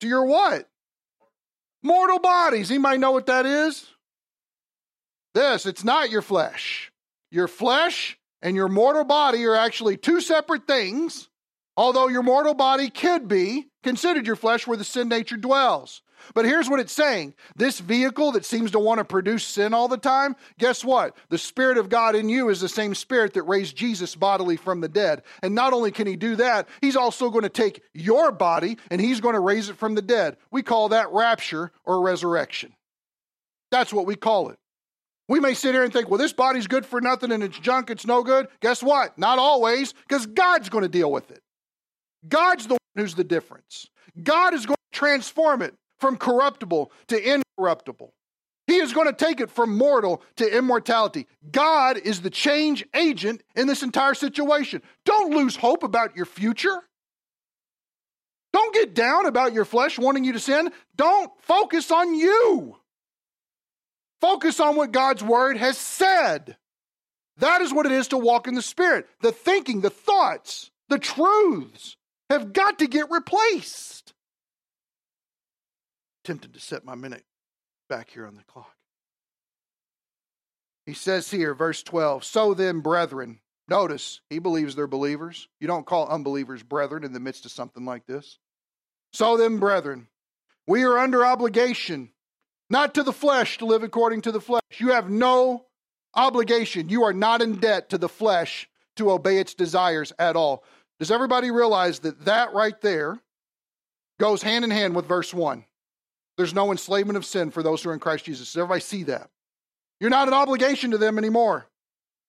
To 0.04 0.10
your 0.10 0.26
what? 0.26 0.68
Mortal 1.82 2.20
bodies. 2.20 2.70
Anybody 2.70 2.98
know 2.98 3.14
what 3.14 3.28
that 3.28 3.46
is? 3.46 3.88
this 5.34 5.66
it's 5.66 5.86
not 5.86 6.10
your 6.10 6.22
flesh. 6.22 6.92
Your 7.32 7.48
flesh 7.48 8.18
and 8.42 8.54
your 8.54 8.68
mortal 8.68 9.06
body 9.06 9.46
are 9.46 9.56
actually 9.56 9.96
two 9.96 10.20
separate 10.20 10.68
things, 10.68 11.30
although 11.78 12.10
your 12.10 12.22
mortal 12.22 12.54
body 12.54 12.90
could 12.90 13.30
be 13.30 13.68
considered 13.82 14.28
your 14.28 14.36
flesh 14.36 14.68
where 14.68 14.76
the 14.76 14.84
sin 14.84 15.08
nature 15.08 15.38
dwells. 15.38 16.02
But 16.34 16.46
here's 16.46 16.70
what 16.70 16.80
it's 16.80 16.94
saying 16.94 17.34
this 17.56 17.80
vehicle 17.80 18.32
that 18.34 18.46
seems 18.46 18.72
to 18.72 18.80
want 18.80 19.00
to 19.00 19.06
produce 19.06 19.44
sin 19.44 19.74
all 19.74 19.88
the 19.88 19.98
time, 19.98 20.36
guess 20.58 20.84
what? 20.84 21.16
The 21.30 21.38
Spirit 21.38 21.78
of 21.78 21.90
God 21.90 22.16
in 22.16 22.30
you 22.30 22.50
is 22.50 22.62
the 22.62 22.70
same 22.70 22.96
Spirit 22.96 23.34
that 23.34 23.44
raised 23.44 23.76
Jesus 23.76 24.16
bodily 24.16 24.58
from 24.58 24.82
the 24.82 24.90
dead. 24.90 25.24
And 25.42 25.56
not 25.56 25.74
only 25.74 25.92
can 25.92 26.08
He 26.08 26.16
do 26.16 26.36
that, 26.38 26.68
He's 26.82 26.96
also 26.96 27.30
going 27.30 27.44
to 27.44 27.50
take 27.50 27.82
your 27.94 28.32
body 28.32 28.78
and 28.90 29.00
He's 29.00 29.22
going 29.22 29.36
to 29.36 29.40
raise 29.40 29.70
it 29.70 29.78
from 29.78 29.96
the 29.96 30.02
dead. 30.02 30.38
We 30.52 30.64
call 30.64 30.90
that 30.90 31.12
rapture 31.12 31.72
or 31.86 32.02
resurrection. 32.02 32.74
That's 33.72 33.94
what 33.94 34.06
we 34.06 34.16
call 34.16 34.50
it. 34.50 34.58
We 35.30 35.40
may 35.40 35.54
sit 35.54 35.74
here 35.74 35.84
and 35.84 35.92
think, 35.92 36.10
well, 36.10 36.20
this 36.20 36.34
body's 36.34 36.68
good 36.68 36.86
for 36.86 37.00
nothing 37.00 37.32
and 37.32 37.44
it's 37.44 37.58
junk, 37.58 37.90
it's 37.90 38.06
no 38.06 38.24
good. 38.24 38.48
Guess 38.62 38.84
what? 38.84 39.18
Not 39.18 39.40
always, 39.40 39.94
because 39.94 40.26
God's 40.26 40.70
going 40.70 40.84
to 40.84 40.90
deal 40.90 41.12
with 41.12 41.32
it. 41.32 41.42
God's 42.28 42.68
the 42.68 42.74
one 42.74 42.80
who's 42.96 43.16
the 43.16 43.24
difference. 43.24 43.88
God 44.22 44.54
is 44.54 44.66
going 44.66 44.76
to 44.76 45.00
transform 45.00 45.62
it 45.62 45.74
from 46.04 46.18
corruptible 46.18 46.92
to 47.08 47.34
incorruptible. 47.58 48.14
He 48.68 48.76
is 48.76 48.92
going 48.92 49.08
to 49.08 49.14
take 49.14 49.40
it 49.40 49.50
from 49.50 49.78
mortal 49.78 50.22
to 50.36 50.58
immortality. 50.58 51.28
God 51.50 51.98
is 51.98 52.20
the 52.20 52.30
change 52.30 52.86
agent 52.94 53.42
in 53.56 53.68
this 53.68 53.84
entire 53.84 54.14
situation. 54.14 54.82
Don't 55.06 55.34
lose 55.34 55.56
hope 55.56 55.82
about 55.82 56.18
your 56.18 56.26
future. 56.26 56.82
Don't 58.52 58.74
get 58.74 58.94
down 58.94 59.28
about 59.28 59.54
your 59.54 59.64
flesh 59.64 59.98
wanting 59.98 60.26
you 60.26 60.34
to 60.34 60.42
sin. 60.42 60.74
Don't 60.98 61.32
focus 61.40 61.90
on 61.90 62.16
you. 62.16 62.76
Focus 64.20 64.60
on 64.60 64.76
what 64.76 64.92
God's 64.92 65.24
word 65.24 65.56
has 65.56 65.78
said. 65.78 66.58
That 67.38 67.62
is 67.62 67.74
what 67.74 67.86
it 67.86 67.94
is 67.94 68.10
to 68.10 68.18
walk 68.18 68.50
in 68.50 68.56
the 68.56 68.62
Spirit. 68.62 69.08
The 69.22 69.32
thinking, 69.32 69.80
the 69.80 69.90
thoughts, 69.90 70.70
the 70.90 71.00
truths 71.00 71.96
have 72.30 72.52
got 72.52 72.80
to 72.80 72.88
get 72.88 73.10
replaced 73.10 74.13
tempted 76.24 76.54
to 76.54 76.60
set 76.60 76.86
my 76.86 76.96
minute 76.96 77.24
back 77.90 78.10
here 78.10 78.26
on 78.26 78.36
the 78.36 78.44
clock. 78.44 78.76
He 80.86 80.94
says 80.94 81.32
here, 81.32 81.54
verse 81.54 81.84
12, 81.84 82.24
So 82.24 82.54
then, 82.54 82.82
brethren, 82.82 83.40
notice 83.68 84.22
he 84.30 84.40
believes 84.40 84.76
they're 84.76 84.88
believers. 84.88 85.48
You 85.60 85.68
don't 85.68 85.86
call 85.86 86.08
unbelievers 86.08 86.64
brethren 86.64 87.04
in 87.04 87.14
the 87.14 87.20
midst 87.20 87.46
of 87.46 87.52
something 87.52 87.86
like 87.86 88.06
this. 88.06 88.40
So 89.14 89.38
then, 89.38 89.60
brethren, 89.60 90.08
we 90.68 90.84
are 90.84 90.98
under 90.98 91.26
obligation, 91.26 92.12
not 92.70 92.96
to 92.96 93.04
the 93.04 93.14
flesh 93.14 93.58
to 93.60 93.66
live 93.66 93.84
according 93.84 94.22
to 94.24 94.32
the 94.32 94.42
flesh. 94.42 94.62
You 94.78 94.90
have 94.90 95.10
no 95.10 95.66
obligation. 96.16 96.90
You 96.90 97.04
are 97.04 97.14
not 97.14 97.42
in 97.42 97.58
debt 97.58 97.90
to 97.90 97.98
the 97.98 98.10
flesh 98.10 98.68
to 98.96 99.12
obey 99.12 99.38
its 99.38 99.54
desires 99.54 100.12
at 100.20 100.36
all. 100.36 100.64
Does 101.00 101.12
everybody 101.12 101.52
realize 101.52 102.00
that 102.00 102.26
that 102.26 102.54
right 102.54 102.80
there 102.82 103.20
goes 104.20 104.44
hand 104.44 104.64
in 104.64 104.72
hand 104.72 104.96
with 104.96 105.06
verse 105.06 105.34
1? 105.34 105.66
There's 106.38 106.54
no 106.54 106.72
enslavement 106.72 107.18
of 107.18 107.26
sin 107.26 107.52
for 107.52 107.64
those 107.64 107.84
who 107.84 107.90
are 107.90 107.94
in 107.94 108.00
Christ 108.00 108.26
Jesus. 108.26 108.54
Does 108.54 108.58
everybody 108.58 108.82
see 108.82 109.04
that? 109.04 109.30
You're 110.00 110.10
not 110.10 110.28
an 110.28 110.34
obligation 110.34 110.92
to 110.92 110.98
them 110.98 111.18
anymore. 111.18 111.68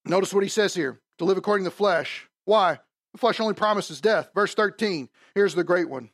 Notice 0.05 0.35
what 0.35 0.43
he 0.43 0.51
says 0.51 0.75
here 0.75 1.01
to 1.19 1.25
live 1.25 1.39
according 1.39 1.65
to 1.65 1.71
the 1.71 1.77
flesh. 1.77 2.29
Why? 2.45 2.79
The 3.13 3.19
flesh 3.19 3.41
only 3.41 3.55
promises 3.55 4.01
death. 4.01 4.31
Verse 4.35 4.55
13, 4.55 5.09
here's 5.35 5.55
the 5.55 5.65
great 5.65 5.89
one. 5.89 6.11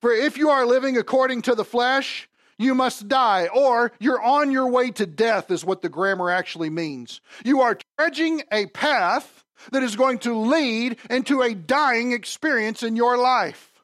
For 0.00 0.12
if 0.12 0.36
you 0.38 0.48
are 0.50 0.66
living 0.66 0.96
according 0.96 1.42
to 1.42 1.54
the 1.54 1.64
flesh, 1.64 2.28
you 2.58 2.74
must 2.74 3.08
die, 3.08 3.48
or 3.54 3.92
you're 4.00 4.22
on 4.22 4.50
your 4.50 4.68
way 4.68 4.90
to 4.90 5.06
death, 5.06 5.50
is 5.50 5.64
what 5.64 5.80
the 5.80 5.88
grammar 5.88 6.30
actually 6.30 6.70
means. 6.70 7.20
You 7.44 7.62
are 7.62 7.78
trudging 7.96 8.42
a 8.52 8.66
path 8.66 9.44
that 9.72 9.82
is 9.82 9.96
going 9.96 10.18
to 10.20 10.34
lead 10.36 10.98
into 11.08 11.42
a 11.42 11.54
dying 11.54 12.12
experience 12.12 12.82
in 12.82 12.96
your 12.96 13.16
life. 13.16 13.82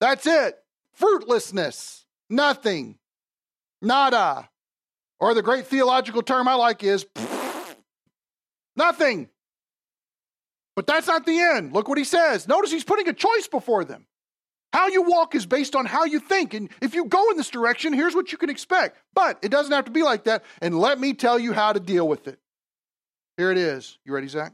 That's 0.00 0.26
it. 0.26 0.58
Fruitlessness. 0.92 2.03
Nothing. 2.30 2.98
Nada. 3.82 4.48
Or 5.20 5.34
the 5.34 5.42
great 5.42 5.66
theological 5.66 6.22
term 6.22 6.48
I 6.48 6.54
like 6.54 6.82
is 6.82 7.06
nothing. 8.76 9.28
But 10.76 10.86
that's 10.86 11.06
not 11.06 11.24
the 11.24 11.38
end. 11.38 11.72
Look 11.72 11.88
what 11.88 11.98
he 11.98 12.04
says. 12.04 12.48
Notice 12.48 12.70
he's 12.70 12.84
putting 12.84 13.08
a 13.08 13.12
choice 13.12 13.46
before 13.46 13.84
them. 13.84 14.06
How 14.72 14.88
you 14.88 15.02
walk 15.02 15.36
is 15.36 15.46
based 15.46 15.76
on 15.76 15.86
how 15.86 16.04
you 16.04 16.18
think. 16.18 16.52
And 16.52 16.68
if 16.82 16.94
you 16.94 17.04
go 17.04 17.30
in 17.30 17.36
this 17.36 17.48
direction, 17.48 17.92
here's 17.92 18.14
what 18.14 18.32
you 18.32 18.38
can 18.38 18.50
expect. 18.50 18.98
But 19.14 19.38
it 19.42 19.50
doesn't 19.50 19.72
have 19.72 19.84
to 19.84 19.92
be 19.92 20.02
like 20.02 20.24
that. 20.24 20.42
And 20.60 20.76
let 20.78 20.98
me 20.98 21.14
tell 21.14 21.38
you 21.38 21.52
how 21.52 21.72
to 21.72 21.78
deal 21.78 22.08
with 22.08 22.26
it. 22.26 22.40
Here 23.36 23.52
it 23.52 23.58
is. 23.58 23.98
You 24.04 24.12
ready, 24.12 24.26
Zach? 24.26 24.52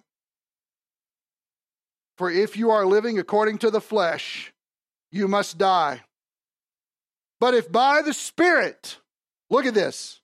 For 2.19 2.31
if 2.31 2.59
you 2.59 2.71
are 2.71 2.85
living 2.85 3.19
according 3.19 3.59
to 3.59 3.71
the 3.71 3.81
flesh, 3.81 4.53
you 5.11 5.27
must 5.27 5.57
die. 5.57 6.03
But 7.41 7.55
if 7.55 7.73
by 7.73 8.03
the 8.03 8.13
Spirit, 8.13 8.99
look 9.49 9.65
at 9.65 9.75
this, 9.75 10.21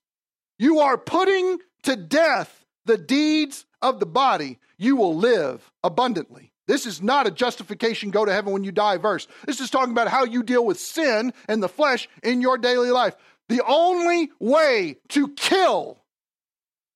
you 0.59 0.79
are 0.79 0.97
putting 0.97 1.59
to 1.83 1.95
death 1.95 2.65
the 2.85 2.97
deeds 2.97 3.65
of 3.81 3.99
the 3.99 4.05
body, 4.05 4.59
you 4.77 4.95
will 4.95 5.15
live 5.15 5.71
abundantly. 5.83 6.53
This 6.67 6.85
is 6.85 7.01
not 7.01 7.27
a 7.27 7.31
justification, 7.31 8.11
go 8.11 8.25
to 8.25 8.33
heaven 8.33 8.53
when 8.53 8.63
you 8.63 8.71
die 8.71 8.97
verse. 8.97 9.27
This 9.45 9.61
is 9.61 9.69
talking 9.69 9.91
about 9.91 10.09
how 10.09 10.25
you 10.25 10.43
deal 10.43 10.65
with 10.65 10.79
sin 10.79 11.33
and 11.47 11.63
the 11.63 11.69
flesh 11.69 12.09
in 12.23 12.41
your 12.41 12.57
daily 12.57 12.91
life. 12.91 13.15
The 13.49 13.63
only 13.65 14.31
way 14.39 14.97
to 15.09 15.29
kill 15.29 15.97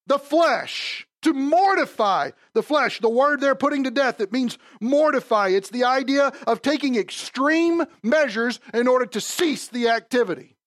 the 0.07 0.19
flesh 0.19 1.07
to 1.21 1.33
mortify 1.33 2.31
the 2.53 2.63
flesh. 2.63 2.99
The 2.99 3.09
word 3.09 3.41
they're 3.41 3.55
putting 3.55 3.83
to 3.83 3.91
death, 3.91 4.19
it 4.19 4.31
means 4.31 4.57
mortify. 4.79 5.49
It's 5.49 5.69
the 5.69 5.83
idea 5.83 6.31
of 6.47 6.61
taking 6.61 6.95
extreme 6.95 7.83
measures 8.03 8.59
in 8.73 8.87
order 8.87 9.05
to 9.07 9.21
cease 9.21 9.67
the 9.67 9.89
activity. 9.89 10.57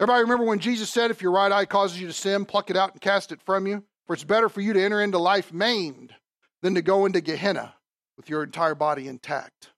Everybody 0.00 0.22
remember 0.22 0.44
when 0.44 0.58
Jesus 0.58 0.90
said, 0.90 1.10
If 1.10 1.22
your 1.22 1.32
right 1.32 1.52
eye 1.52 1.64
causes 1.64 2.00
you 2.00 2.06
to 2.08 2.12
sin, 2.12 2.44
pluck 2.44 2.70
it 2.70 2.76
out 2.76 2.92
and 2.92 3.00
cast 3.00 3.30
it 3.30 3.40
from 3.42 3.66
you? 3.66 3.84
For 4.06 4.14
it's 4.14 4.24
better 4.24 4.48
for 4.48 4.60
you 4.60 4.72
to 4.72 4.82
enter 4.82 5.00
into 5.00 5.18
life 5.18 5.52
maimed 5.52 6.12
than 6.60 6.74
to 6.74 6.82
go 6.82 7.06
into 7.06 7.20
Gehenna 7.20 7.74
with 8.16 8.28
your 8.28 8.42
entire 8.42 8.74
body 8.74 9.06
intact. 9.06 9.70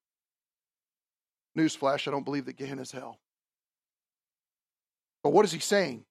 Newsflash, 1.56 2.08
I 2.08 2.10
don't 2.10 2.24
believe 2.24 2.46
that 2.46 2.56
Gehenna 2.56 2.82
is 2.82 2.92
hell. 2.92 3.18
But 5.22 5.32
what 5.32 5.44
is 5.44 5.52
he 5.52 5.60
saying? 5.60 6.04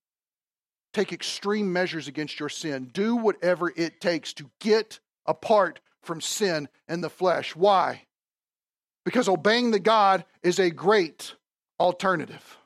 Take 0.94 1.12
extreme 1.12 1.74
measures 1.74 2.08
against 2.08 2.40
your 2.40 2.50
sin. 2.50 2.90
Do 2.94 3.16
whatever 3.16 3.72
it 3.76 4.00
takes 4.00 4.34
to 4.34 4.50
get 4.60 5.00
apart 5.26 5.80
from 6.02 6.22
sin 6.22 6.70
and 6.88 7.04
the 7.04 7.10
flesh. 7.10 7.56
Why? 7.56 8.04
Because 9.06 9.28
obeying 9.28 9.72
the 9.72 9.80
God 9.80 10.24
is 10.44 10.60
a 10.60 10.70
great 10.70 11.36
alternative. 11.80 12.58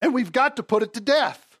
And 0.00 0.14
we've 0.14 0.32
got 0.32 0.56
to 0.56 0.62
put 0.62 0.82
it 0.82 0.94
to 0.94 1.00
death. 1.00 1.58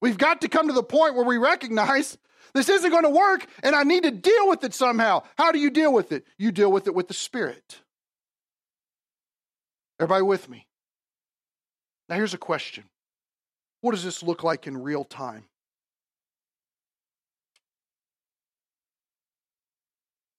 We've 0.00 0.18
got 0.18 0.42
to 0.42 0.48
come 0.48 0.68
to 0.68 0.74
the 0.74 0.82
point 0.82 1.14
where 1.14 1.24
we 1.24 1.38
recognize 1.38 2.16
this 2.54 2.68
isn't 2.68 2.90
going 2.90 3.02
to 3.02 3.10
work 3.10 3.46
and 3.62 3.74
I 3.74 3.82
need 3.82 4.04
to 4.04 4.10
deal 4.10 4.48
with 4.48 4.62
it 4.62 4.74
somehow. 4.74 5.22
How 5.36 5.52
do 5.52 5.58
you 5.58 5.70
deal 5.70 5.92
with 5.92 6.12
it? 6.12 6.26
You 6.38 6.52
deal 6.52 6.70
with 6.70 6.86
it 6.86 6.94
with 6.94 7.08
the 7.08 7.14
Spirit. 7.14 7.80
Everybody 9.98 10.22
with 10.22 10.48
me? 10.48 10.66
Now, 12.08 12.16
here's 12.16 12.34
a 12.34 12.38
question 12.38 12.84
what 13.86 13.94
does 13.94 14.02
this 14.02 14.20
look 14.20 14.42
like 14.42 14.66
in 14.66 14.82
real 14.82 15.04
time? 15.04 15.44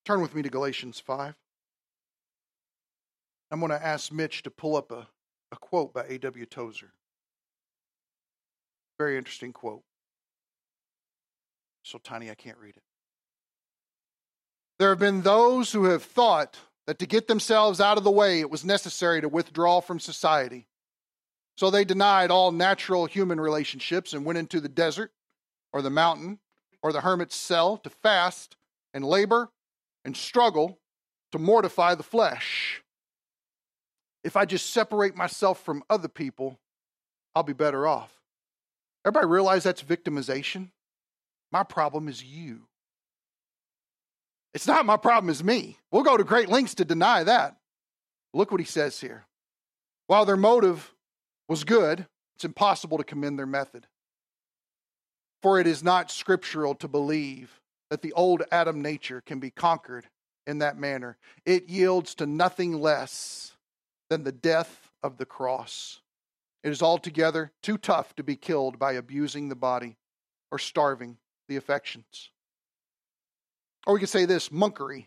Turn 0.05 0.19
with 0.19 0.35
me 0.35 0.41
to 0.41 0.49
Galatians 0.49 0.99
5. 0.99 1.33
I'm 3.49 3.59
going 3.61 3.71
to 3.71 3.81
ask 3.81 4.11
Mitch 4.11 4.43
to 4.43 4.51
pull 4.51 4.75
up 4.75 4.91
a, 4.91 5.07
a 5.53 5.55
quote 5.55 5.93
by 5.93 6.03
A.W. 6.09 6.45
Tozer. 6.45 6.91
Very 8.99 9.17
interesting 9.17 9.53
quote. 9.53 9.83
So 11.83 11.99
tiny 11.99 12.29
I 12.29 12.35
can't 12.35 12.57
read 12.57 12.75
it. 12.75 12.83
There 14.77 14.89
have 14.89 14.99
been 14.99 15.21
those 15.21 15.71
who 15.71 15.85
have 15.85 16.03
thought 16.03 16.57
that 16.85 16.99
to 16.99 17.05
get 17.05 17.29
themselves 17.29 17.79
out 17.79 17.97
of 17.97 18.03
the 18.03 18.11
way, 18.11 18.41
it 18.41 18.49
was 18.49 18.65
necessary 18.65 19.21
to 19.21 19.29
withdraw 19.29 19.79
from 19.79 20.01
society. 20.01 20.67
So 21.57 21.71
they 21.71 21.83
denied 21.83 22.29
all 22.29 22.51
natural 22.51 23.07
human 23.07 23.41
relationships 23.41 24.13
and 24.13 24.23
went 24.23 24.37
into 24.37 24.61
the 24.61 24.69
desert 24.69 25.11
or 25.73 25.81
the 25.81 25.89
mountain 25.89 26.39
or 26.83 26.93
the 26.93 27.01
hermit's 27.01 27.35
cell 27.35 27.77
to 27.77 27.89
fast 27.89 28.55
and 28.93 29.03
labor 29.03 29.49
and 30.05 30.15
struggle 30.15 30.77
to 31.31 31.39
mortify 31.39 31.95
the 31.95 32.03
flesh. 32.03 32.83
If 34.23 34.37
I 34.37 34.45
just 34.45 34.71
separate 34.71 35.15
myself 35.15 35.63
from 35.63 35.83
other 35.89 36.07
people, 36.07 36.59
I'll 37.35 37.43
be 37.43 37.53
better 37.53 37.87
off. 37.87 38.11
Everybody 39.03 39.27
realize 39.27 39.63
that's 39.63 39.81
victimization? 39.81 40.69
My 41.51 41.63
problem 41.63 42.07
is 42.07 42.23
you. 42.23 42.67
It's 44.53 44.67
not 44.67 44.85
my 44.85 44.97
problem, 44.97 45.29
it's 45.29 45.43
me. 45.43 45.77
We'll 45.91 46.03
go 46.03 46.17
to 46.17 46.23
great 46.23 46.49
lengths 46.49 46.75
to 46.75 46.85
deny 46.85 47.23
that. 47.23 47.57
Look 48.33 48.51
what 48.51 48.59
he 48.59 48.65
says 48.65 48.99
here. 48.99 49.25
While 50.07 50.25
their 50.25 50.37
motive 50.37 50.93
was 51.47 51.63
good, 51.63 52.05
it's 52.35 52.45
impossible 52.45 52.97
to 52.97 53.03
commend 53.03 53.39
their 53.39 53.45
method. 53.45 53.87
For 55.41 55.59
it 55.59 55.67
is 55.67 55.83
not 55.83 56.11
scriptural 56.11 56.75
to 56.75 56.87
believe 56.87 57.61
that 57.89 58.01
the 58.01 58.13
old 58.13 58.43
Adam 58.51 58.81
nature 58.81 59.21
can 59.21 59.39
be 59.39 59.49
conquered 59.49 60.07
in 60.45 60.59
that 60.59 60.77
manner. 60.77 61.17
It 61.45 61.69
yields 61.69 62.15
to 62.15 62.25
nothing 62.25 62.73
less 62.73 63.53
than 64.09 64.23
the 64.23 64.31
death 64.31 64.91
of 65.03 65.17
the 65.17 65.25
cross. 65.25 66.01
It 66.63 66.71
is 66.71 66.81
altogether 66.81 67.51
too 67.61 67.77
tough 67.77 68.15
to 68.15 68.23
be 68.23 68.35
killed 68.35 68.79
by 68.79 68.93
abusing 68.93 69.49
the 69.49 69.55
body 69.55 69.95
or 70.51 70.59
starving 70.59 71.17
the 71.47 71.55
affections. 71.55 72.31
Or 73.85 73.93
we 73.93 73.99
could 73.99 74.09
say 74.09 74.25
this 74.25 74.49
monkery. 74.49 75.05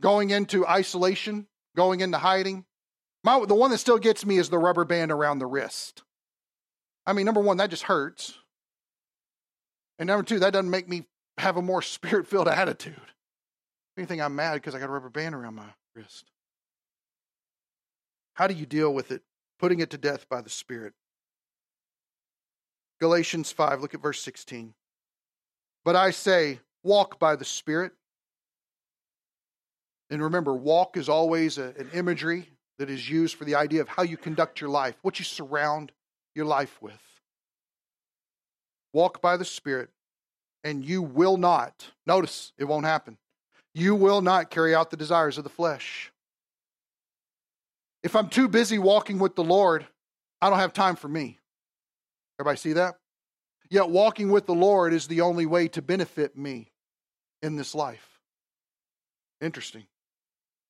Going 0.00 0.30
into 0.30 0.66
isolation, 0.66 1.46
going 1.76 2.00
into 2.00 2.18
hiding. 2.18 2.64
My, 3.22 3.44
the 3.44 3.54
one 3.54 3.70
that 3.70 3.78
still 3.78 3.98
gets 3.98 4.24
me 4.24 4.38
is 4.38 4.48
the 4.48 4.58
rubber 4.58 4.84
band 4.84 5.12
around 5.12 5.38
the 5.38 5.46
wrist. 5.46 6.02
I 7.06 7.12
mean, 7.12 7.26
number 7.26 7.40
one, 7.40 7.58
that 7.58 7.70
just 7.70 7.82
hurts. 7.82 8.38
And 9.98 10.06
number 10.06 10.22
two, 10.22 10.38
that 10.38 10.52
doesn't 10.52 10.70
make 10.70 10.88
me 10.88 11.04
have 11.38 11.56
a 11.56 11.62
more 11.62 11.82
spirit 11.82 12.26
filled 12.26 12.48
attitude. 12.48 12.96
Anything 13.98 14.22
I'm 14.22 14.36
mad 14.36 14.54
because 14.54 14.74
I 14.74 14.78
got 14.78 14.88
a 14.88 14.92
rubber 14.92 15.10
band 15.10 15.34
around 15.34 15.54
my 15.54 15.68
wrist. 15.94 16.30
How 18.34 18.46
do 18.46 18.54
you 18.54 18.64
deal 18.64 18.94
with 18.94 19.10
it? 19.10 19.22
Putting 19.58 19.80
it 19.80 19.90
to 19.90 19.98
death 19.98 20.26
by 20.30 20.40
the 20.40 20.48
Spirit. 20.48 20.94
Galatians 23.00 23.52
5, 23.52 23.82
look 23.82 23.94
at 23.94 24.00
verse 24.00 24.22
16. 24.22 24.72
But 25.84 25.96
I 25.96 26.10
say, 26.10 26.60
walk 26.82 27.18
by 27.18 27.36
the 27.36 27.44
Spirit. 27.44 27.92
And 30.08 30.22
remember, 30.22 30.54
walk 30.54 30.96
is 30.96 31.08
always 31.08 31.58
a, 31.58 31.74
an 31.78 31.90
imagery 31.92 32.48
that 32.80 32.88
is 32.88 33.10
used 33.10 33.36
for 33.36 33.44
the 33.44 33.54
idea 33.54 33.82
of 33.82 33.88
how 33.88 34.02
you 34.02 34.16
conduct 34.16 34.58
your 34.58 34.70
life, 34.70 34.96
what 35.02 35.18
you 35.18 35.24
surround 35.24 35.92
your 36.34 36.46
life 36.46 36.80
with. 36.80 36.98
Walk 38.94 39.20
by 39.20 39.36
the 39.36 39.44
Spirit, 39.44 39.90
and 40.64 40.82
you 40.82 41.02
will 41.02 41.36
not, 41.36 41.90
notice 42.06 42.52
it 42.56 42.64
won't 42.64 42.86
happen, 42.86 43.18
you 43.74 43.94
will 43.94 44.22
not 44.22 44.48
carry 44.48 44.74
out 44.74 44.90
the 44.90 44.96
desires 44.96 45.36
of 45.36 45.44
the 45.44 45.50
flesh. 45.50 46.10
If 48.02 48.16
I'm 48.16 48.30
too 48.30 48.48
busy 48.48 48.78
walking 48.78 49.18
with 49.18 49.36
the 49.36 49.44
Lord, 49.44 49.86
I 50.40 50.48
don't 50.48 50.58
have 50.58 50.72
time 50.72 50.96
for 50.96 51.06
me. 51.06 51.38
Everybody 52.38 52.56
see 52.56 52.72
that? 52.72 52.94
Yet 53.68 53.90
walking 53.90 54.30
with 54.30 54.46
the 54.46 54.54
Lord 54.54 54.94
is 54.94 55.06
the 55.06 55.20
only 55.20 55.44
way 55.44 55.68
to 55.68 55.82
benefit 55.82 56.34
me 56.34 56.72
in 57.42 57.56
this 57.56 57.74
life. 57.74 58.18
Interesting. 59.42 59.84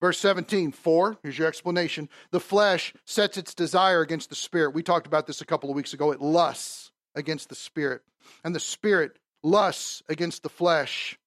Verse 0.01 0.19
17, 0.19 0.73
4, 0.73 1.19
here's 1.23 1.39
your 1.39 1.49
explanation. 1.49 2.09
The 2.31 2.41
flesh 2.41 2.95
sets 3.05 3.37
its 3.37 3.55
desire 3.55 4.01
against 4.01 4.31
the 4.31 4.37
spirit. 4.37 4.75
We 4.75 4.83
talked 4.83 5.07
about 5.07 5.27
this 5.27 5.43
a 5.43 5.47
couple 5.47 5.69
of 5.69 5.77
weeks 5.77 5.93
ago. 5.93 6.11
It 6.11 6.23
lusts 6.23 6.91
against 7.15 7.51
the 7.51 7.55
spirit, 7.55 8.03
and 8.43 8.55
the 8.55 8.61
spirit 8.61 9.19
lusts 9.43 10.03
against 10.09 10.43
the 10.43 10.49
flesh. 10.49 11.19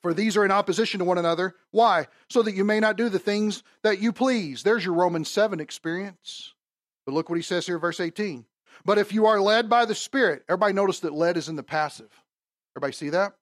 For 0.00 0.14
these 0.14 0.36
are 0.38 0.46
in 0.46 0.50
opposition 0.50 1.00
to 1.00 1.04
one 1.04 1.18
another. 1.18 1.54
Why? 1.72 2.06
So 2.30 2.42
that 2.42 2.54
you 2.54 2.64
may 2.64 2.80
not 2.80 2.96
do 2.96 3.10
the 3.10 3.18
things 3.18 3.62
that 3.82 4.00
you 4.00 4.12
please. 4.12 4.62
There's 4.62 4.84
your 4.84 4.94
Romans 4.94 5.28
7 5.28 5.60
experience. 5.60 6.54
But 7.04 7.12
look 7.12 7.28
what 7.28 7.36
he 7.36 7.42
says 7.42 7.66
here, 7.66 7.78
verse 7.78 8.00
18. 8.00 8.46
But 8.84 8.96
if 8.96 9.12
you 9.12 9.26
are 9.26 9.40
led 9.40 9.68
by 9.68 9.84
the 9.84 9.94
Spirit, 9.94 10.42
everybody 10.48 10.72
notice 10.72 11.00
that 11.00 11.12
led 11.12 11.36
is 11.36 11.50
in 11.50 11.56
the 11.56 11.62
passive. 11.62 12.10
Everybody 12.74 12.94
see 12.94 13.10
that? 13.10 13.34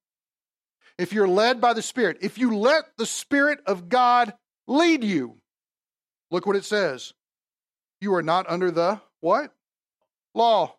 If 0.99 1.13
you're 1.13 1.29
led 1.29 1.61
by 1.61 1.75
the 1.75 1.83
Spirit, 1.83 2.19
if 2.23 2.39
you 2.39 2.57
let 2.57 2.97
the 2.97 3.07
Spirit 3.07 3.61
of 3.67 3.89
God 3.89 4.33
lead 4.69 5.03
you, 5.03 5.39
look 6.31 6.47
what 6.47 6.55
it 6.55 6.65
says. 6.65 7.13
You 8.01 8.15
are 8.15 8.23
not 8.23 8.49
under 8.49 8.71
the 8.71 9.01
what? 9.21 9.53
Law. 10.35 10.77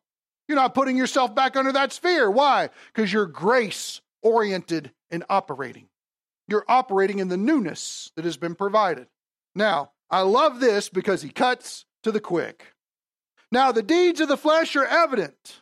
You're 0.48 0.56
not 0.56 0.74
putting 0.74 0.96
yourself 0.96 1.36
back 1.36 1.58
under 1.58 1.74
that 1.74 1.92
sphere. 1.92 2.32
Why? 2.32 2.70
Because 2.94 3.12
you're 3.12 3.26
grace 3.26 4.00
oriented 4.24 4.92
and 5.12 5.24
operating. 5.30 5.90
You're 6.48 6.66
operating 6.68 7.20
in 7.20 7.28
the 7.28 7.38
newness 7.38 8.12
that 8.16 8.26
has 8.26 8.38
been 8.38 8.56
provided. 8.56 9.08
Now, 9.54 9.92
I 10.10 10.22
love 10.22 10.60
this 10.60 10.90
because 10.90 11.22
he 11.22 11.30
cuts 11.30 11.86
to 12.04 12.12
the 12.12 12.20
quick. 12.20 12.74
Now, 13.52 13.72
the 13.72 13.84
deeds 13.84 14.22
of 14.22 14.28
the 14.28 14.38
flesh 14.38 14.76
are 14.76 14.86
evident, 14.86 15.62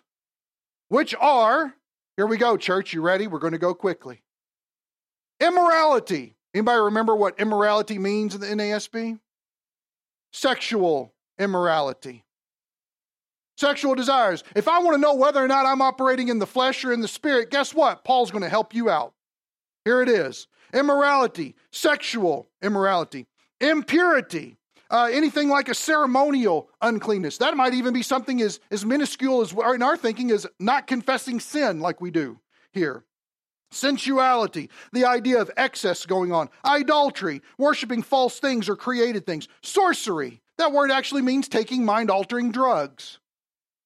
which 0.87 1.13
are, 1.19 1.73
here 2.15 2.27
we 2.27 2.37
go, 2.37 2.55
church, 2.55 2.93
you 2.93 3.01
ready? 3.01 3.27
We're 3.27 3.39
going 3.39 3.53
to 3.53 3.59
go 3.59 3.73
quickly. 3.73 4.23
Immorality. 5.41 6.36
Anybody 6.57 6.81
remember 6.81 7.15
what 7.15 7.39
immorality 7.39 7.99
means 7.99 8.33
in 8.33 8.41
the 8.41 8.47
NASB? 8.47 9.19
Sexual 10.33 11.13
immorality. 11.37 12.23
Sexual 13.57 13.93
desires. 13.93 14.43
If 14.55 14.67
I 14.67 14.79
want 14.79 14.95
to 14.95 15.01
know 15.01 15.13
whether 15.13 15.43
or 15.43 15.47
not 15.47 15.67
I'm 15.67 15.83
operating 15.83 16.29
in 16.29 16.39
the 16.39 16.47
flesh 16.47 16.83
or 16.83 16.91
in 16.91 17.01
the 17.01 17.07
spirit, 17.07 17.51
guess 17.51 17.75
what? 17.75 18.03
Paul's 18.03 18.31
going 18.31 18.41
to 18.43 18.49
help 18.49 18.73
you 18.73 18.89
out. 18.89 19.13
Here 19.85 20.01
it 20.01 20.09
is 20.09 20.47
immorality, 20.73 21.53
sexual 21.71 22.47
immorality, 22.63 23.27
impurity, 23.61 24.57
uh, 24.89 25.09
anything 25.11 25.49
like 25.49 25.69
a 25.69 25.75
ceremonial 25.75 26.71
uncleanness. 26.81 27.37
That 27.37 27.55
might 27.55 27.75
even 27.75 27.93
be 27.93 28.01
something 28.01 28.41
as, 28.41 28.59
as 28.71 28.83
minuscule 28.83 29.41
as 29.41 29.53
in 29.53 29.83
our 29.83 29.95
thinking 29.95 30.31
as 30.31 30.47
not 30.59 30.87
confessing 30.87 31.39
sin 31.39 31.81
like 31.81 32.01
we 32.01 32.09
do 32.09 32.39
here. 32.71 33.03
Sensuality, 33.71 34.69
the 34.93 35.05
idea 35.05 35.41
of 35.41 35.51
excess 35.57 36.05
going 36.05 36.31
on, 36.31 36.49
idolatry, 36.63 37.41
worshiping 37.57 38.01
false 38.01 38.39
things 38.39 38.69
or 38.69 38.75
created 38.75 39.25
things, 39.25 39.47
sorcery. 39.61 40.41
That 40.57 40.71
word 40.71 40.89
actually 40.89 41.21
means 41.21 41.47
taking 41.47 41.85
mind 41.85 42.09
altering 42.09 42.51
drugs. 42.51 43.19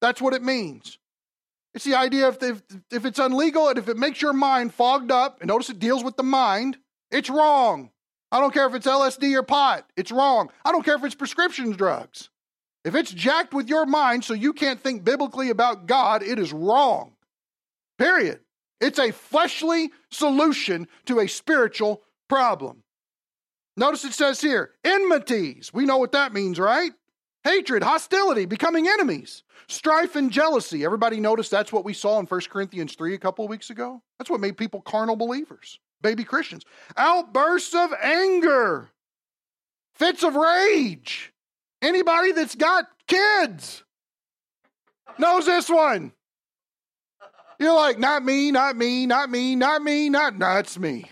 That's 0.00 0.20
what 0.20 0.34
it 0.34 0.42
means. 0.42 0.98
It's 1.74 1.84
the 1.84 1.94
idea 1.94 2.28
if, 2.28 2.42
if, 2.42 2.62
if 2.90 3.04
it's 3.04 3.18
illegal 3.18 3.68
and 3.68 3.78
if 3.78 3.88
it 3.88 3.96
makes 3.96 4.20
your 4.20 4.32
mind 4.32 4.74
fogged 4.74 5.10
up, 5.10 5.40
and 5.40 5.48
notice 5.48 5.70
it 5.70 5.78
deals 5.78 6.04
with 6.04 6.16
the 6.16 6.22
mind, 6.22 6.78
it's 7.10 7.30
wrong. 7.30 7.90
I 8.30 8.40
don't 8.40 8.54
care 8.54 8.66
if 8.66 8.74
it's 8.74 8.86
LSD 8.86 9.34
or 9.36 9.42
pot, 9.42 9.88
it's 9.96 10.10
wrong. 10.10 10.50
I 10.64 10.72
don't 10.72 10.84
care 10.84 10.96
if 10.96 11.04
it's 11.04 11.14
prescription 11.14 11.72
drugs. 11.72 12.30
If 12.84 12.94
it's 12.94 13.12
jacked 13.12 13.54
with 13.54 13.68
your 13.68 13.86
mind 13.86 14.24
so 14.24 14.34
you 14.34 14.52
can't 14.52 14.80
think 14.80 15.04
biblically 15.04 15.50
about 15.50 15.86
God, 15.86 16.22
it 16.22 16.38
is 16.38 16.52
wrong. 16.52 17.12
Period. 17.98 18.40
It's 18.82 18.98
a 18.98 19.12
fleshly 19.12 19.92
solution 20.10 20.88
to 21.06 21.20
a 21.20 21.28
spiritual 21.28 22.02
problem. 22.28 22.82
Notice 23.76 24.04
it 24.04 24.12
says 24.12 24.40
here 24.40 24.72
enmities. 24.84 25.72
We 25.72 25.86
know 25.86 25.98
what 25.98 26.12
that 26.12 26.34
means, 26.34 26.58
right? 26.58 26.90
Hatred, 27.44 27.84
hostility, 27.84 28.44
becoming 28.44 28.88
enemies, 28.88 29.44
strife 29.68 30.16
and 30.16 30.32
jealousy. 30.32 30.84
Everybody 30.84 31.20
notice 31.20 31.48
that's 31.48 31.72
what 31.72 31.84
we 31.84 31.94
saw 31.94 32.18
in 32.18 32.26
1 32.26 32.40
Corinthians 32.50 32.94
3 32.94 33.14
a 33.14 33.18
couple 33.18 33.44
of 33.44 33.50
weeks 33.50 33.70
ago? 33.70 34.02
That's 34.18 34.30
what 34.30 34.40
made 34.40 34.56
people 34.56 34.80
carnal 34.80 35.16
believers, 35.16 35.78
baby 36.02 36.24
Christians. 36.24 36.64
Outbursts 36.96 37.74
of 37.74 37.92
anger, 38.02 38.90
fits 39.94 40.24
of 40.24 40.34
rage. 40.34 41.32
Anybody 41.80 42.32
that's 42.32 42.56
got 42.56 42.86
kids 43.06 43.84
knows 45.18 45.46
this 45.46 45.68
one. 45.68 46.12
You're 47.62 47.74
like, 47.74 48.00
not 48.00 48.24
me, 48.24 48.50
not 48.50 48.76
me, 48.76 49.06
not 49.06 49.30
me, 49.30 49.54
not 49.54 49.82
me, 49.82 50.08
not, 50.08 50.36
that's 50.36 50.76
me. 50.76 51.08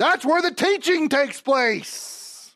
That's 0.00 0.24
where 0.24 0.42
the 0.42 0.50
teaching 0.50 1.08
takes 1.08 1.40
place. 1.40 2.52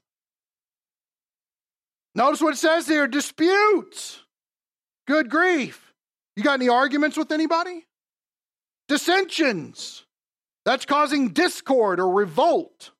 Notice 2.16 2.41
what 2.41 2.55
it 2.55 2.57
says 2.57 2.89
here 2.89 3.07
disputes. 3.07 4.18
Good 5.07 5.31
grief. 5.31 5.93
You 6.35 6.43
got 6.43 6.55
any 6.55 6.68
arguments 6.68 7.16
with 7.16 7.31
anybody? 7.31 7.87
Dissensions. 8.89 10.05
That's 10.64 10.85
causing 10.85 11.29
discord 11.29 12.01
or 12.01 12.11
revolt. 12.11 12.91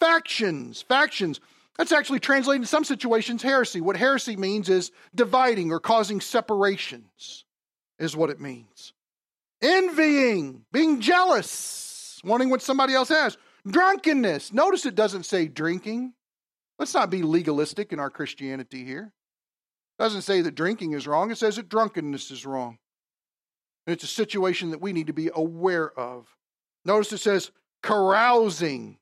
Factions. 0.00 0.82
Factions. 0.82 1.38
That's 1.78 1.92
actually 1.92 2.18
translated 2.18 2.62
in 2.62 2.66
some 2.66 2.82
situations 2.82 3.44
heresy. 3.44 3.80
What 3.80 3.96
heresy 3.96 4.34
means 4.34 4.68
is 4.68 4.90
dividing 5.14 5.70
or 5.70 5.78
causing 5.78 6.20
separations, 6.20 7.44
is 8.00 8.16
what 8.16 8.30
it 8.30 8.40
means. 8.40 8.92
Envying, 9.62 10.64
being 10.72 11.00
jealous, 11.00 12.18
wanting 12.24 12.50
what 12.50 12.62
somebody 12.62 12.94
else 12.94 13.10
has. 13.10 13.36
Drunkenness. 13.68 14.52
Notice 14.52 14.86
it 14.86 14.94
doesn't 14.94 15.24
say 15.24 15.46
drinking. 15.46 16.14
Let's 16.78 16.94
not 16.94 17.10
be 17.10 17.22
legalistic 17.22 17.92
in 17.92 18.00
our 18.00 18.10
Christianity 18.10 18.84
here. 18.84 19.12
It 19.98 20.02
doesn't 20.02 20.22
say 20.22 20.40
that 20.40 20.54
drinking 20.54 20.94
is 20.94 21.06
wrong, 21.06 21.30
it 21.30 21.38
says 21.38 21.56
that 21.56 21.68
drunkenness 21.68 22.30
is 22.30 22.46
wrong. 22.46 22.78
And 23.86 23.94
it's 23.94 24.04
a 24.04 24.08
situation 24.08 24.70
that 24.70 24.80
we 24.80 24.92
need 24.92 25.08
to 25.08 25.12
be 25.12 25.30
aware 25.34 25.90
of. 25.98 26.26
Notice 26.86 27.12
it 27.12 27.18
says 27.18 27.50
carousing. 27.82 28.96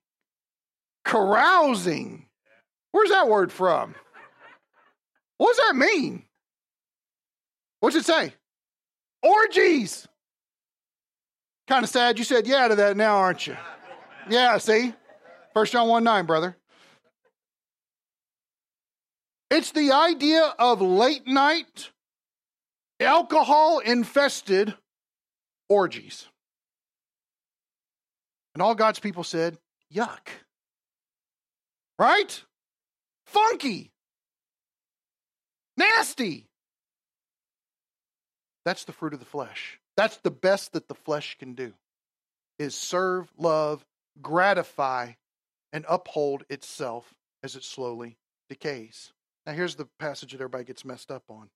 Carousing. 1.05 2.26
Where's 2.90 3.11
that 3.11 3.28
word 3.28 3.53
from? 3.53 3.94
What 5.36 5.57
does 5.57 5.66
that 5.68 5.76
mean? 5.76 6.24
What's 7.80 7.94
it 7.94 8.05
say? 8.05 8.34
Orgies. 9.22 10.06
Kind 11.66 11.84
of 11.84 11.90
sad 11.90 12.18
you 12.18 12.24
said 12.24 12.46
yeah 12.46 12.68
to 12.68 12.76
that 12.76 12.96
now, 12.96 13.16
aren't 13.16 13.46
you? 13.46 13.56
Yeah, 14.28 14.58
see? 14.58 14.94
First 15.54 15.72
John 15.72 15.88
1 15.88 16.04
9, 16.04 16.26
brother. 16.26 16.56
It's 19.50 19.72
the 19.72 19.92
idea 19.92 20.42
of 20.58 20.80
late 20.80 21.26
night 21.26 21.90
alcohol 23.00 23.78
infested 23.78 24.74
orgies. 25.68 26.26
And 28.54 28.62
all 28.62 28.74
God's 28.74 28.98
people 28.98 29.24
said, 29.24 29.56
Yuck. 29.94 30.28
Right? 31.98 32.42
Funky. 33.26 33.90
Nasty. 35.76 36.47
That's 38.64 38.84
the 38.84 38.92
fruit 38.92 39.14
of 39.14 39.20
the 39.20 39.26
flesh. 39.26 39.80
That's 39.96 40.16
the 40.18 40.30
best 40.30 40.72
that 40.72 40.88
the 40.88 40.94
flesh 40.94 41.36
can 41.38 41.54
do 41.54 41.72
is 42.59 42.74
serve, 42.74 43.32
love, 43.36 43.84
gratify, 44.20 45.12
and 45.72 45.84
uphold 45.88 46.44
itself 46.48 47.14
as 47.42 47.56
it 47.56 47.64
slowly 47.64 48.18
decays. 48.48 49.12
Now, 49.46 49.52
here's 49.52 49.76
the 49.76 49.88
passage 49.98 50.32
that 50.32 50.40
everybody 50.40 50.64
gets 50.64 50.84
messed 50.84 51.11
up 51.11 51.24
on. 51.28 51.50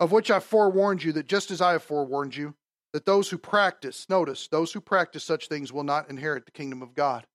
Of 0.00 0.10
which 0.10 0.30
I 0.30 0.40
forewarned 0.40 1.04
you 1.04 1.12
that 1.12 1.26
just 1.26 1.50
as 1.50 1.60
I 1.60 1.72
have 1.72 1.82
forewarned 1.82 2.34
you, 2.36 2.54
that 2.92 3.06
those 3.06 3.30
who 3.30 3.38
practice, 3.38 4.06
notice, 4.08 4.48
those 4.48 4.72
who 4.72 4.80
practice 4.80 5.24
such 5.24 5.48
things 5.48 5.72
will 5.72 5.84
not 5.84 6.10
inherit 6.10 6.46
the 6.46 6.52
kingdom 6.52 6.82
of 6.82 6.94
God. 6.94 7.26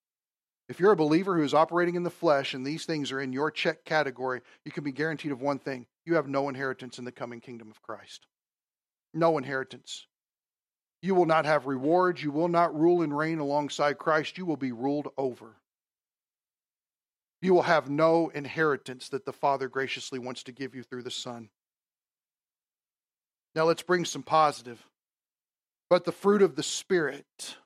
If 0.68 0.80
you're 0.80 0.92
a 0.92 0.98
believer 0.98 1.36
who 1.36 1.44
is 1.44 1.54
operating 1.54 1.96
in 1.96 2.04
the 2.04 2.10
flesh 2.10 2.54
and 2.54 2.66
these 2.66 2.86
things 2.86 3.12
are 3.12 3.20
in 3.20 3.34
your 3.34 3.50
check 3.50 3.86
category, 3.86 4.42
you 4.66 4.72
can 4.72 4.84
be 4.84 4.92
guaranteed 4.92 5.32
of 5.32 5.42
one 5.42 5.60
thing 5.60 5.88
you 6.10 6.16
have 6.16 6.28
no 6.28 6.50
inheritance 6.50 7.00
in 7.00 7.06
the 7.06 7.12
coming 7.12 7.40
kingdom 7.40 7.70
of 7.70 7.82
Christ. 7.82 8.28
No 9.14 9.38
inheritance. 9.38 10.08
You 11.02 11.16
will 11.16 11.26
not 11.26 11.46
have 11.46 11.68
rewards. 11.68 12.22
You 12.22 12.32
will 12.32 12.50
not 12.50 12.78
rule 12.78 13.02
and 13.02 13.18
reign 13.18 13.40
alongside 13.40 13.98
Christ. 13.98 14.38
You 14.38 14.46
will 14.46 14.58
be 14.58 14.74
ruled 14.74 15.08
over. 15.18 15.56
You 17.42 17.54
will 17.54 17.62
have 17.62 17.90
no 17.90 18.30
inheritance 18.30 19.08
that 19.10 19.26
the 19.26 19.32
Father 19.32 19.70
graciously 19.70 20.20
wants 20.20 20.44
to 20.44 20.52
give 20.52 20.76
you 20.76 20.84
through 20.84 21.04
the 21.04 21.12
Son. 21.12 21.50
Now 23.56 23.64
let's 23.64 23.82
bring 23.82 24.04
some 24.04 24.24
positive 24.24 24.84
but 25.90 26.06
the 26.06 26.12
fruit 26.12 26.42
of 26.42 26.56
the 26.56 26.64
Spirit. 26.64 27.58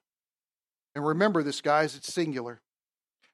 And 0.96 1.06
remember 1.06 1.44
this, 1.44 1.62
guys, 1.62 1.96
it's 1.96 2.14
singular. 2.14 2.62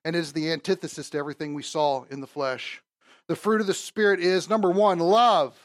And 0.04 0.16
is 0.16 0.34
the 0.34 0.52
antithesis 0.52 1.10
to 1.12 1.18
everything 1.18 1.54
we 1.54 1.64
saw 1.64 2.06
in 2.10 2.22
the 2.22 2.28
flesh. 2.28 2.82
The 3.30 3.36
fruit 3.36 3.62
of 3.62 3.68
the 3.68 3.76
Spirit 3.76 4.20
is 4.20 4.50
number 4.50 4.72
one, 4.72 4.98
love. 5.00 5.56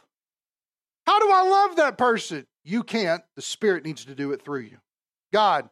How 1.06 1.18
do 1.18 1.30
I 1.30 1.42
love 1.48 1.76
that 1.76 1.98
person? 1.98 2.46
You 2.62 2.82
can't. 2.82 3.24
The 3.36 3.42
Spirit 3.42 3.84
needs 3.84 4.04
to 4.04 4.14
do 4.14 4.32
it 4.32 4.44
through 4.44 4.60
you. 4.60 4.76
God, 5.32 5.70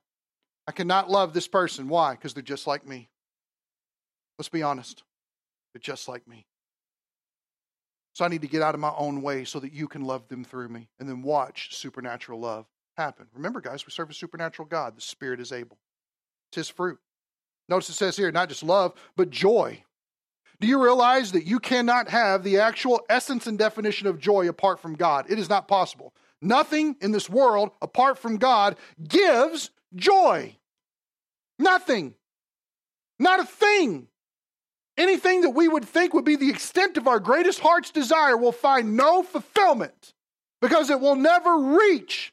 I 0.66 0.72
cannot 0.72 1.10
love 1.10 1.34
this 1.34 1.46
person. 1.46 1.88
Why? 1.88 2.12
Because 2.12 2.32
they're 2.32 2.42
just 2.42 2.66
like 2.66 2.88
me. 2.88 3.10
Let's 4.38 4.48
be 4.48 4.62
honest. 4.62 5.02
They're 5.72 5.80
just 5.80 6.08
like 6.08 6.26
me. 6.26 6.46
So 8.14 8.24
I 8.24 8.28
need 8.28 8.42
to 8.42 8.48
get 8.48 8.62
out 8.62 8.74
of 8.74 8.80
my 8.80 8.92
own 8.96 9.20
way 9.20 9.44
so 9.44 9.60
that 9.60 9.72
you 9.72 9.86
can 9.86 10.04
love 10.04 10.28
them 10.28 10.44
through 10.44 10.70
me 10.70 10.88
and 10.98 11.06
then 11.06 11.22
watch 11.22 11.76
supernatural 11.76 12.40
love 12.40 12.66
happen. 12.96 13.26
Remember, 13.34 13.60
guys, 13.60 13.86
we 13.86 13.92
serve 13.92 14.10
a 14.10 14.14
supernatural 14.14 14.66
God. 14.66 14.96
The 14.96 15.02
Spirit 15.02 15.40
is 15.40 15.52
able. 15.52 15.78
It's 16.50 16.56
His 16.56 16.68
fruit. 16.70 16.98
Notice 17.68 17.90
it 17.90 17.94
says 17.94 18.16
here, 18.16 18.32
not 18.32 18.48
just 18.48 18.62
love, 18.62 18.94
but 19.14 19.28
joy. 19.28 19.84
Do 20.62 20.68
you 20.68 20.80
realize 20.80 21.32
that 21.32 21.44
you 21.44 21.58
cannot 21.58 22.08
have 22.10 22.44
the 22.44 22.60
actual 22.60 23.00
essence 23.08 23.48
and 23.48 23.58
definition 23.58 24.06
of 24.06 24.20
joy 24.20 24.48
apart 24.48 24.78
from 24.78 24.94
God? 24.94 25.26
It 25.28 25.40
is 25.40 25.48
not 25.48 25.66
possible. 25.66 26.14
Nothing 26.40 26.94
in 27.00 27.10
this 27.10 27.28
world 27.28 27.72
apart 27.82 28.16
from 28.16 28.36
God 28.36 28.76
gives 29.02 29.70
joy. 29.96 30.56
Nothing. 31.58 32.14
Not 33.18 33.40
a 33.40 33.44
thing. 33.44 34.06
Anything 34.96 35.40
that 35.40 35.50
we 35.50 35.66
would 35.66 35.84
think 35.84 36.14
would 36.14 36.24
be 36.24 36.36
the 36.36 36.50
extent 36.50 36.96
of 36.96 37.08
our 37.08 37.18
greatest 37.18 37.58
heart's 37.58 37.90
desire 37.90 38.36
will 38.36 38.52
find 38.52 38.96
no 38.96 39.24
fulfillment 39.24 40.14
because 40.60 40.90
it 40.90 41.00
will 41.00 41.16
never 41.16 41.58
reach 41.58 42.32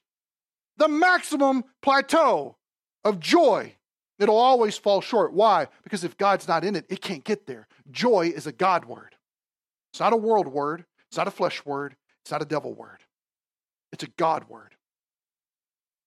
the 0.77 0.87
maximum 0.87 1.63
plateau 1.81 2.57
of 3.03 3.19
joy. 3.19 3.73
It'll 4.19 4.37
always 4.37 4.77
fall 4.77 5.01
short. 5.01 5.33
Why? 5.33 5.67
Because 5.83 6.03
if 6.03 6.17
God's 6.17 6.47
not 6.47 6.65
in 6.65 6.75
it, 6.75 6.85
it 6.89 7.01
can't 7.01 7.23
get 7.23 7.47
there. 7.47 7.67
Joy 7.89 8.31
is 8.35 8.45
a 8.47 8.51
God 8.51 8.85
word. 8.85 9.15
It's 9.91 9.99
not 9.99 10.13
a 10.13 10.17
world 10.17 10.47
word. 10.47 10.85
It's 11.07 11.17
not 11.17 11.27
a 11.27 11.31
flesh 11.31 11.65
word. 11.65 11.95
It's 12.21 12.31
not 12.31 12.41
a 12.41 12.45
devil 12.45 12.73
word. 12.73 12.99
It's 13.91 14.03
a 14.03 14.09
God 14.17 14.49
word. 14.49 14.75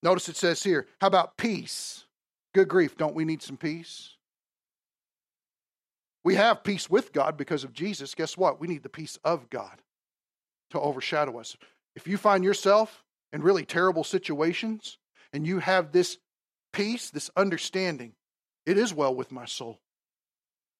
Notice 0.02 0.28
it 0.28 0.36
says 0.36 0.62
here, 0.62 0.86
how 1.00 1.06
about 1.06 1.36
peace? 1.36 2.04
Good 2.54 2.68
grief, 2.68 2.96
don't 2.96 3.14
we 3.14 3.24
need 3.24 3.42
some 3.42 3.56
peace? 3.56 4.10
We 6.24 6.34
have 6.34 6.62
peace 6.62 6.90
with 6.90 7.12
God 7.12 7.36
because 7.36 7.64
of 7.64 7.72
Jesus. 7.72 8.14
Guess 8.14 8.36
what? 8.36 8.60
We 8.60 8.68
need 8.68 8.82
the 8.82 8.88
peace 8.88 9.18
of 9.24 9.48
God 9.48 9.80
to 10.70 10.78
overshadow 10.78 11.38
us. 11.40 11.56
If 11.96 12.06
you 12.06 12.16
find 12.16 12.44
yourself 12.44 13.04
in 13.32 13.42
really 13.42 13.64
terrible 13.64 14.04
situations, 14.04 14.98
and 15.32 15.46
you 15.46 15.58
have 15.60 15.92
this 15.92 16.18
peace, 16.72 17.10
this 17.10 17.30
understanding, 17.36 18.12
it 18.66 18.78
is 18.78 18.94
well 18.94 19.14
with 19.14 19.32
my 19.32 19.44
soul. 19.44 19.80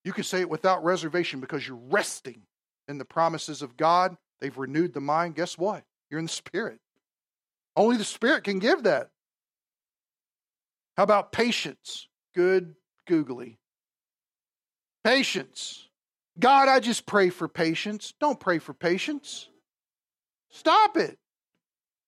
You 0.04 0.12
can 0.12 0.24
say 0.24 0.40
it 0.40 0.50
without 0.50 0.84
reservation 0.84 1.40
because 1.40 1.66
you're 1.66 1.76
resting 1.76 2.42
in 2.88 2.98
the 2.98 3.04
promises 3.04 3.62
of 3.62 3.76
God. 3.76 4.16
They've 4.40 4.56
renewed 4.56 4.94
the 4.94 5.00
mind. 5.00 5.36
Guess 5.36 5.56
what? 5.56 5.84
You're 6.10 6.18
in 6.18 6.26
the 6.26 6.32
Spirit. 6.32 6.80
Only 7.76 7.96
the 7.96 8.04
Spirit 8.04 8.44
can 8.44 8.58
give 8.58 8.82
that. 8.82 9.10
How 10.96 11.04
about 11.04 11.32
patience? 11.32 12.08
Good 12.34 12.74
googly. 13.06 13.58
Patience. 15.04 15.88
God, 16.38 16.68
I 16.68 16.80
just 16.80 17.06
pray 17.06 17.30
for 17.30 17.48
patience. 17.48 18.14
Don't 18.20 18.40
pray 18.40 18.58
for 18.58 18.74
patience. 18.74 19.48
Stop 20.50 20.96
it. 20.96 21.18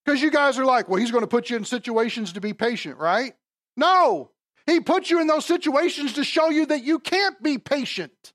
Because 0.05 0.21
you 0.21 0.31
guys 0.31 0.59
are 0.59 0.65
like, 0.65 0.89
well, 0.89 1.01
he's 1.01 1.11
going 1.11 1.23
to 1.23 1.29
put 1.29 1.49
you 1.49 1.57
in 1.57 1.65
situations 1.65 2.35
to 2.35 2.41
be 2.41 2.53
patient, 2.53 2.99
right? 2.99 3.35
No. 3.77 4.31
He 4.67 4.81
puts 4.81 5.11
you 5.11 5.21
in 5.21 5.27
those 5.27 5.45
situations 5.45 6.15
to 6.15 6.25
show 6.25 6.49
you 6.49 6.67
that 6.67 6.85
you 6.85 6.99
can't 6.99 7.43
be 7.43 7.59
patient. 7.59 8.33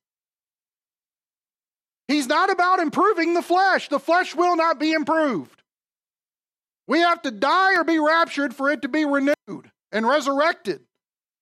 He's 2.07 2.27
not 2.27 2.51
about 2.51 2.79
improving 2.79 3.33
the 3.33 3.41
flesh. 3.41 3.89
The 3.89 3.99
flesh 3.99 4.35
will 4.35 4.55
not 4.55 4.79
be 4.79 4.93
improved. 4.93 5.61
We 6.87 6.99
have 6.99 7.21
to 7.21 7.31
die 7.31 7.75
or 7.75 7.83
be 7.83 7.99
raptured 7.99 8.55
for 8.55 8.71
it 8.71 8.81
to 8.81 8.87
be 8.87 9.05
renewed 9.05 9.71
and 9.91 10.07
resurrected. 10.07 10.81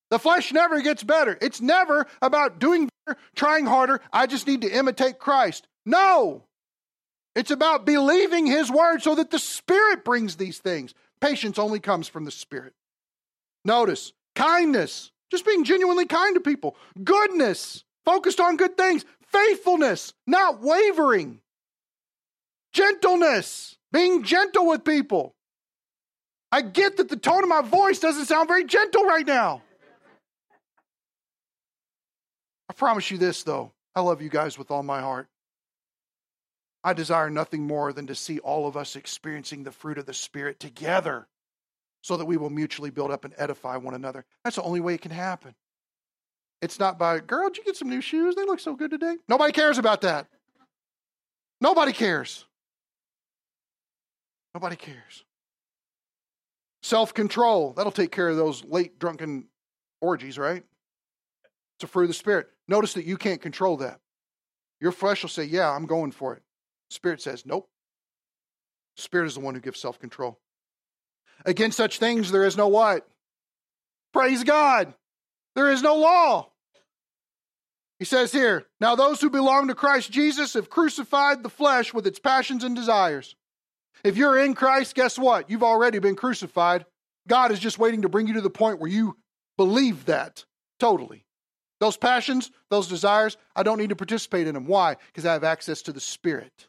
The 0.09 0.19
flesh 0.19 0.51
never 0.51 0.81
gets 0.81 1.03
better. 1.03 1.37
It's 1.41 1.61
never 1.61 2.05
about 2.21 2.59
doing 2.59 2.89
better, 3.05 3.19
trying 3.35 3.65
harder. 3.65 4.01
I 4.11 4.27
just 4.27 4.47
need 4.47 4.61
to 4.61 4.69
imitate 4.69 5.19
Christ. 5.19 5.67
No. 5.85 6.43
It's 7.35 7.51
about 7.51 7.85
believing 7.85 8.45
His 8.45 8.71
word 8.71 9.01
so 9.01 9.15
that 9.15 9.31
the 9.31 9.39
Spirit 9.39 10.03
brings 10.03 10.35
these 10.35 10.59
things. 10.59 10.93
Patience 11.21 11.57
only 11.57 11.79
comes 11.79 12.07
from 12.07 12.25
the 12.25 12.31
Spirit. 12.31 12.73
Notice. 13.67 14.13
Kindness, 14.33 15.11
just 15.29 15.45
being 15.45 15.65
genuinely 15.65 16.05
kind 16.05 16.35
to 16.35 16.39
people, 16.39 16.77
goodness, 17.03 17.83
focused 18.05 18.39
on 18.39 18.55
good 18.55 18.77
things, 18.77 19.03
faithfulness, 19.31 20.13
not 20.25 20.61
wavering, 20.61 21.41
gentleness, 22.71 23.77
being 23.91 24.23
gentle 24.23 24.67
with 24.67 24.85
people. 24.85 25.35
I 26.51 26.61
get 26.61 26.97
that 26.97 27.09
the 27.09 27.17
tone 27.17 27.43
of 27.43 27.49
my 27.49 27.61
voice 27.61 27.99
doesn't 27.99 28.25
sound 28.25 28.47
very 28.47 28.63
gentle 28.63 29.03
right 29.03 29.25
now. 29.25 29.63
I 32.69 32.73
promise 32.73 33.11
you 33.11 33.17
this, 33.17 33.43
though. 33.43 33.73
I 33.95 34.01
love 34.01 34.21
you 34.21 34.29
guys 34.29 34.57
with 34.57 34.71
all 34.71 34.83
my 34.83 35.01
heart. 35.01 35.27
I 36.83 36.93
desire 36.93 37.29
nothing 37.29 37.63
more 37.63 37.91
than 37.91 38.07
to 38.07 38.15
see 38.15 38.39
all 38.39 38.67
of 38.67 38.77
us 38.77 38.95
experiencing 38.95 39.63
the 39.63 39.71
fruit 39.71 39.97
of 39.97 40.05
the 40.05 40.13
Spirit 40.13 40.59
together 40.59 41.27
so 42.07 42.15
that 42.15 42.23
we 42.23 42.37
will 42.37 42.49
mutually 42.49 42.89
build 42.89 43.11
up 43.11 43.25
and 43.25 43.33
edify 43.37 43.75
one 43.75 43.93
another. 43.93 44.23
That's 44.45 44.55
the 44.55 44.63
only 44.63 44.79
way 44.79 44.93
it 44.93 45.01
can 45.01 45.11
happen. 45.11 45.53
It's 46.61 46.79
not 46.79 46.97
by, 46.97 47.19
girl, 47.19 47.49
did 47.49 47.57
you 47.57 47.63
get 47.65 47.75
some 47.75 47.89
new 47.89 47.99
shoes? 47.99 48.33
They 48.33 48.45
look 48.45 48.61
so 48.61 48.75
good 48.77 48.91
today. 48.91 49.17
Nobody 49.27 49.51
cares 49.51 49.77
about 49.77 49.99
that. 50.01 50.27
Nobody 51.59 51.91
cares. 51.91 52.45
Nobody 54.55 54.77
cares. 54.77 55.25
Self 56.81 57.13
control, 57.13 57.73
that'll 57.73 57.91
take 57.91 58.13
care 58.13 58.29
of 58.29 58.37
those 58.37 58.63
late 58.63 58.99
drunken 58.99 59.47
orgies, 59.99 60.37
right? 60.37 60.63
It's 61.75 61.83
a 61.83 61.87
fruit 61.87 62.03
of 62.03 62.09
the 62.09 62.13
Spirit. 62.13 62.47
Notice 62.69 62.93
that 62.93 63.03
you 63.03 63.17
can't 63.17 63.41
control 63.41 63.75
that. 63.77 63.99
Your 64.79 64.93
flesh 64.93 65.23
will 65.23 65.29
say, 65.29 65.43
Yeah, 65.43 65.69
I'm 65.69 65.85
going 65.85 66.11
for 66.11 66.33
it. 66.33 66.41
Spirit 66.89 67.21
says, 67.21 67.45
nope. 67.45 67.69
Spirit 68.95 69.25
is 69.25 69.33
the 69.33 69.41
one 69.41 69.55
who 69.55 69.59
gives 69.59 69.81
self 69.81 69.99
control. 69.99 70.39
Against 71.47 71.77
such 71.77 71.97
things, 71.97 72.29
there 72.31 72.45
is 72.45 72.57
no 72.57 72.67
what? 72.67 73.07
Praise 74.13 74.43
God. 74.43 74.93
There 75.55 75.71
is 75.71 75.81
no 75.81 75.95
law. 75.95 76.49
He 77.99 78.05
says 78.05 78.31
here, 78.31 78.65
now 78.79 78.95
those 78.95 79.21
who 79.21 79.29
belong 79.29 79.69
to 79.69 79.73
Christ 79.73 80.11
Jesus 80.11 80.53
have 80.53 80.69
crucified 80.69 81.41
the 81.41 81.49
flesh 81.49 81.93
with 81.93 82.05
its 82.05 82.19
passions 82.19 82.63
and 82.63 82.75
desires. 82.75 83.35
If 84.03 84.17
you're 84.17 84.37
in 84.37 84.53
Christ, 84.55 84.93
guess 84.93 85.17
what? 85.17 85.49
You've 85.49 85.63
already 85.63 85.99
been 85.99 86.15
crucified. 86.15 86.85
God 87.27 87.51
is 87.51 87.59
just 87.59 87.79
waiting 87.79 88.03
to 88.03 88.09
bring 88.09 88.27
you 88.27 88.33
to 88.33 88.41
the 88.41 88.49
point 88.49 88.79
where 88.79 88.91
you 88.91 89.17
believe 89.55 90.05
that 90.05 90.45
totally. 90.79 91.25
Those 91.79 91.97
passions, 91.97 92.51
those 92.69 92.87
desires, 92.87 93.37
I 93.55 93.63
don't 93.63 93.77
need 93.77 93.89
to 93.89 93.95
participate 93.95 94.47
in 94.47 94.53
them. 94.53 94.65
Why? 94.65 94.97
Because 95.07 95.25
I 95.25 95.33
have 95.33 95.43
access 95.43 95.81
to 95.83 95.93
the 95.93 96.01
Spirit. 96.01 96.67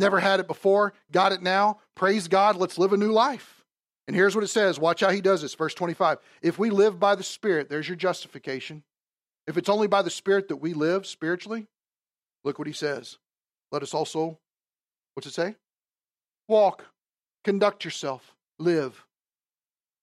Never 0.00 0.18
had 0.18 0.40
it 0.40 0.46
before, 0.46 0.94
got 1.12 1.32
it 1.32 1.42
now. 1.42 1.78
Praise 1.94 2.26
God, 2.26 2.56
let's 2.56 2.78
live 2.78 2.94
a 2.94 2.96
new 2.96 3.12
life. 3.12 3.66
And 4.06 4.16
here's 4.16 4.34
what 4.34 4.42
it 4.42 4.48
says. 4.48 4.78
Watch 4.78 5.02
how 5.02 5.10
he 5.10 5.20
does 5.20 5.42
this. 5.42 5.54
Verse 5.54 5.74
25. 5.74 6.16
If 6.40 6.58
we 6.58 6.70
live 6.70 6.98
by 6.98 7.14
the 7.16 7.22
Spirit, 7.22 7.68
there's 7.68 7.86
your 7.86 7.98
justification. 7.98 8.82
If 9.46 9.58
it's 9.58 9.68
only 9.68 9.88
by 9.88 10.00
the 10.00 10.08
Spirit 10.08 10.48
that 10.48 10.56
we 10.56 10.72
live 10.72 11.06
spiritually, 11.06 11.66
look 12.44 12.58
what 12.58 12.66
he 12.66 12.72
says. 12.72 13.18
Let 13.72 13.82
us 13.82 13.92
also, 13.92 14.38
what's 15.12 15.26
it 15.26 15.34
say? 15.34 15.56
Walk, 16.48 16.86
conduct 17.44 17.84
yourself, 17.84 18.34
live 18.58 19.04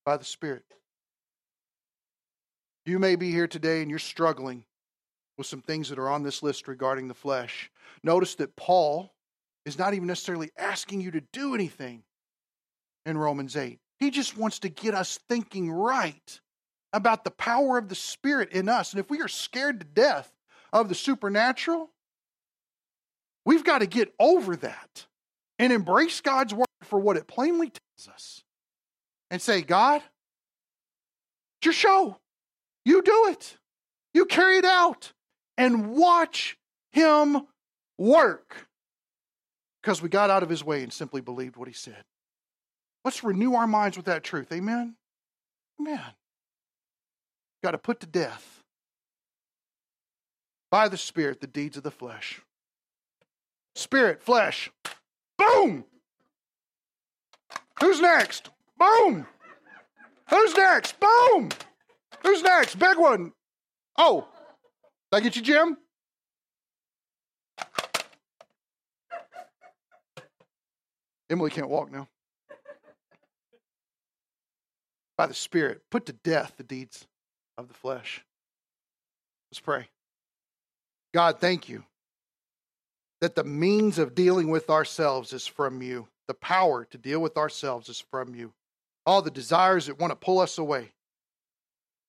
by 0.05 0.15
the 0.15 0.25
Spirit. 0.25 0.63
You 2.85 2.99
may 2.99 3.15
be 3.15 3.31
here 3.31 3.47
today 3.47 3.81
and 3.81 3.89
you're 3.89 3.97
struggling 3.97 4.63
with 5.39 5.47
some 5.47 5.63
things 5.63 5.89
that 5.89 5.97
are 5.97 6.09
on 6.09 6.21
this 6.21 6.43
list 6.43 6.67
regarding 6.67 7.07
the 7.07 7.15
flesh. 7.15 7.71
Notice 8.03 8.35
that 8.35 8.55
Paul 8.55 9.11
is 9.67 9.77
not 9.77 9.93
even 9.93 10.07
necessarily 10.07 10.49
asking 10.57 11.01
you 11.01 11.11
to 11.11 11.21
do 11.33 11.53
anything 11.53 12.03
in 13.05 13.17
Romans 13.17 13.55
8. 13.57 13.79
He 13.99 14.11
just 14.11 14.37
wants 14.37 14.59
to 14.59 14.69
get 14.69 14.93
us 14.93 15.19
thinking 15.27 15.69
right 15.69 16.39
about 16.93 17.25
the 17.25 17.31
power 17.31 17.77
of 17.77 17.89
the 17.89 17.95
Spirit 17.95 18.53
in 18.53 18.69
us. 18.69 18.93
And 18.93 18.99
if 19.01 19.09
we 19.09 19.21
are 19.21 19.27
scared 19.27 19.81
to 19.81 19.85
death 19.85 20.31
of 20.71 20.87
the 20.87 20.95
supernatural, 20.95 21.89
we've 23.45 23.65
got 23.65 23.79
to 23.79 23.87
get 23.87 24.13
over 24.19 24.55
that 24.55 25.05
and 25.59 25.73
embrace 25.73 26.21
God's 26.21 26.53
word 26.53 26.65
for 26.83 26.99
what 26.99 27.17
it 27.17 27.27
plainly 27.27 27.69
tells 27.69 28.13
us 28.13 28.43
and 29.29 29.41
say, 29.41 29.61
God, 29.61 30.01
it's 31.59 31.65
your 31.65 31.73
show. 31.73 32.17
You 32.85 33.01
do 33.01 33.27
it. 33.31 33.57
You 34.13 34.25
carry 34.25 34.57
it 34.57 34.65
out 34.65 35.11
and 35.57 35.91
watch 35.91 36.57
him 36.93 37.41
work. 37.97 38.66
Because 39.87 40.01
we 40.01 40.09
got 40.09 40.29
out 40.29 40.43
of 40.43 40.49
his 40.49 40.65
way 40.65 40.83
and 40.83 40.91
simply 40.91 41.21
believed 41.21 41.55
what 41.55 41.69
he 41.69 41.73
said. 41.73 42.03
Let's 43.05 43.23
renew 43.23 43.53
our 43.53 43.67
minds 43.67 43.95
with 43.95 44.07
that 44.07 44.21
truth. 44.21 44.51
Amen. 44.51 44.97
Amen. 45.79 46.01
Got 47.63 47.71
to 47.71 47.77
put 47.77 48.01
to 48.01 48.05
death 48.05 48.63
by 50.69 50.89
the 50.89 50.97
Spirit 50.97 51.39
the 51.39 51.47
deeds 51.47 51.77
of 51.77 51.83
the 51.83 51.91
flesh. 51.91 52.41
Spirit, 53.75 54.21
flesh. 54.21 54.69
Boom! 55.37 55.85
Who's 57.79 58.01
next? 58.01 58.49
Boom! 58.77 59.25
Who's 60.29 60.53
next? 60.57 60.99
Boom! 60.99 61.47
Who's 62.23 62.43
next? 62.43 62.77
Big 62.77 62.97
one. 62.97 63.31
Oh, 63.97 64.27
did 65.13 65.17
I 65.17 65.21
get 65.21 65.37
you, 65.37 65.41
Jim? 65.41 65.77
Emily 71.29 71.49
can't 71.49 71.69
walk 71.69 71.91
now. 71.91 72.07
By 75.17 75.25
the 75.25 75.33
Spirit, 75.33 75.81
put 75.89 76.05
to 76.05 76.13
death 76.13 76.53
the 76.57 76.63
deeds 76.63 77.07
of 77.57 77.67
the 77.67 77.73
flesh. 77.73 78.23
Let's 79.51 79.59
pray. 79.59 79.87
God, 81.13 81.39
thank 81.39 81.69
you 81.69 81.83
that 83.21 83.35
the 83.35 83.43
means 83.43 83.97
of 83.97 84.15
dealing 84.15 84.49
with 84.49 84.69
ourselves 84.69 85.33
is 85.33 85.47
from 85.47 85.81
you. 85.81 86.07
The 86.27 86.33
power 86.33 86.85
to 86.85 86.97
deal 86.97 87.19
with 87.19 87.37
ourselves 87.37 87.89
is 87.89 87.99
from 87.99 88.35
you. 88.35 88.53
All 89.05 89.21
the 89.21 89.31
desires 89.31 89.87
that 89.87 89.99
want 89.99 90.11
to 90.11 90.15
pull 90.15 90.39
us 90.39 90.57
away. 90.57 90.91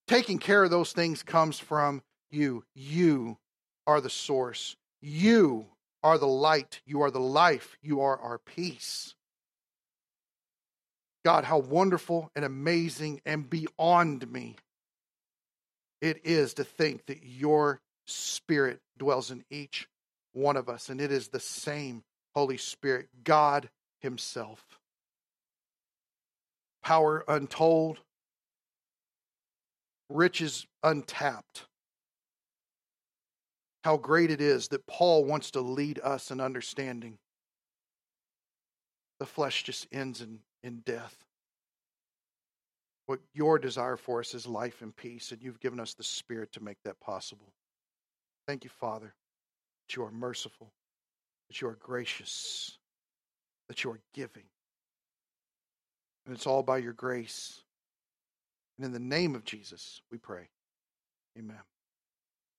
Taking 0.07 0.39
care 0.39 0.65
of 0.65 0.71
those 0.71 0.93
things 0.93 1.23
comes 1.23 1.59
from 1.59 2.03
you. 2.31 2.65
You 2.75 3.39
are 3.87 4.01
the 4.01 4.11
source. 4.11 4.77
You 5.01 5.67
are 6.03 6.19
the 6.19 6.27
light. 6.27 6.81
You 6.87 7.03
are 7.03 7.11
the 7.11 7.21
life. 7.21 7.77
You 7.83 8.01
are 8.01 8.19
our 8.19 8.39
peace. 8.39 9.15
God, 11.25 11.45
how 11.45 11.59
wonderful 11.59 12.31
and 12.35 12.45
amazing 12.45 13.21
and 13.27 13.49
beyond 13.49 14.31
me 14.31 14.57
it 16.01 16.25
is 16.25 16.55
to 16.55 16.65
think 16.65 17.07
that 17.07 17.25
your 17.25 17.81
spirit 18.07 18.81
dwells 18.97 19.31
in 19.31 19.45
each 19.51 19.89
one 20.33 20.57
of 20.57 20.69
us, 20.69 20.89
and 20.89 21.01
it 21.01 21.11
is 21.11 21.29
the 21.29 21.41
same 21.41 22.05
Holy 22.35 22.57
Spirit, 22.57 23.09
God 23.25 23.69
Himself. 24.01 24.65
Power 26.83 27.25
untold, 27.27 27.99
riches 30.09 30.67
untapped. 30.83 31.68
How 33.89 33.97
great 33.97 34.31
it 34.31 34.43
is 34.43 34.69
that 34.69 34.87
Paul 34.87 35.25
wants 35.25 35.51
to 35.53 35.63
lead 35.63 35.99
us 36.05 36.31
in 36.31 36.43
understanding. 36.43 37.17
The 39.19 39.25
flesh 39.25 39.63
just 39.63 39.87
ends 39.91 40.21
in, 40.21 40.41
in 40.63 40.81
death. 40.81 41.17
What 43.07 43.21
your 43.33 43.59
desire 43.59 43.97
for 43.97 44.21
us 44.21 44.35
is 44.35 44.47
life 44.47 44.83
and 44.83 44.95
peace, 44.95 45.33
and 45.33 45.43
you've 45.43 45.61
given 45.61 45.81
us 45.81 45.95
the 45.95 46.05
Spirit 46.05 46.53
to 46.53 46.63
make 46.63 46.77
that 46.85 47.01
possible. 47.01 47.51
Thank 48.47 48.63
you, 48.63 48.69
Father, 48.69 49.07
that 49.07 49.97
you 49.97 50.05
are 50.05 50.13
merciful, 50.13 50.71
that 51.49 51.63
you 51.63 51.69
are 51.69 51.79
gracious, 51.81 52.77
that 53.71 53.85
you 53.85 53.91
are 53.91 54.01
giving. 54.13 54.45
And 56.27 56.37
it's 56.37 56.47
all 56.47 56.63
by 56.63 56.77
your 56.77 56.93
grace. 56.93 57.63
And 58.77 58.85
in 58.85 58.93
the 58.93 58.99
name 58.99 59.35
of 59.35 59.47
Jesus, 59.47 60.03
we 60.13 60.19
pray. 60.19 60.51
Amen. 61.39 61.57